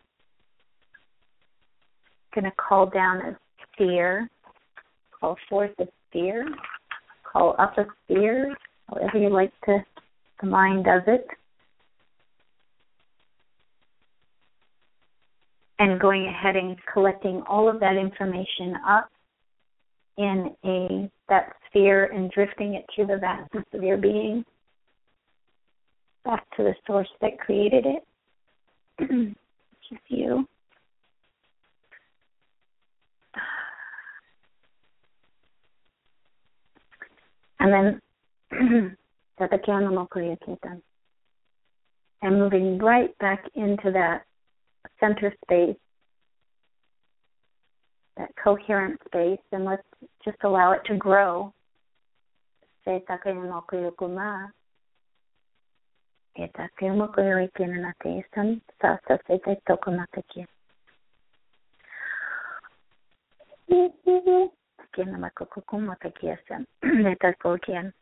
Going 2.35 2.45
to 2.45 2.53
call 2.57 2.87
down 2.87 3.19
a 3.19 3.39
sphere, 3.73 4.29
call 5.19 5.37
forth 5.49 5.71
a 5.79 5.87
sphere. 6.11 6.47
Call 7.33 7.57
up 7.59 7.77
a 7.79 7.87
sphere, 8.05 8.55
however 8.89 9.19
you 9.19 9.29
like 9.29 9.53
to, 9.65 9.85
the 10.41 10.47
mind 10.47 10.85
does 10.85 11.03
it. 11.09 11.27
And 15.81 16.01
going 16.01 16.27
ahead 16.27 16.55
and 16.55 16.77
collecting 16.93 17.43
all 17.49 17.69
of 17.69 17.81
that 17.81 17.97
information 17.97 18.77
up 18.89 19.11
in 20.17 20.55
a 20.65 21.11
that 21.29 21.55
sphere 21.69 22.05
and 22.05 22.31
drifting 22.31 22.75
it 22.75 22.85
through 22.95 23.07
the 23.07 23.19
vastness 23.19 23.65
of 23.73 23.83
your 23.83 23.97
being. 23.97 24.45
Back 26.25 26.45
to 26.57 26.63
the 26.63 26.75
source 26.87 27.11
that 27.21 27.41
created 27.41 27.85
it, 27.85 28.05
is 28.99 29.99
you. 30.09 30.47
And 37.61 37.73
then 37.73 38.01
and 42.23 42.39
moving 42.39 42.79
right 42.79 43.17
back 43.19 43.45
into 43.55 43.91
that 43.93 44.25
center 45.01 45.35
space, 45.45 45.77
that 48.17 48.31
coherent 48.43 49.01
space, 49.07 49.39
and 49.53 49.65
let's 49.65 49.83
just 50.25 50.39
allow 50.45 50.73
it 50.73 50.81
to 50.87 50.97
grow. 50.97 51.53
että 56.39 56.69
firma 56.81 57.09
kun 57.09 57.25
ei 57.25 57.45
ikinä 57.45 57.93
teistän, 58.03 58.63
saattaa 58.83 59.17
sitten 59.17 59.57
tokomattakin. 59.69 60.49
Kiinnä 64.95 65.21
vaikka 65.21 65.47
koko 65.47 65.79
muuta 65.79 66.11
kieltä, 66.21 66.61
että 67.13 67.49
oikein. 67.49 67.95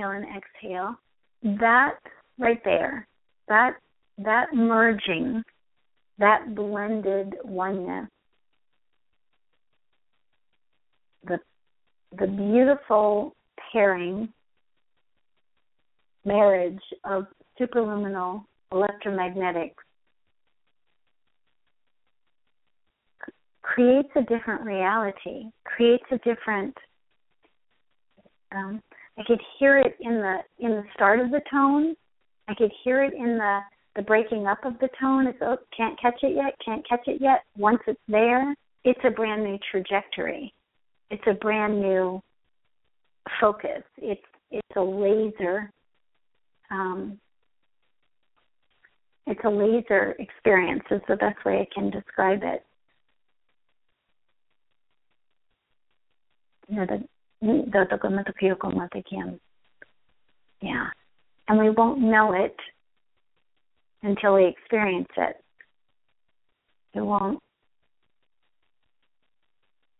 Inhale 0.00 0.10
and 0.10 0.26
exhale. 0.36 0.96
That 1.58 1.94
right 2.38 2.60
there, 2.64 3.06
that 3.48 3.76
that 4.18 4.46
merging, 4.52 5.42
that 6.18 6.54
blended 6.54 7.34
oneness, 7.44 8.08
the 11.24 11.38
the 12.18 12.26
beautiful 12.26 13.34
pairing 13.72 14.28
marriage 16.24 16.80
of 17.04 17.26
superluminal 17.58 18.44
electromagnetics 18.72 19.74
creates 23.62 24.08
a 24.16 24.22
different 24.22 24.62
reality, 24.62 25.44
creates 25.64 26.04
a 26.10 26.18
different 26.18 26.76
um, 28.52 28.82
I 29.20 29.22
could 29.24 29.40
hear 29.58 29.78
it 29.78 29.96
in 30.00 30.14
the 30.14 30.38
in 30.58 30.70
the 30.70 30.84
start 30.94 31.20
of 31.20 31.30
the 31.30 31.42
tone. 31.50 31.94
I 32.48 32.54
could 32.54 32.72
hear 32.82 33.04
it 33.04 33.12
in 33.12 33.36
the 33.36 33.60
the 33.94 34.02
breaking 34.02 34.46
up 34.46 34.64
of 34.64 34.78
the 34.80 34.88
tone. 34.98 35.26
It's 35.26 35.38
oh, 35.42 35.58
can't 35.76 36.00
catch 36.00 36.20
it 36.22 36.34
yet, 36.34 36.54
can't 36.64 36.88
catch 36.88 37.06
it 37.06 37.20
yet. 37.20 37.44
Once 37.56 37.80
it's 37.86 38.00
there, 38.08 38.54
it's 38.84 39.00
a 39.04 39.10
brand 39.10 39.44
new 39.44 39.58
trajectory. 39.70 40.54
It's 41.10 41.22
a 41.26 41.34
brand 41.34 41.80
new 41.80 42.22
focus. 43.40 43.82
It's 43.98 44.22
it's 44.50 44.76
a 44.76 44.80
laser. 44.80 45.70
Um, 46.70 47.18
it's 49.26 49.40
a 49.44 49.50
laser 49.50 50.16
experience. 50.18 50.82
Is 50.90 51.02
the 51.08 51.16
best 51.16 51.44
way 51.44 51.60
I 51.60 51.68
can 51.74 51.90
describe 51.90 52.40
it. 52.42 52.64
You 56.68 56.76
know, 56.76 56.86
the 56.86 57.04
yeah. 60.60 60.86
And 61.48 61.58
we 61.58 61.70
won't 61.70 62.00
know 62.00 62.32
it 62.32 62.56
until 64.02 64.34
we 64.34 64.46
experience 64.46 65.08
it. 65.16 65.36
We 66.94 67.02
won't 67.02 67.38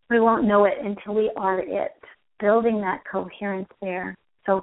we 0.08 0.20
won't 0.20 0.44
know 0.44 0.64
it 0.64 0.74
until 0.82 1.14
we 1.14 1.30
are 1.36 1.60
it. 1.60 1.92
Building 2.40 2.80
that 2.80 3.02
coherence 3.10 3.68
there. 3.80 4.16
So 4.46 4.62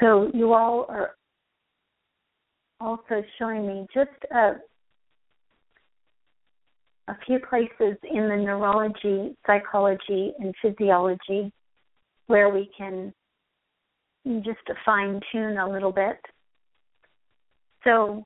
so 0.00 0.30
you 0.34 0.52
all 0.52 0.86
are 0.88 1.12
also 2.80 3.22
showing 3.38 3.66
me 3.66 3.86
just 3.94 4.10
a 4.32 4.54
a 7.08 7.14
few 7.26 7.38
places 7.40 7.96
in 8.10 8.28
the 8.28 8.36
neurology, 8.36 9.36
psychology, 9.46 10.32
and 10.38 10.54
physiology 10.62 11.52
where 12.26 12.48
we 12.48 12.70
can 12.76 13.12
just 14.44 14.60
fine 14.84 15.20
tune 15.32 15.58
a 15.58 15.68
little 15.68 15.92
bit. 15.92 16.18
So 17.84 18.24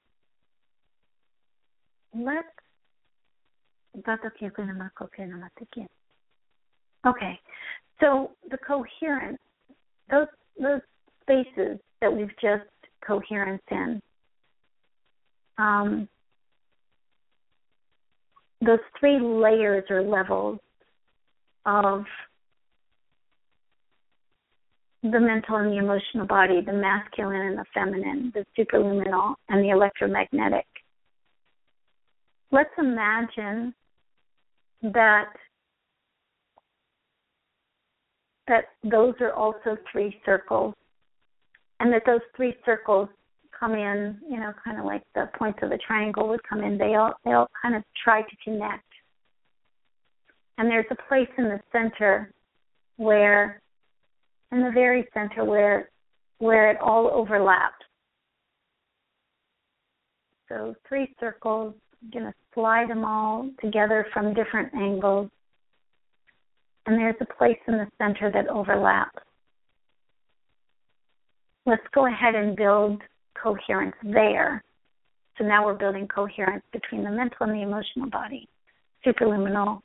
let's 2.14 2.46
Okay. 7.06 7.38
So 8.00 8.32
the 8.50 8.58
coherence, 8.58 9.38
those 10.10 10.26
those 10.60 10.80
spaces 11.22 11.78
that 12.00 12.12
we've 12.12 12.34
just 12.40 12.68
coherence 13.06 13.62
in, 13.70 14.02
um, 15.58 16.08
those 18.64 18.78
three 18.98 19.18
layers 19.20 19.84
or 19.90 20.02
levels 20.02 20.58
of 21.64 22.04
the 25.02 25.20
mental 25.20 25.56
and 25.56 25.72
the 25.72 25.76
emotional 25.76 26.26
body, 26.26 26.60
the 26.64 26.72
masculine 26.72 27.42
and 27.42 27.58
the 27.58 27.64
feminine, 27.74 28.32
the 28.34 28.44
superluminal 28.58 29.34
and 29.48 29.64
the 29.64 29.70
electromagnetic. 29.70 30.66
Let's 32.50 32.70
imagine 32.78 33.74
that 34.82 35.32
that 38.48 38.66
those 38.84 39.14
are 39.20 39.32
also 39.32 39.76
three 39.90 40.20
circles 40.24 40.74
and 41.80 41.92
that 41.92 42.02
those 42.06 42.20
three 42.36 42.54
circles 42.64 43.08
come 43.58 43.74
in, 43.74 44.18
you 44.28 44.38
know, 44.38 44.52
kind 44.64 44.78
of 44.78 44.84
like 44.84 45.02
the 45.14 45.28
points 45.38 45.58
of 45.62 45.70
the 45.70 45.78
triangle 45.86 46.28
would 46.28 46.42
come 46.48 46.62
in. 46.62 46.78
They 46.78 46.94
all 46.94 47.14
they 47.24 47.32
all 47.32 47.48
kind 47.60 47.74
of 47.74 47.82
try 48.02 48.22
to 48.22 48.36
connect. 48.44 48.84
And 50.58 50.70
there's 50.70 50.86
a 50.90 51.08
place 51.08 51.28
in 51.36 51.44
the 51.44 51.60
center 51.72 52.32
where 52.96 53.60
in 54.52 54.62
the 54.62 54.70
very 54.72 55.06
center 55.12 55.44
where 55.44 55.90
where 56.38 56.70
it 56.70 56.78
all 56.80 57.10
overlaps. 57.12 57.74
So 60.48 60.74
three 60.88 61.14
circles, 61.18 61.74
I'm 62.02 62.10
gonna 62.10 62.34
slide 62.54 62.88
them 62.88 63.04
all 63.04 63.50
together 63.60 64.06
from 64.12 64.34
different 64.34 64.74
angles. 64.74 65.30
And 66.86 66.96
there's 66.96 67.16
a 67.20 67.34
place 67.34 67.58
in 67.66 67.74
the 67.74 67.88
center 67.98 68.30
that 68.30 68.48
overlaps. 68.48 69.18
Let's 71.64 71.82
go 71.92 72.06
ahead 72.06 72.36
and 72.36 72.56
build 72.56 73.02
coherence 73.42 73.96
there. 74.02 74.62
So 75.38 75.44
now 75.44 75.64
we're 75.64 75.74
building 75.74 76.08
coherence 76.08 76.64
between 76.72 77.04
the 77.04 77.10
mental 77.10 77.46
and 77.46 77.54
the 77.54 77.62
emotional 77.62 78.08
body, 78.08 78.48
superluminal, 79.04 79.80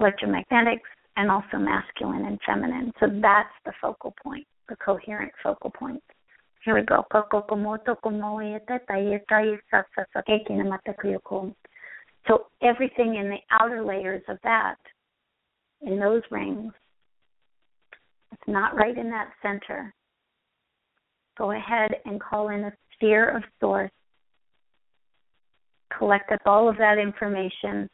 electromagnetics, 0.00 0.88
and 1.16 1.30
also 1.30 1.56
masculine 1.56 2.26
and 2.26 2.38
feminine. 2.46 2.92
So 3.00 3.06
that's 3.20 3.52
the 3.64 3.72
focal 3.80 4.14
point, 4.22 4.46
the 4.68 4.76
coherent 4.76 5.32
focal 5.42 5.70
point. 5.70 6.02
Here 6.64 6.74
we 6.74 6.82
go. 6.82 7.04
So 12.28 12.46
everything 12.60 13.14
in 13.14 13.30
the 13.30 13.38
outer 13.50 13.84
layers 13.84 14.22
of 14.28 14.38
that, 14.42 14.76
in 15.82 16.00
those 16.00 16.22
rings, 16.30 16.72
it's 18.32 18.42
not 18.48 18.74
right 18.74 18.96
in 18.96 19.10
that 19.10 19.30
center 19.42 19.94
go 21.36 21.52
ahead 21.52 21.96
and 22.04 22.20
call 22.20 22.48
in 22.48 22.64
a 22.64 22.72
sphere 22.94 23.36
of 23.36 23.42
source. 23.60 23.90
Collect 25.96 26.30
up 26.32 26.40
all 26.46 26.68
of 26.68 26.76
that 26.78 26.98
information. 26.98 27.88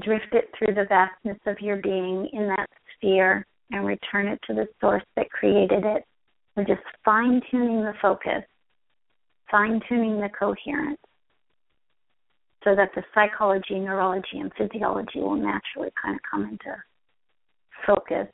Drift 0.00 0.32
it 0.32 0.50
through 0.58 0.74
the 0.74 0.86
vastness 0.88 1.38
of 1.46 1.60
your 1.60 1.76
being 1.76 2.28
in 2.32 2.48
that 2.48 2.68
sphere 2.96 3.46
and 3.70 3.86
return 3.86 4.28
it 4.28 4.38
to 4.46 4.54
the 4.54 4.66
source 4.80 5.02
that 5.16 5.30
created 5.30 5.84
it. 5.84 6.04
We're 6.56 6.64
just 6.64 6.82
fine 7.04 7.40
tuning 7.50 7.82
the 7.82 7.94
focus, 8.00 8.42
fine 9.50 9.80
tuning 9.88 10.20
the 10.20 10.28
coherence 10.38 11.00
so 12.64 12.74
that 12.74 12.90
the 12.94 13.02
psychology, 13.14 13.78
neurology, 13.78 14.38
and 14.40 14.52
physiology 14.58 15.20
will 15.20 15.36
naturally 15.36 15.90
kind 16.02 16.16
of 16.16 16.20
come 16.30 16.44
into 16.44 16.76
focus 17.86 18.26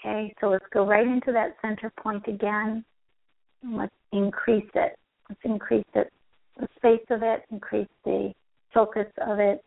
Okay, 0.00 0.34
so 0.40 0.48
let's 0.48 0.64
go 0.72 0.86
right 0.86 1.06
into 1.06 1.32
that 1.32 1.56
center 1.60 1.92
point 2.02 2.26
again. 2.26 2.84
Let's 3.62 3.92
increase 4.12 4.68
it. 4.74 4.96
Let's 5.28 5.40
increase 5.44 5.84
it, 5.94 6.10
the 6.58 6.66
space 6.76 7.04
of 7.10 7.22
it, 7.22 7.44
increase 7.50 7.86
the 8.04 8.32
focus 8.74 9.06
of 9.26 9.38
it. 9.38 9.62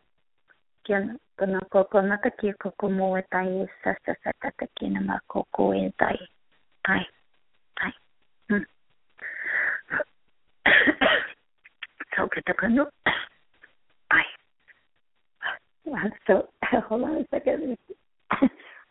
So 16.27 16.47
hold 16.87 17.03
on 17.03 17.17
a 17.17 17.25
second 17.31 17.77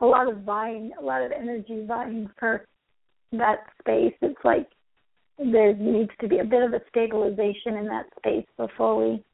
a 0.03 0.07
lot 0.07 0.29
of 0.29 0.39
vying, 0.39 0.91
a 1.01 1.03
lot 1.03 1.23
of 1.23 1.31
energy 1.31 1.85
vying 1.87 2.29
for 2.39 2.67
that 3.31 3.61
space. 3.81 4.13
It's 4.21 4.45
like 4.45 4.67
there 5.39 5.75
needs 5.75 6.11
to 6.21 6.29
be 6.29 6.41
a 6.41 6.45
bit 6.45 6.63
of 6.63 6.75
a 6.75 6.81
stabilization 6.89 7.77
in 7.77 7.87
that 7.87 8.07
space 8.19 8.47
before 8.59 8.97
we 8.97 9.25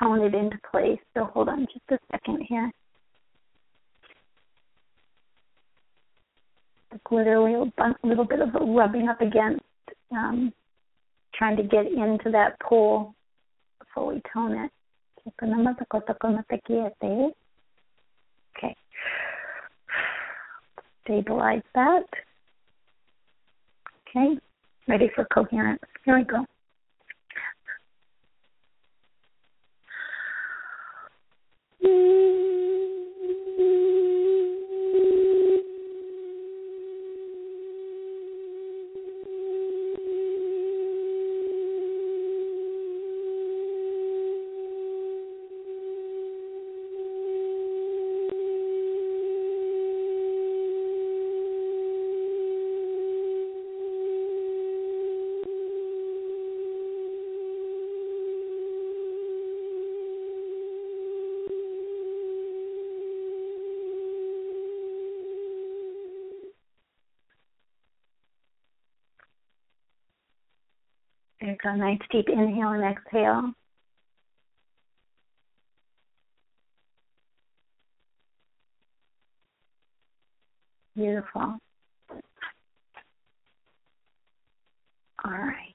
tone 0.00 0.22
it 0.22 0.34
into 0.34 0.56
place. 0.70 0.98
So 1.14 1.24
hold 1.24 1.50
on 1.50 1.66
just 1.66 1.84
a 1.90 1.98
second 2.10 2.44
here. 2.48 2.72
Literally 7.10 7.70
a 7.78 8.06
little 8.06 8.24
bit 8.24 8.40
of 8.40 8.54
a 8.54 8.64
rubbing 8.64 9.08
up 9.08 9.20
against, 9.20 9.62
um, 10.10 10.52
trying 11.34 11.56
to 11.56 11.62
get 11.62 11.86
into 11.86 12.30
that 12.32 12.58
pool 12.60 13.14
before 13.78 14.14
we 14.14 14.22
tone 14.32 14.52
it. 14.52 14.70
Okay 18.56 18.74
stabilize 21.08 21.62
that. 21.74 22.04
Okay, 24.08 24.38
ready 24.86 25.10
for 25.14 25.24
coherence. 25.32 25.80
Here 26.04 26.18
we 26.18 26.24
go. 26.24 26.44
Mm-hmm. 31.84 32.27
A 71.68 71.76
nice 71.76 72.00
deep 72.12 72.26
inhale 72.28 72.70
and 72.70 72.84
exhale. 72.84 73.52
Beautiful. 80.96 81.58
All 85.24 85.30
right. 85.32 85.74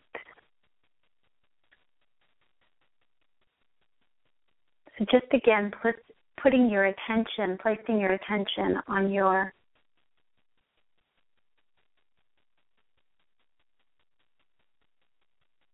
So 4.97 5.05
just 5.11 5.33
again, 5.33 5.71
put, 5.81 5.95
putting 6.41 6.69
your 6.69 6.85
attention, 6.85 7.57
placing 7.61 7.99
your 7.99 8.13
attention 8.13 8.77
on 8.87 9.11
your 9.11 9.53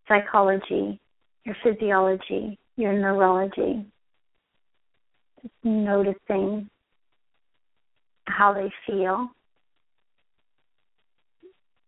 psychology, 0.09 0.99
your 1.45 1.55
physiology, 1.63 2.59
your 2.75 2.91
neurology. 2.91 3.85
Just 5.41 5.53
noticing 5.63 6.69
how 8.25 8.53
they 8.53 8.71
feel, 8.85 9.29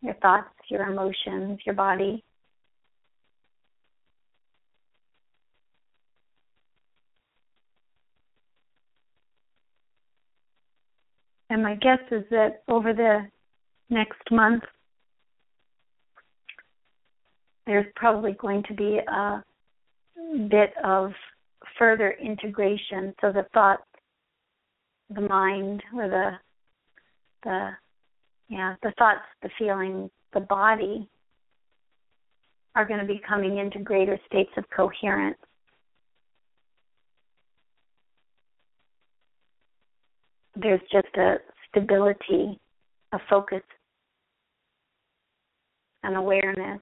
your 0.02 0.14
thoughts, 0.16 0.48
your 0.70 0.88
emotions, 0.88 1.60
your 1.66 1.76
body. 1.76 2.24
And 11.50 11.62
my 11.62 11.76
guess 11.76 12.00
is 12.12 12.24
that 12.32 12.64
over 12.70 12.94
the 12.94 13.28
next 13.90 14.32
month, 14.32 14.64
there's 17.66 17.86
probably 17.96 18.34
going 18.34 18.64
to 18.68 18.74
be 18.74 19.00
a 19.08 19.44
bit 20.50 20.74
of 20.84 21.12
further 21.78 22.16
integration. 22.22 23.14
So 23.22 23.32
the 23.32 23.46
thoughts 23.54 23.84
the 25.14 25.22
mind 25.22 25.84
or 25.96 26.08
the 26.08 26.32
the 27.44 27.70
yeah 28.48 28.76
the 28.82 28.94
thoughts 28.98 29.22
the 29.42 29.50
feelings 29.60 30.10
the 30.34 30.40
body 30.40 31.10
are 32.76 32.86
going 32.86 33.00
to 33.02 33.06
be 33.06 33.22
coming 33.28 33.58
into 33.58 33.80
greater 33.80 34.18
states 34.28 34.52
of 34.56 34.64
coherence. 34.76 35.38
There's 40.56 40.82
just 40.92 41.14
a 41.18 41.38
stability 41.70 42.60
a 43.14 43.20
focus 43.30 43.64
an 46.04 46.16
awareness 46.16 46.80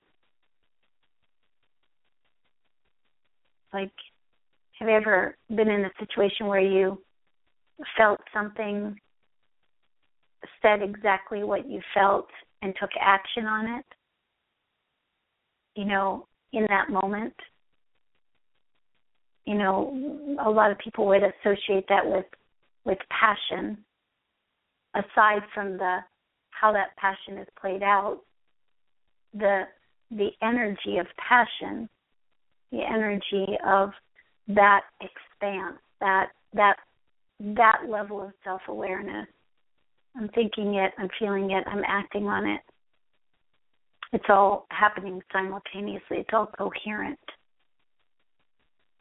like 3.74 3.92
have 4.80 4.88
you 4.88 4.96
ever 4.96 5.36
been 5.50 5.68
in 5.68 5.86
a 5.86 5.92
situation 6.00 6.48
where 6.48 6.62
you 6.62 7.02
felt 7.98 8.20
something, 8.34 8.96
said 10.62 10.82
exactly 10.82 11.44
what 11.44 11.70
you 11.70 11.82
felt, 11.94 12.28
and 12.62 12.74
took 12.80 12.90
action 13.00 13.46
on 13.46 13.80
it, 13.80 13.86
you 15.76 15.86
know, 15.86 16.28
in 16.54 16.66
that 16.70 16.90
moment. 16.90 17.34
You 19.46 19.56
know, 19.56 20.38
a 20.46 20.50
lot 20.50 20.72
of 20.72 20.78
people 20.78 21.08
would 21.08 21.24
associate 21.24 21.86
that 21.90 22.06
with 22.06 22.26
with 22.86 23.00
passion. 23.10 23.78
Aside 24.96 25.42
from 25.54 25.78
the 25.78 26.00
how 26.52 26.72
that 26.74 26.96
passion 26.98 27.38
is 27.38 27.48
played 27.60 27.84
out, 27.84 28.22
the 29.34 29.64
the 30.12 30.30
energy 30.42 30.98
of 30.98 31.08
passion, 31.18 31.90
the 32.72 32.82
energy 32.82 33.58
of 33.66 33.92
that 34.48 34.82
expanse, 35.02 35.78
that 36.00 36.28
that 36.54 36.76
that 37.40 37.82
level 37.88 38.22
of 38.22 38.32
self 38.44 38.62
awareness. 38.68 39.28
I'm 40.16 40.30
thinking 40.30 40.76
it, 40.76 40.92
I'm 40.98 41.10
feeling 41.20 41.52
it, 41.52 41.64
I'm 41.68 41.84
acting 41.88 42.26
on 42.26 42.46
it. 42.48 42.62
It's 44.12 44.26
all 44.28 44.66
happening 44.72 45.22
simultaneously, 45.32 46.18
it's 46.18 46.30
all 46.34 46.48
coherent. 46.48 47.20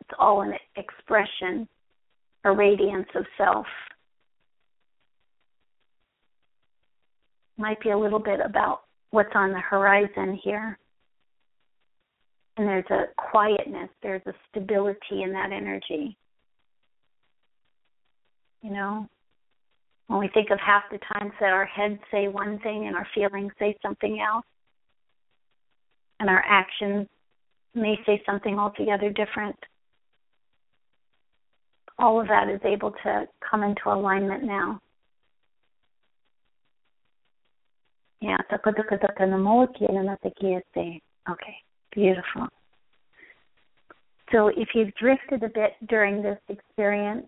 It's 0.01 0.11
all 0.19 0.43
an 0.43 0.55
expression, 0.77 1.69
a 2.45 2.53
radiance 2.53 3.09
of 3.15 3.25
self. 3.37 3.67
Might 7.57 7.81
be 7.81 7.91
a 7.91 7.99
little 7.99 8.21
bit 8.21 8.41
about 8.45 8.83
what's 9.11 9.35
on 9.35 9.51
the 9.51 9.61
horizon 9.61 10.39
here. 10.43 10.79
And 12.59 12.67
there's 12.67 12.91
a 12.91 13.05
quietness, 13.17 13.89
there's 14.03 14.27
a 14.27 14.35
stability 14.51 15.23
in 15.23 15.33
that 15.33 15.53
energy. 15.53 16.17
You 18.63 18.71
know, 18.71 19.09
when 20.09 20.19
we 20.19 20.29
think 20.35 20.51
of 20.51 20.59
half 20.59 20.83
the 20.91 20.99
times 21.15 21.33
that 21.39 21.53
our 21.53 21.67
heads 21.67 22.01
say 22.11 22.27
one 22.27 22.59
thing 22.59 22.89
and 22.89 22.97
our 22.97 23.07
feelings 23.15 23.53
say 23.61 23.77
something 23.81 24.21
else, 24.21 24.45
and 26.19 26.29
our 26.29 26.43
actions 26.45 27.07
may 27.77 27.97
say 28.05 28.21
something 28.27 28.59
altogether 28.59 29.11
different, 29.11 29.57
all 31.97 32.21
of 32.21 32.27
that 32.27 32.49
is 32.49 32.61
able 32.65 32.91
to 33.05 33.29
come 33.49 33.63
into 33.63 33.83
alignment 33.87 34.43
now. 34.43 34.81
Yeah, 38.21 38.39
okay, 41.31 41.57
beautiful. 41.93 42.49
So 44.33 44.49
if 44.49 44.69
you've 44.75 44.95
drifted 44.95 45.43
a 45.43 45.49
bit 45.49 45.73
during 45.89 46.23
this 46.23 46.39
experience, 46.49 47.27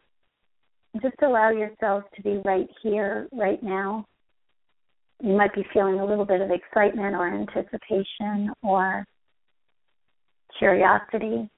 just 1.00 1.14
allow 1.22 1.50
yourself 1.50 2.04
to 2.16 2.22
be 2.22 2.40
right 2.44 2.68
here, 2.82 3.28
right 3.32 3.62
now. 3.62 4.06
You 5.22 5.36
might 5.36 5.54
be 5.54 5.64
feeling 5.72 6.00
a 6.00 6.04
little 6.04 6.24
bit 6.24 6.40
of 6.40 6.50
excitement 6.50 7.14
or 7.14 7.28
anticipation 7.28 8.50
or 8.62 9.04
curiosity. 10.58 11.48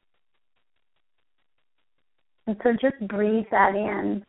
And 2.46 2.56
so 2.62 2.72
just 2.72 3.08
breathe 3.08 3.46
that 3.50 3.74
in. 3.74 4.24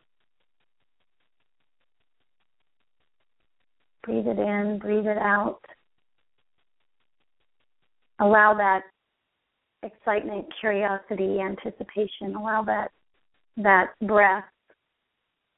Breathe 4.04 4.26
it 4.26 4.38
in, 4.38 4.78
breathe 4.78 5.06
it 5.06 5.18
out. 5.18 5.60
Allow 8.20 8.54
that 8.54 8.82
excitement, 9.82 10.46
curiosity, 10.60 11.40
anticipation, 11.40 12.34
allow 12.36 12.62
that 12.62 12.90
that 13.56 13.90
breath 14.02 14.44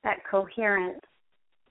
that 0.05 0.19
coherence 0.31 1.01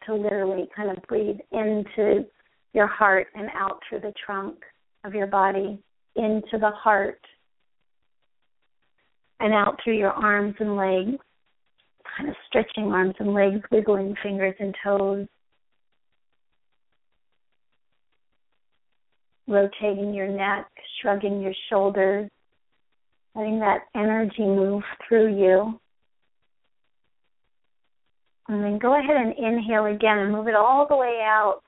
to 0.05 0.13
literally 0.13 0.67
kind 0.75 0.89
of 0.89 1.01
breathe 1.07 1.37
into 1.51 2.25
your 2.73 2.87
heart 2.87 3.27
and 3.33 3.49
out 3.55 3.79
through 3.87 4.01
the 4.01 4.13
trunk 4.25 4.57
of 5.03 5.13
your 5.13 5.27
body, 5.27 5.79
into 6.15 6.57
the 6.59 6.71
heart, 6.71 7.21
and 9.39 9.53
out 9.53 9.79
through 9.83 9.97
your 9.97 10.11
arms 10.11 10.55
and 10.59 10.75
legs, 10.75 11.21
kind 12.17 12.29
of 12.29 12.35
stretching 12.47 12.91
arms 12.91 13.15
and 13.19 13.33
legs, 13.33 13.61
wiggling 13.71 14.15
fingers 14.21 14.55
and 14.59 14.75
toes, 14.83 15.27
rotating 19.47 20.13
your 20.13 20.27
neck, 20.27 20.67
shrugging 21.01 21.41
your 21.41 21.53
shoulders, 21.69 22.29
letting 23.35 23.59
that 23.59 23.81
energy 23.95 24.43
move 24.43 24.83
through 25.07 25.35
you. 25.37 25.79
And 28.47 28.63
then 28.63 28.77
go 28.77 28.99
ahead 28.99 29.15
and 29.15 29.33
inhale 29.37 29.85
again 29.85 30.19
and 30.19 30.31
move 30.31 30.47
it 30.47 30.55
all 30.55 30.85
the 30.87 30.95
way 30.95 31.21
out 31.23 31.61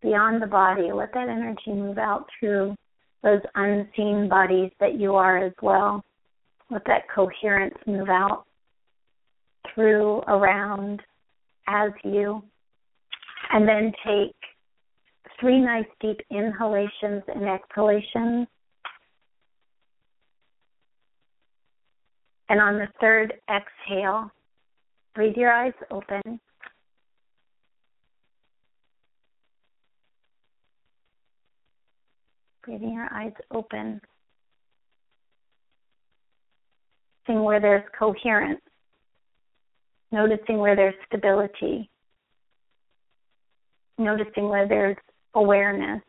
beyond 0.00 0.40
the 0.40 0.46
body. 0.46 0.92
Let 0.92 1.12
that 1.14 1.28
energy 1.28 1.72
move 1.72 1.98
out 1.98 2.26
through 2.38 2.76
those 3.22 3.40
unseen 3.54 4.28
bodies 4.28 4.70
that 4.80 4.98
you 4.98 5.14
are 5.14 5.38
as 5.38 5.52
well. 5.62 6.04
Let 6.70 6.84
that 6.86 7.08
coherence 7.14 7.76
move 7.86 8.08
out 8.08 8.44
through, 9.74 10.22
around, 10.28 11.02
as 11.68 11.90
you. 12.04 12.42
And 13.52 13.68
then 13.68 13.92
take 14.04 14.34
three 15.42 15.60
nice 15.60 15.84
deep 16.00 16.20
inhalations 16.30 17.22
and 17.28 17.46
exhalations. 17.46 18.46
And 22.48 22.60
on 22.60 22.78
the 22.78 22.88
third 23.00 23.34
exhale, 23.50 24.30
Breathe 25.14 25.36
your 25.36 25.52
eyes 25.52 25.74
open. 25.90 26.40
Breathing 32.64 32.94
your 32.94 33.12
eyes 33.12 33.32
open. 33.50 34.00
Seeing 37.26 37.42
where 37.42 37.60
there's 37.60 37.84
coherence. 37.98 38.60
Noticing 40.12 40.58
where 40.58 40.76
there's 40.76 40.94
stability. 41.06 41.90
Noticing 43.98 44.48
where 44.48 44.66
there's 44.66 44.96
awareness 45.34 46.02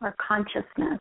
or 0.00 0.14
consciousness. 0.26 1.00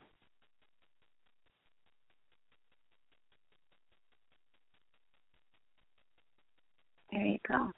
There 7.12 7.26
you 7.26 7.38
go. 7.47 7.72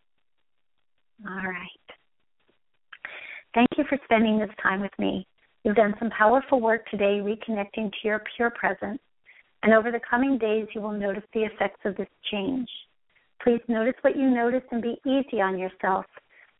All 1.27 1.47
right. 1.47 1.67
Thank 3.53 3.69
you 3.77 3.83
for 3.89 3.97
spending 4.05 4.39
this 4.39 4.49
time 4.61 4.81
with 4.81 4.91
me. 4.99 5.27
You've 5.63 5.75
done 5.75 5.95
some 5.99 6.09
powerful 6.11 6.61
work 6.61 6.85
today 6.89 7.21
reconnecting 7.21 7.89
to 7.89 7.97
your 8.03 8.21
pure 8.35 8.51
presence, 8.51 8.99
and 9.63 9.73
over 9.73 9.91
the 9.91 9.99
coming 10.09 10.37
days, 10.37 10.67
you 10.75 10.81
will 10.81 10.91
notice 10.91 11.23
the 11.33 11.43
effects 11.43 11.79
of 11.85 11.95
this 11.97 12.07
change. 12.31 12.67
Please 13.43 13.61
notice 13.67 13.95
what 14.01 14.15
you 14.15 14.29
notice 14.29 14.61
and 14.71 14.81
be 14.81 14.97
easy 15.05 15.41
on 15.41 15.57
yourself 15.57 16.05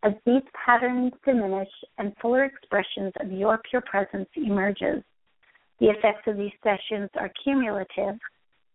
as 0.06 0.14
these 0.26 0.44
patterns 0.66 1.12
diminish 1.26 1.70
and 1.98 2.14
fuller 2.22 2.46
expressions 2.46 3.12
of 3.20 3.32
your 3.32 3.60
pure 3.70 3.82
presence 3.82 4.30
emerges. 4.36 5.02
The 5.80 5.88
effects 5.88 6.28
of 6.28 6.38
these 6.38 6.52
sessions 6.64 7.10
are 7.20 7.32
cumulative, 7.44 8.20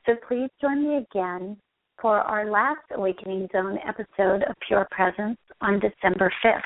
so 0.06 0.14
please 0.26 0.50
join 0.60 0.82
me 0.82 0.96
again 0.96 1.56
for 2.02 2.18
our 2.18 2.50
last 2.50 2.80
Awakening 2.94 3.48
Zone 3.52 3.78
episode 3.86 4.42
of 4.42 4.56
Pure 4.66 4.88
Presence 4.90 5.38
on 5.60 5.80
December 5.80 6.32
5th. 6.44 6.60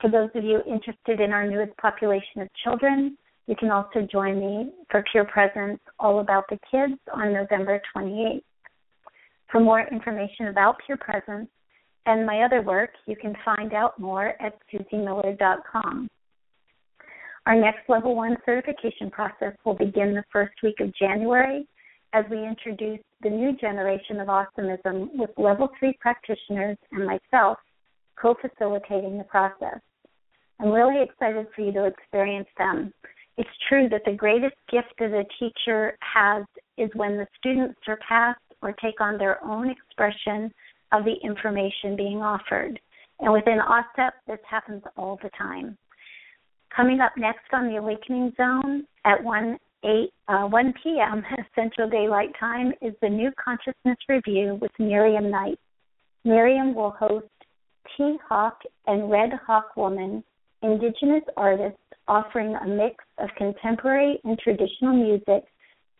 For 0.00 0.10
those 0.10 0.30
of 0.34 0.42
you 0.42 0.60
interested 0.66 1.20
in 1.20 1.32
our 1.32 1.46
newest 1.46 1.76
population 1.76 2.42
of 2.42 2.48
children, 2.64 3.16
you 3.46 3.54
can 3.56 3.70
also 3.70 4.06
join 4.10 4.40
me 4.40 4.72
for 4.90 5.04
Pure 5.12 5.26
Presence 5.26 5.80
All 6.00 6.20
About 6.20 6.44
the 6.50 6.58
Kids 6.70 6.98
on 7.14 7.32
November 7.32 7.80
28th. 7.96 8.42
For 9.50 9.60
more 9.60 9.86
information 9.88 10.48
about 10.48 10.76
Pure 10.84 10.98
Presence 10.98 11.48
and 12.06 12.26
my 12.26 12.42
other 12.42 12.62
work, 12.62 12.90
you 13.06 13.16
can 13.16 13.34
find 13.44 13.72
out 13.74 13.98
more 13.98 14.34
at 14.40 14.58
susiemiller.com. 14.72 16.08
Our 17.46 17.54
next 17.54 17.88
level 17.88 18.14
one 18.14 18.36
certification 18.44 19.10
process 19.10 19.54
will 19.64 19.74
begin 19.74 20.14
the 20.14 20.24
first 20.32 20.54
week 20.62 20.80
of 20.80 20.94
January 20.94 21.66
as 22.12 22.24
we 22.30 22.46
introduce 22.46 23.00
the 23.22 23.30
new 23.30 23.56
generation 23.56 24.20
of 24.20 24.28
Awesomism 24.28 25.08
with 25.14 25.30
level 25.36 25.68
three 25.78 25.96
practitioners 26.00 26.76
and 26.92 27.06
myself 27.06 27.58
co 28.20 28.34
facilitating 28.40 29.18
the 29.18 29.24
process. 29.24 29.80
I'm 30.60 30.70
really 30.70 31.02
excited 31.02 31.46
for 31.54 31.62
you 31.62 31.72
to 31.72 31.84
experience 31.84 32.48
them. 32.58 32.92
It's 33.36 33.48
true 33.68 33.88
that 33.90 34.02
the 34.04 34.12
greatest 34.12 34.56
gift 34.70 34.92
that 34.98 35.12
a 35.12 35.24
teacher 35.38 35.96
has 36.00 36.44
is 36.76 36.90
when 36.94 37.16
the 37.16 37.26
students 37.38 37.78
surpass 37.86 38.36
or 38.62 38.72
take 38.82 39.00
on 39.00 39.16
their 39.16 39.42
own 39.44 39.70
expression 39.70 40.52
of 40.92 41.04
the 41.04 41.14
information 41.22 41.96
being 41.96 42.18
offered. 42.18 42.80
And 43.20 43.32
within 43.32 43.58
OSTEP, 43.58 44.10
this 44.26 44.38
happens 44.48 44.82
all 44.96 45.18
the 45.22 45.30
time. 45.36 45.76
Coming 46.74 47.00
up 47.00 47.12
next 47.16 47.52
on 47.52 47.68
the 47.68 47.76
Awakening 47.76 48.32
Zone 48.36 48.84
at 49.04 49.22
1, 49.22 49.58
8, 49.84 50.10
uh, 50.28 50.44
1 50.46 50.74
p.m. 50.82 51.24
Central 51.54 51.88
Daylight 51.88 52.30
Time 52.38 52.72
is 52.80 52.94
the 53.02 53.08
New 53.08 53.30
Consciousness 53.42 53.98
Review 54.08 54.58
with 54.60 54.70
Miriam 54.78 55.30
Knight. 55.30 55.58
Miriam 56.24 56.74
will 56.74 56.90
host 56.90 57.26
T 57.96 58.16
Hawk 58.28 58.60
and 58.86 59.10
Red 59.10 59.30
Hawk 59.46 59.76
Woman, 59.76 60.22
indigenous 60.62 61.24
artists 61.36 61.78
offering 62.06 62.54
a 62.54 62.66
mix 62.66 63.04
of 63.18 63.28
contemporary 63.36 64.20
and 64.24 64.38
traditional 64.38 64.92
music 64.92 65.44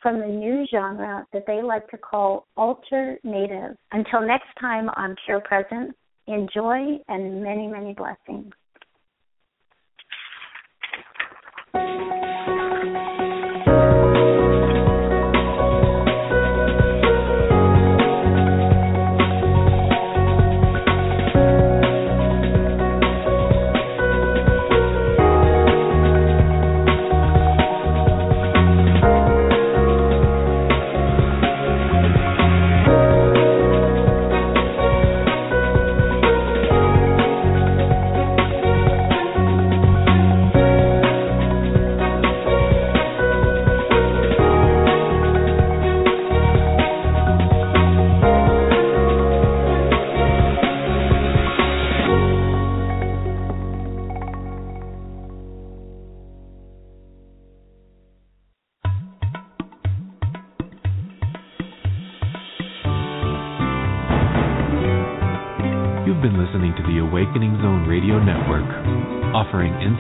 from 0.01 0.20
the 0.20 0.26
new 0.26 0.66
genre 0.70 1.26
that 1.32 1.44
they 1.46 1.62
like 1.62 1.88
to 1.90 1.99
call 1.99 2.46
alternative. 2.57 3.76
Until 3.92 4.20
next 4.20 4.49
time 4.61 4.88
on 4.90 5.16
Pure 5.26 5.40
Presence, 5.40 5.94
enjoy 6.26 6.99
and 7.09 7.42
many, 7.42 7.66
many 7.66 7.94
blessings. 7.94 8.53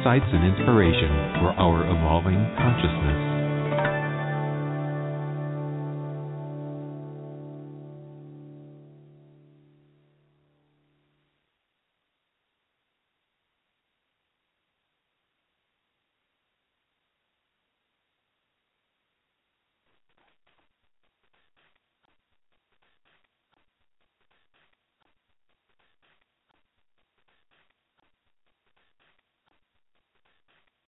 Insights 0.08 0.32
and 0.32 0.56
inspiration 0.56 1.10
for 1.36 1.52
our 1.60 1.84
evolving. 1.84 2.40